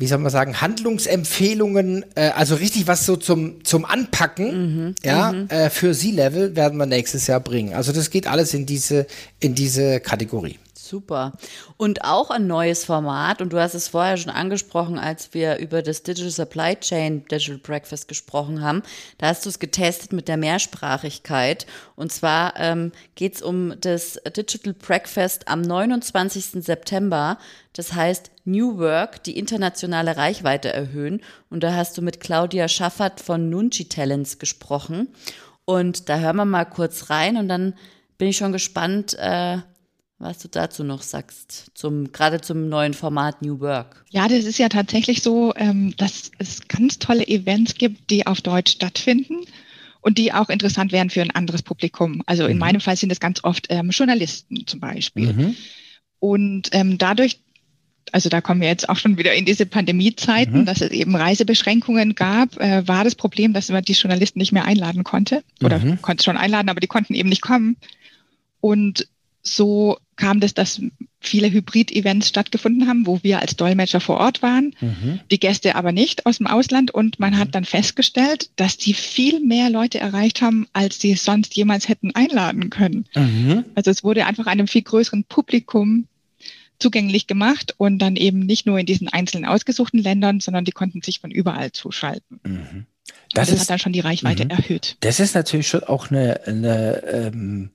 [0.00, 5.32] wie soll man sagen, Handlungsempfehlungen, äh, also richtig was so zum, zum Anpacken, mhm, ja,
[5.32, 5.48] mhm.
[5.50, 7.74] Äh, für Sie-Level werden wir nächstes Jahr bringen.
[7.74, 9.06] Also das geht alles in diese,
[9.40, 10.58] in diese Kategorie.
[10.90, 11.34] Super.
[11.76, 15.82] Und auch ein neues Format, und du hast es vorher schon angesprochen, als wir über
[15.82, 18.82] das Digital Supply Chain Digital Breakfast gesprochen haben.
[19.16, 21.66] Da hast du es getestet mit der Mehrsprachigkeit.
[21.94, 26.64] Und zwar ähm, geht es um das Digital Breakfast am 29.
[26.64, 27.38] September.
[27.72, 31.22] Das heißt New Work, die internationale Reichweite erhöhen.
[31.50, 35.14] Und da hast du mit Claudia Schaffert von Nunchi Talents gesprochen.
[35.64, 37.74] Und da hören wir mal kurz rein und dann
[38.18, 39.58] bin ich schon gespannt, äh,
[40.20, 44.04] was du dazu noch sagst, zum, gerade zum neuen Format New Work.
[44.10, 48.42] Ja, das ist ja tatsächlich so, ähm, dass es ganz tolle Events gibt, die auf
[48.42, 49.40] Deutsch stattfinden
[50.02, 52.22] und die auch interessant wären für ein anderes Publikum.
[52.26, 52.60] Also in mhm.
[52.60, 55.32] meinem Fall sind es ganz oft ähm, Journalisten zum Beispiel.
[55.32, 55.56] Mhm.
[56.18, 57.40] Und ähm, dadurch,
[58.12, 60.66] also da kommen wir jetzt auch schon wieder in diese Pandemiezeiten, mhm.
[60.66, 64.66] dass es eben Reisebeschränkungen gab, äh, war das Problem, dass man die Journalisten nicht mehr
[64.66, 65.42] einladen konnte.
[65.62, 66.02] Oder mhm.
[66.02, 67.78] konnte schon einladen, aber die konnten eben nicht kommen.
[68.60, 69.08] Und
[69.54, 70.80] so kam das, dass
[71.20, 75.20] viele Hybrid-Events stattgefunden haben, wo wir als Dolmetscher vor Ort waren, mhm.
[75.30, 76.90] die Gäste aber nicht aus dem Ausland.
[76.90, 77.38] Und man mhm.
[77.38, 82.14] hat dann festgestellt, dass die viel mehr Leute erreicht haben, als sie sonst jemals hätten
[82.14, 83.06] einladen können.
[83.14, 83.64] Mhm.
[83.74, 86.06] Also es wurde einfach einem viel größeren Publikum
[86.78, 91.02] zugänglich gemacht und dann eben nicht nur in diesen einzelnen ausgesuchten Ländern, sondern die konnten
[91.02, 92.40] sich von überall zuschalten.
[92.44, 92.86] Mhm.
[93.32, 94.50] Das, das ist, hat dann schon die Reichweite mhm.
[94.50, 94.96] erhöht.
[95.00, 97.70] Das ist natürlich schon auch eine, eine ähm,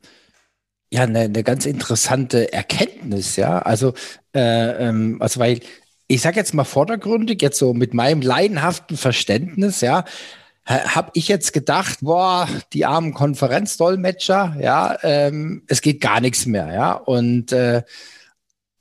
[0.91, 3.59] ja, eine, eine ganz interessante Erkenntnis, ja.
[3.59, 3.93] Also,
[4.33, 5.59] äh, ähm, also weil
[6.07, 10.05] ich sage jetzt mal vordergründig, jetzt so mit meinem leidenhaften Verständnis, ja,
[10.67, 16.73] habe ich jetzt gedacht, boah, die armen Konferenzdolmetscher, ja, ähm, es geht gar nichts mehr,
[16.73, 16.93] ja.
[16.93, 17.83] Und äh,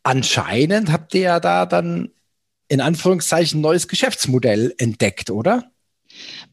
[0.02, 2.10] anscheinend habt ihr ja da dann
[2.68, 5.70] in Anführungszeichen neues Geschäftsmodell entdeckt, oder?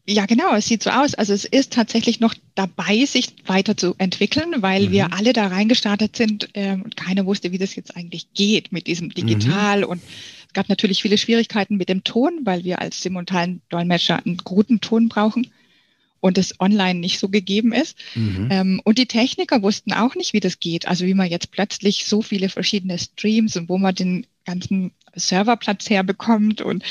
[0.06, 1.14] Ja, genau, es sieht so aus.
[1.14, 4.92] Also es ist tatsächlich noch dabei, sich weiterzuentwickeln, weil mhm.
[4.92, 8.86] wir alle da reingestartet sind ähm, und keiner wusste, wie das jetzt eigentlich geht mit
[8.86, 9.86] diesem Digital mhm.
[9.86, 10.02] und
[10.52, 14.82] es gab natürlich viele Schwierigkeiten mit dem Ton, weil wir als simultanen Dolmetscher einen guten
[14.82, 15.50] Ton brauchen
[16.20, 17.96] und es online nicht so gegeben ist.
[18.14, 18.48] Mhm.
[18.50, 20.86] Ähm, und die Techniker wussten auch nicht, wie das geht.
[20.86, 25.90] Also wie man jetzt plötzlich so viele verschiedene Streams und wo man den ganzen Serverplatz
[25.90, 26.60] herbekommt.
[26.60, 26.84] Und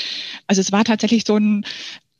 [0.46, 1.64] also es war tatsächlich so ein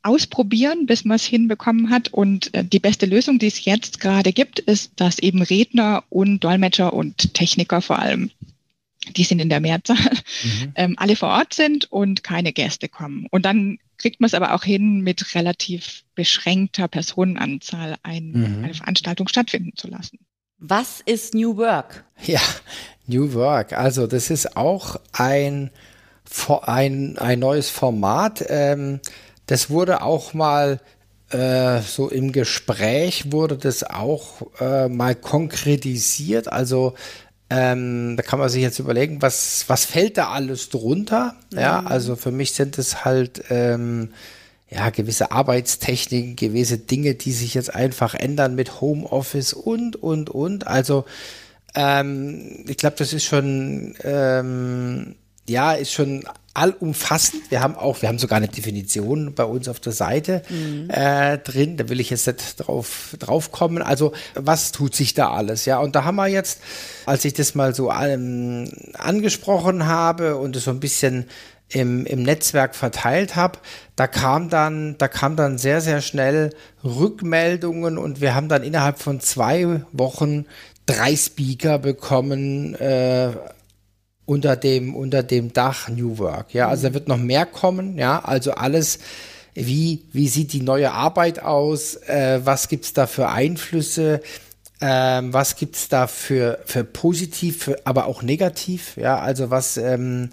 [0.03, 2.12] ausprobieren, bis man es hinbekommen hat.
[2.12, 6.41] Und äh, die beste Lösung, die es jetzt gerade gibt, ist, dass eben Redner und
[6.41, 8.31] Dolmetscher und Techniker vor allem,
[9.16, 9.97] die sind in der Mehrzahl,
[10.45, 10.73] mhm.
[10.74, 13.27] ähm, alle vor Ort sind und keine Gäste kommen.
[13.31, 18.65] Und dann kriegt man es aber auch hin, mit relativ beschränkter Personenanzahl ein, mhm.
[18.65, 20.19] eine Veranstaltung stattfinden zu lassen.
[20.59, 22.05] Was ist New Work?
[22.24, 22.41] Ja,
[23.07, 23.73] New Work.
[23.73, 25.70] Also das ist auch ein,
[26.62, 28.45] ein, ein neues Format.
[28.49, 29.01] Ähm,
[29.47, 30.81] das wurde auch mal
[31.31, 36.52] äh, so im Gespräch wurde das auch äh, mal konkretisiert.
[36.52, 36.94] Also
[37.51, 41.35] ähm, da kann man sich jetzt überlegen, was, was fällt da alles drunter?
[41.52, 41.59] Mhm.
[41.59, 44.10] Ja, also für mich sind es halt ähm,
[44.70, 50.66] ja, gewisse Arbeitstechniken, gewisse Dinge, die sich jetzt einfach ändern mit Homeoffice und, und, und.
[50.66, 51.05] Also
[51.74, 55.14] ähm, ich glaube, das ist schon, ähm,
[55.48, 56.24] ja, ist schon
[56.55, 57.51] allumfassend.
[57.51, 60.89] Wir haben auch, wir haben sogar eine Definition bei uns auf der Seite mhm.
[60.91, 61.77] äh, drin.
[61.77, 63.83] Da will ich jetzt nicht drauf, drauf kommen.
[63.83, 65.65] Also, was tut sich da alles?
[65.65, 66.61] Ja, und da haben wir jetzt,
[67.07, 71.27] als ich das mal so ähm, angesprochen habe und es so ein bisschen
[71.70, 73.59] im, im Netzwerk verteilt habe,
[73.97, 76.51] da kam dann, da kam dann sehr, sehr schnell
[76.85, 80.47] Rückmeldungen und wir haben dann innerhalb von zwei Wochen
[80.87, 83.31] drei Speaker bekommen, äh,
[84.24, 86.55] unter dem, unter dem Dach New Work.
[86.55, 87.99] Ja, also da wird noch mehr kommen.
[87.99, 88.99] Ja, also alles,
[89.55, 91.97] wie, wie sieht die neue Arbeit aus?
[91.97, 94.20] Äh, was gibt's da für Einflüsse?
[94.81, 98.97] Ähm, was gibt's da für, für positiv, für, aber auch negativ?
[98.97, 100.31] Ja, also was, ähm,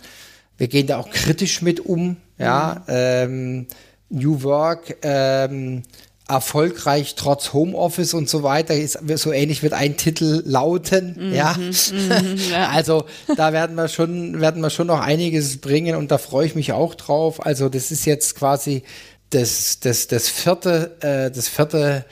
[0.57, 2.17] wir gehen da auch kritisch mit um.
[2.37, 2.93] Ja, mhm.
[2.93, 3.67] ähm,
[4.09, 5.83] New Work, ähm,
[6.29, 8.75] erfolgreich trotz Homeoffice und so weiter.
[8.75, 11.15] Ist, so ähnlich wird ein Titel lauten.
[11.17, 11.55] Mhm, ja?
[11.57, 12.69] Mhm, ja.
[12.69, 16.55] also da werden wir schon, werden wir schon noch einiges bringen und da freue ich
[16.55, 17.45] mich auch drauf.
[17.45, 18.83] Also das ist jetzt quasi
[19.31, 22.05] das, das, das vierte, äh, das vierte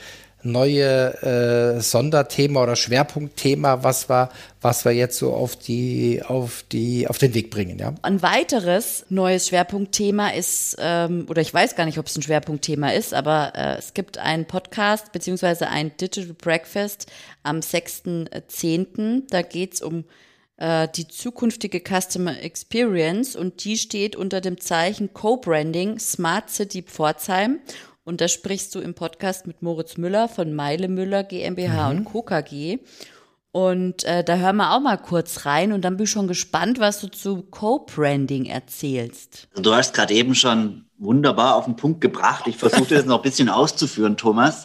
[0.50, 4.30] neue äh, Sonderthema oder Schwerpunktthema, was wir,
[4.60, 7.94] was wir jetzt so auf die, auf die, auf den Weg bringen, ja.
[8.02, 12.90] Ein weiteres neues Schwerpunktthema ist, ähm, oder ich weiß gar nicht, ob es ein Schwerpunktthema
[12.90, 17.06] ist, aber äh, es gibt einen Podcast beziehungsweise ein Digital Breakfast
[17.42, 19.22] am 6.10.
[19.30, 20.04] Da geht es um
[20.58, 27.60] äh, die zukünftige Customer Experience und die steht unter dem Zeichen Co-Branding Smart City Pforzheim
[28.08, 31.98] und da sprichst du im Podcast mit Moritz Müller von Meile Müller GmbH mhm.
[31.98, 32.22] und Co.
[32.22, 32.78] KG.
[33.52, 36.80] Und äh, da hören wir auch mal kurz rein und dann bin ich schon gespannt,
[36.80, 39.48] was du zu Co-Branding erzählst.
[39.56, 42.46] Du hast gerade eben schon wunderbar auf den Punkt gebracht.
[42.46, 44.64] Ich versuche das noch ein bisschen auszuführen, Thomas.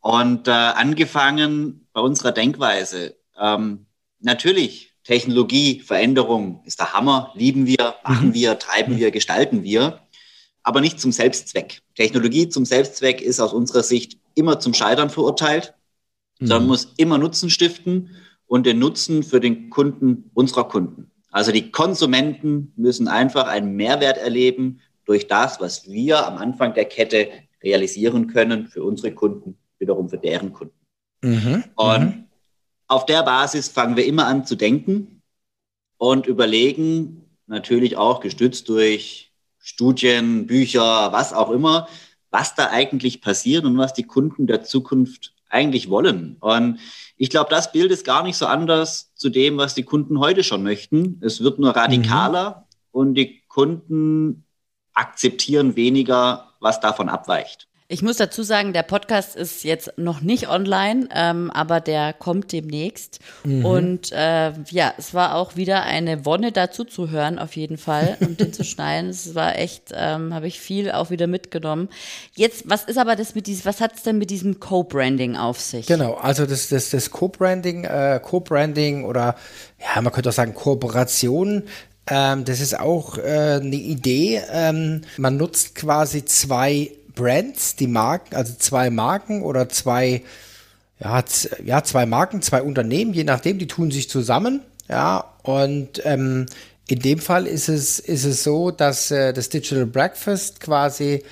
[0.00, 3.16] Und äh, angefangen bei unserer Denkweise.
[3.40, 3.86] Ähm,
[4.20, 8.34] natürlich, Technologie, Veränderung ist der Hammer, lieben wir, machen mhm.
[8.34, 10.03] wir, treiben wir, gestalten wir
[10.64, 11.82] aber nicht zum Selbstzweck.
[11.94, 15.74] Technologie zum Selbstzweck ist aus unserer Sicht immer zum Scheitern verurteilt,
[16.40, 16.46] mhm.
[16.46, 18.10] sondern muss immer Nutzen stiften
[18.46, 21.10] und den Nutzen für den Kunden unserer Kunden.
[21.30, 26.86] Also die Konsumenten müssen einfach einen Mehrwert erleben durch das, was wir am Anfang der
[26.86, 27.28] Kette
[27.62, 30.78] realisieren können für unsere Kunden, wiederum für deren Kunden.
[31.22, 31.64] Mhm.
[31.74, 32.24] Und mhm.
[32.86, 35.22] auf der Basis fangen wir immer an zu denken
[35.98, 39.23] und überlegen, natürlich auch gestützt durch
[39.66, 41.88] Studien, Bücher, was auch immer,
[42.30, 46.36] was da eigentlich passiert und was die Kunden der Zukunft eigentlich wollen.
[46.40, 46.80] Und
[47.16, 50.44] ich glaube, das Bild ist gar nicht so anders zu dem, was die Kunden heute
[50.44, 51.18] schon möchten.
[51.22, 52.74] Es wird nur radikaler mhm.
[52.90, 54.44] und die Kunden
[54.92, 57.66] akzeptieren weniger, was davon abweicht.
[57.86, 62.50] Ich muss dazu sagen, der Podcast ist jetzt noch nicht online, ähm, aber der kommt
[62.50, 63.18] demnächst.
[63.44, 63.62] Mhm.
[63.62, 68.16] Und äh, ja, es war auch wieder eine Wonne dazu zu hören, auf jeden Fall,
[68.20, 69.10] und den zu schneiden.
[69.10, 71.90] Es war echt, ähm, habe ich viel auch wieder mitgenommen.
[72.34, 75.60] Jetzt, was ist aber das mit diesem, was hat es denn mit diesem Co-Branding auf
[75.60, 75.86] sich?
[75.86, 79.36] Genau, also das, das, das Co-Branding, äh, Co-Branding oder
[79.78, 81.64] ja, man könnte auch sagen Kooperation
[82.06, 84.42] ähm, das ist auch äh, eine Idee.
[84.52, 90.22] Ähm, man nutzt quasi zwei Brands, die Marken, also zwei Marken oder zwei,
[91.00, 91.22] ja,
[91.64, 94.60] ja, zwei Marken, zwei Unternehmen, je nachdem, die tun sich zusammen.
[94.88, 96.46] Ja, und ähm,
[96.88, 101.22] in dem Fall ist es, ist es so, dass äh, das Digital Breakfast quasi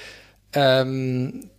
[0.55, 1.51] ähm,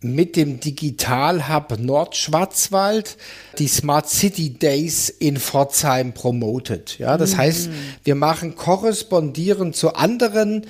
[0.00, 3.16] mit dem Digital Hub Nordschwarzwald
[3.58, 6.98] die Smart City Days in Pforzheim promotet.
[6.98, 7.38] Ja, das mhm.
[7.38, 7.70] heißt,
[8.04, 10.66] wir machen korrespondieren zu anderen,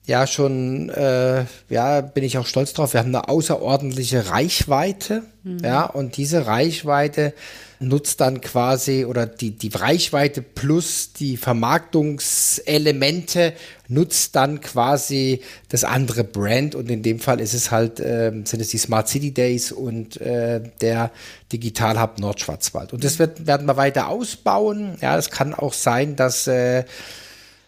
[0.08, 5.60] ja schon, äh, ja, bin ich auch stolz drauf, wir haben eine außerordentliche Reichweite, mhm.
[5.60, 7.34] ja, und diese Reichweite
[7.80, 13.54] nutzt dann quasi oder die, die Reichweite plus die Vermarktungselemente
[13.88, 18.62] nutzt dann quasi das andere Brand und in dem Fall ist es halt, äh, sind
[18.62, 21.12] es die Smart City Days und äh, der
[21.54, 22.94] Digital Hub Nordschwarzwald.
[22.94, 24.98] Und das wird, werden wir weiter ausbauen.
[25.02, 26.84] Ja, es kann auch sein, dass äh,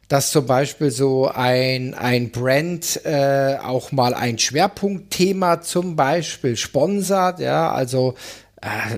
[0.09, 7.39] dass zum Beispiel so ein, ein Brand äh, auch mal ein Schwerpunktthema zum Beispiel sponsert,
[7.39, 8.15] ja, also
[8.61, 8.97] äh,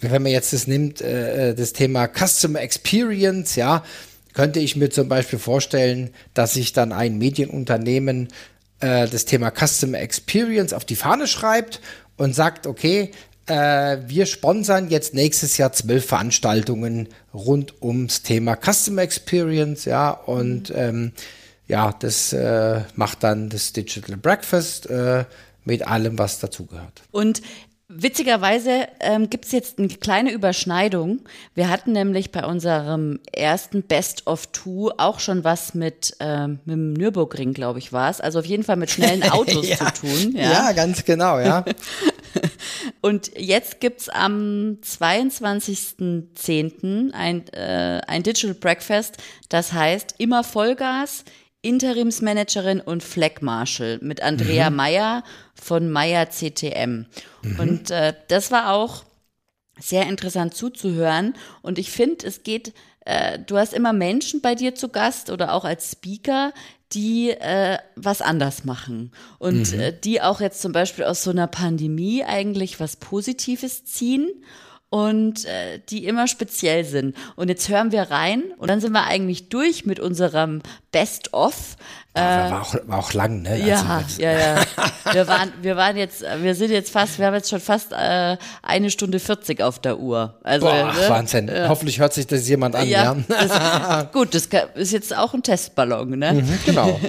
[0.00, 3.82] wenn man jetzt das nimmt, äh, äh, das Thema Customer Experience, ja,
[4.34, 8.28] könnte ich mir zum Beispiel vorstellen, dass sich dann ein Medienunternehmen
[8.80, 11.80] äh, das Thema Customer Experience auf die Fahne schreibt
[12.16, 13.12] und sagt, okay,
[13.50, 20.72] äh, wir sponsern jetzt nächstes Jahr zwölf Veranstaltungen rund ums Thema Customer Experience, ja, und
[20.74, 21.12] ähm,
[21.66, 25.24] ja, das äh, macht dann das Digital Breakfast äh,
[25.64, 27.02] mit allem, was dazugehört.
[27.10, 27.42] Und
[27.92, 31.22] Witzigerweise ähm, gibt es jetzt eine kleine Überschneidung.
[31.56, 36.74] Wir hatten nämlich bei unserem ersten Best of Two auch schon was mit, ähm, mit
[36.74, 38.20] dem Nürburgring, glaube ich, war es.
[38.20, 39.76] Also auf jeden Fall mit schnellen Autos ja.
[39.76, 40.36] zu tun.
[40.36, 40.52] Ja.
[40.52, 41.64] ja, ganz genau, ja.
[43.00, 47.12] Und jetzt gibt's am 22.10.
[47.12, 49.16] ein, äh, ein Digital Breakfast,
[49.48, 51.24] das heißt immer Vollgas,
[51.62, 54.76] Interimsmanagerin und Flag Marshal mit Andrea mhm.
[54.76, 55.24] Meyer
[55.54, 57.06] von Meyer CTM.
[57.42, 57.58] Mhm.
[57.58, 59.04] Und äh, das war auch
[59.78, 61.34] sehr interessant zuzuhören.
[61.62, 62.72] Und ich finde, es geht,
[63.04, 66.52] äh, du hast immer Menschen bei dir zu Gast oder auch als Speaker,
[66.92, 69.80] die äh, was anders machen und mhm.
[69.80, 74.28] äh, die auch jetzt zum Beispiel aus so einer Pandemie eigentlich was Positives ziehen
[74.90, 77.16] und äh, die immer speziell sind.
[77.36, 81.76] Und jetzt hören wir rein und dann sind wir eigentlich durch mit unserem Best-of.
[82.12, 83.56] Äh, war, auch, war auch lang, ne?
[83.64, 84.64] Ja, also, ja, ja.
[85.12, 88.36] Wir waren, wir waren jetzt, wir sind jetzt fast, wir haben jetzt schon fast äh,
[88.62, 90.38] eine Stunde 40 auf der Uhr.
[90.44, 91.08] Also, Boah, ne?
[91.08, 91.48] Wahnsinn.
[91.48, 91.68] Ja.
[91.68, 93.14] Hoffentlich hört sich das jemand an, ja.
[93.14, 93.16] ja.
[93.26, 96.34] Das, gut, das ist jetzt auch ein Testballon, ne?
[96.34, 97.00] Mhm, genau.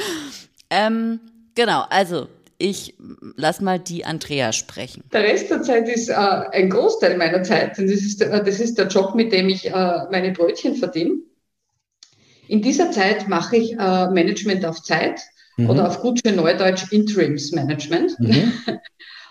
[0.70, 1.20] ähm,
[1.54, 2.26] genau, also
[2.58, 2.94] ich
[3.36, 5.04] lass mal die Andrea sprechen.
[5.12, 7.78] Der Rest der Zeit ist äh, ein Großteil meiner Zeit.
[7.78, 11.16] Und das ist, äh, das ist der Job, mit dem ich äh, meine Brötchen verdiene.
[12.48, 15.20] In dieser Zeit mache ich äh, Management auf Zeit
[15.56, 15.70] mhm.
[15.70, 18.18] oder auf gut schön Neudeutsch Interimsmanagement.
[18.20, 18.52] Mhm.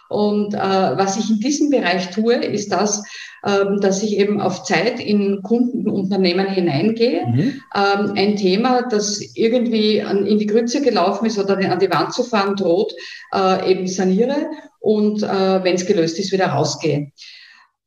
[0.10, 3.04] Und äh, was ich in diesem Bereich tue, ist das,
[3.46, 7.26] ähm, dass ich eben auf Zeit in Kundenunternehmen hineingehe.
[7.26, 7.62] Mhm.
[7.76, 12.14] Ähm, ein Thema, das irgendwie an, in die Grütze gelaufen ist oder an die Wand
[12.14, 12.94] zu fahren droht,
[13.34, 14.48] äh, eben saniere
[14.80, 17.12] und äh, wenn es gelöst ist, wieder rausgehe.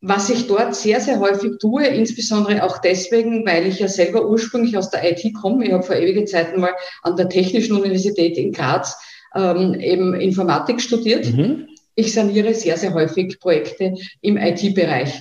[0.01, 4.77] Was ich dort sehr, sehr häufig tue, insbesondere auch deswegen, weil ich ja selber ursprünglich
[4.77, 5.67] aus der IT komme.
[5.67, 6.73] Ich habe vor ewigen Zeiten mal
[7.03, 8.97] an der Technischen Universität in Graz
[9.35, 11.33] ähm, eben Informatik studiert.
[11.33, 11.68] Mhm.
[11.99, 15.21] Ich saniere sehr, sehr häufig Projekte im IT-Bereich.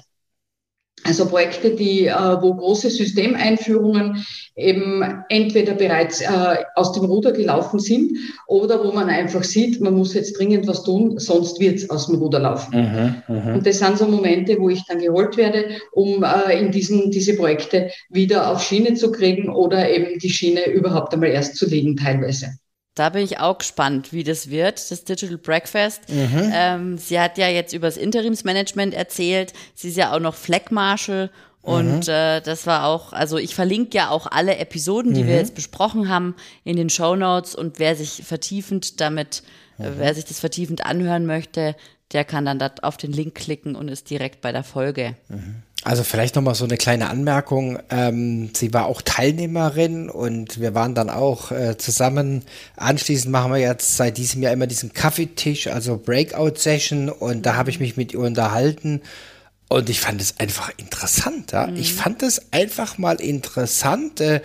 [1.03, 4.23] Also Projekte, die, äh, wo große Systemeinführungen
[4.55, 6.27] eben entweder bereits äh,
[6.75, 10.83] aus dem Ruder gelaufen sind oder wo man einfach sieht, man muss jetzt dringend was
[10.83, 12.75] tun, sonst wird es aus dem Ruder laufen.
[12.75, 13.53] Mhm, mh.
[13.55, 17.35] Und das sind so Momente, wo ich dann geholt werde, um äh, in diesen, diese
[17.35, 21.97] Projekte wieder auf Schiene zu kriegen oder eben die Schiene überhaupt einmal erst zu legen
[21.97, 22.51] teilweise.
[22.97, 26.09] Da bin ich auch gespannt, wie das wird, das Digital Breakfast.
[26.09, 26.51] Mhm.
[26.53, 29.53] Ähm, sie hat ja jetzt über das Interimsmanagement erzählt.
[29.75, 31.29] Sie ist ja auch noch Flag Marshal.
[31.61, 32.13] Und Mhm.
[32.13, 35.39] äh, das war auch, also ich verlinke ja auch alle Episoden, die wir Mhm.
[35.39, 37.55] jetzt besprochen haben, in den Show Notes.
[37.55, 39.43] Und wer sich vertiefend damit,
[39.77, 39.93] äh, Mhm.
[39.97, 41.75] wer sich das vertiefend anhören möchte,
[42.13, 45.15] der kann dann dort auf den Link klicken und ist direkt bei der Folge.
[45.83, 47.79] Also vielleicht noch mal so eine kleine Anmerkung.
[47.89, 52.43] Ähm, sie war auch Teilnehmerin und wir waren dann auch äh, zusammen.
[52.75, 57.69] Anschließend machen wir jetzt seit diesem Jahr immer diesen Kaffeetisch, also Breakout-Session und da habe
[57.69, 59.01] ich mich mit ihr unterhalten
[59.69, 61.51] und ich fand es einfach interessant.
[61.51, 61.67] Ja?
[61.69, 64.21] Ich fand es einfach mal interessant.
[64.21, 64.41] Äh,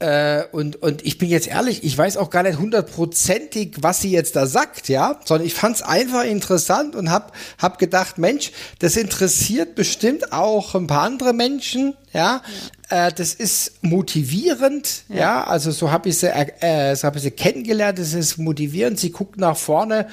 [0.00, 4.10] äh, und, und ich bin jetzt ehrlich, ich weiß auch gar nicht hundertprozentig, was sie
[4.10, 8.50] jetzt da sagt, ja, sondern ich fand es einfach interessant und hab, hab gedacht, Mensch,
[8.80, 12.42] das interessiert bestimmt auch ein paar andere Menschen, ja.
[12.90, 17.30] Äh, das ist motivierend, ja, also so habe ich sie, äh, so habe ich sie
[17.30, 20.08] kennengelernt, das ist motivierend, sie guckt nach vorne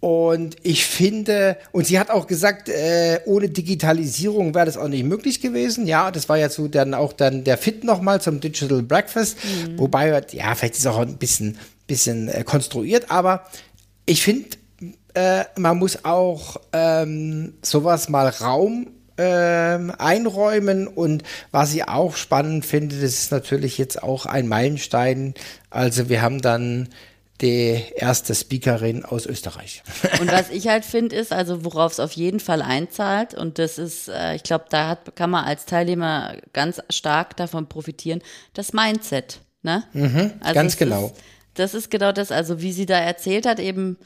[0.00, 5.04] und ich finde, und sie hat auch gesagt, äh, ohne Digitalisierung wäre das auch nicht
[5.04, 5.86] möglich gewesen.
[5.88, 9.38] Ja, das war ja so dann auch dann der Fit nochmal zum Digital Breakfast.
[9.76, 11.58] Wobei, ja, vielleicht ist es auch ein bisschen,
[11.88, 13.44] bisschen äh, konstruiert, aber
[14.06, 14.50] ich finde,
[15.14, 22.64] äh, man muss auch ähm, sowas mal Raum ähm, einräumen und was ich auch spannend
[22.64, 25.34] finde, das ist natürlich jetzt auch ein Meilenstein.
[25.70, 26.88] Also wir haben dann
[27.40, 29.82] die erste Speakerin aus Österreich.
[30.20, 33.78] Und was ich halt finde, ist, also worauf es auf jeden Fall einzahlt, und das
[33.78, 38.22] ist, äh, ich glaube, da hat, kann man als Teilnehmer ganz stark davon profitieren,
[38.54, 39.40] das Mindset.
[39.62, 39.84] Ne?
[39.92, 41.06] Mhm, ganz es genau.
[41.06, 41.14] Ist,
[41.54, 43.98] das ist genau das, also wie sie da erzählt hat, eben,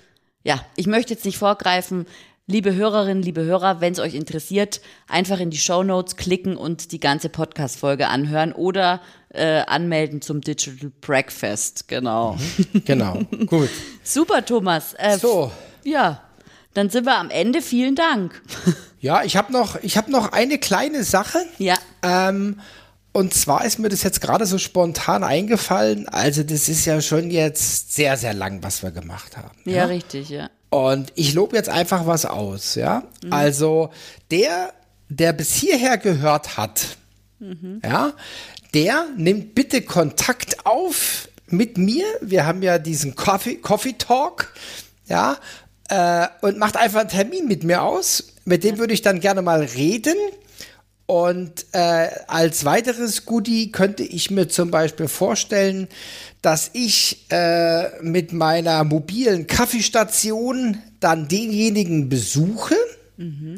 [0.43, 2.07] ja, ich möchte jetzt nicht vorgreifen,
[2.49, 6.91] Liebe Hörerinnen, liebe Hörer, wenn es euch interessiert, einfach in die Show Notes klicken und
[6.91, 11.87] die ganze Podcast-Folge anhören oder äh, anmelden zum Digital Breakfast.
[11.87, 12.37] Genau.
[12.85, 13.69] Genau, gut.
[14.03, 14.95] Super, Thomas.
[14.95, 15.53] Äh, So.
[15.85, 16.21] Ja,
[16.75, 17.63] dann sind wir am Ende.
[17.63, 18.41] Vielen Dank.
[19.03, 21.45] Ja, ich habe noch, ich hab noch eine kleine Sache.
[21.59, 21.75] Ja.
[22.05, 22.61] Ähm,
[23.11, 26.09] und zwar ist mir das jetzt gerade so spontan eingefallen.
[26.09, 29.59] Also, das ist ja schon jetzt sehr, sehr lang, was wir gemacht haben.
[29.65, 30.51] Ja, richtig, ja.
[30.73, 33.03] Und ich lobe jetzt einfach was aus, ja.
[33.23, 33.33] Mhm.
[33.33, 33.91] Also,
[34.31, 34.73] der,
[35.11, 36.97] der bis hierher gehört hat,
[37.41, 37.83] Mhm.
[37.85, 38.13] ja,
[38.73, 42.07] der nimmt bitte Kontakt auf mit mir.
[42.21, 44.55] Wir haben ja diesen Coffee, Coffee Talk,
[45.09, 45.37] ja,
[45.89, 48.29] äh, und macht einfach einen Termin mit mir aus.
[48.45, 50.15] Mit dem würde ich dann gerne mal reden.
[51.07, 55.89] Und äh, als weiteres Goodie könnte ich mir zum Beispiel vorstellen,
[56.43, 62.77] dass ich äh, mit meiner mobilen Kaffeestation dann denjenigen besuche,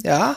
[0.05, 0.37] ja,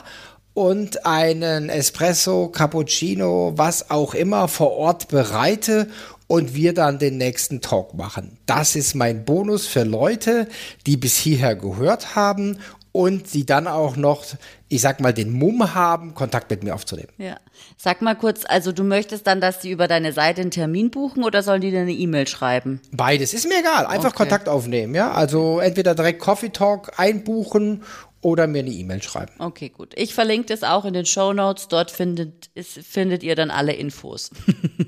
[0.54, 5.88] und einen Espresso, Cappuccino, was auch immer vor Ort bereite
[6.26, 8.38] und wir dann den nächsten Talk machen.
[8.46, 10.48] Das ist mein Bonus für Leute,
[10.86, 12.58] die bis hierher gehört haben
[12.92, 14.24] und die dann auch noch,
[14.68, 17.08] ich sag mal, den Mumm haben, Kontakt mit mir aufzunehmen.
[17.18, 17.36] Ja.
[17.76, 21.24] Sag mal kurz, also du möchtest dann, dass die über deine Seite einen Termin buchen
[21.24, 22.80] oder sollen die dir eine E-Mail schreiben?
[22.92, 24.16] Beides ist mir egal, einfach Okay.
[24.18, 25.12] Kontakt aufnehmen, ja.
[25.12, 27.82] Also entweder direkt Coffee Talk einbuchen
[28.20, 29.32] oder mir eine E-Mail schreiben.
[29.38, 29.92] Okay, gut.
[29.96, 31.68] Ich verlinke das auch in den Show Notes.
[31.68, 34.30] Dort findet, ist, findet ihr dann alle Infos.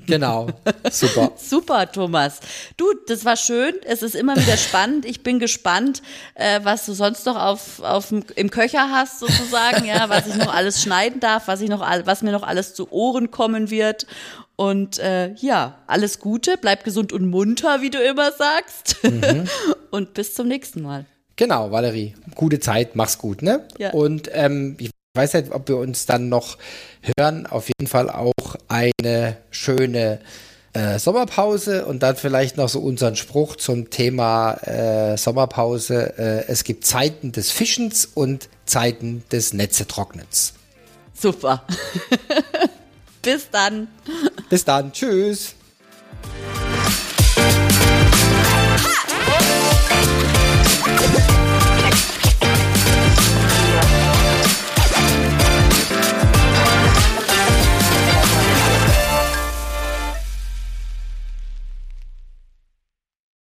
[0.07, 0.47] Genau,
[0.89, 1.31] super.
[1.37, 2.39] Super, Thomas.
[2.75, 3.75] Du, das war schön.
[3.85, 5.05] Es ist immer wieder spannend.
[5.05, 6.01] Ich bin gespannt,
[6.35, 10.53] äh, was du sonst noch auf, auf im Köcher hast, sozusagen, ja, was ich noch
[10.53, 14.05] alles schneiden darf, was ich noch, was mir noch alles zu Ohren kommen wird.
[14.55, 18.97] Und äh, ja, alles Gute, bleib gesund und munter, wie du immer sagst.
[19.03, 19.47] Mhm.
[19.91, 21.05] und bis zum nächsten Mal.
[21.41, 22.13] Genau, Valerie.
[22.35, 23.65] Gute Zeit, mach's gut, ne?
[23.79, 23.89] Ja.
[23.93, 26.59] Und ähm, ich weiß nicht, ob wir uns dann noch
[27.17, 27.47] hören.
[27.47, 30.19] Auf jeden Fall auch eine schöne
[30.73, 36.13] äh, Sommerpause und dann vielleicht noch so unseren Spruch zum Thema äh, Sommerpause.
[36.15, 40.53] Äh, es gibt Zeiten des Fischens und Zeiten des Netzetrocknens.
[41.19, 41.63] Super.
[43.23, 43.87] bis dann.
[44.47, 44.93] Bis dann.
[44.93, 45.55] Tschüss.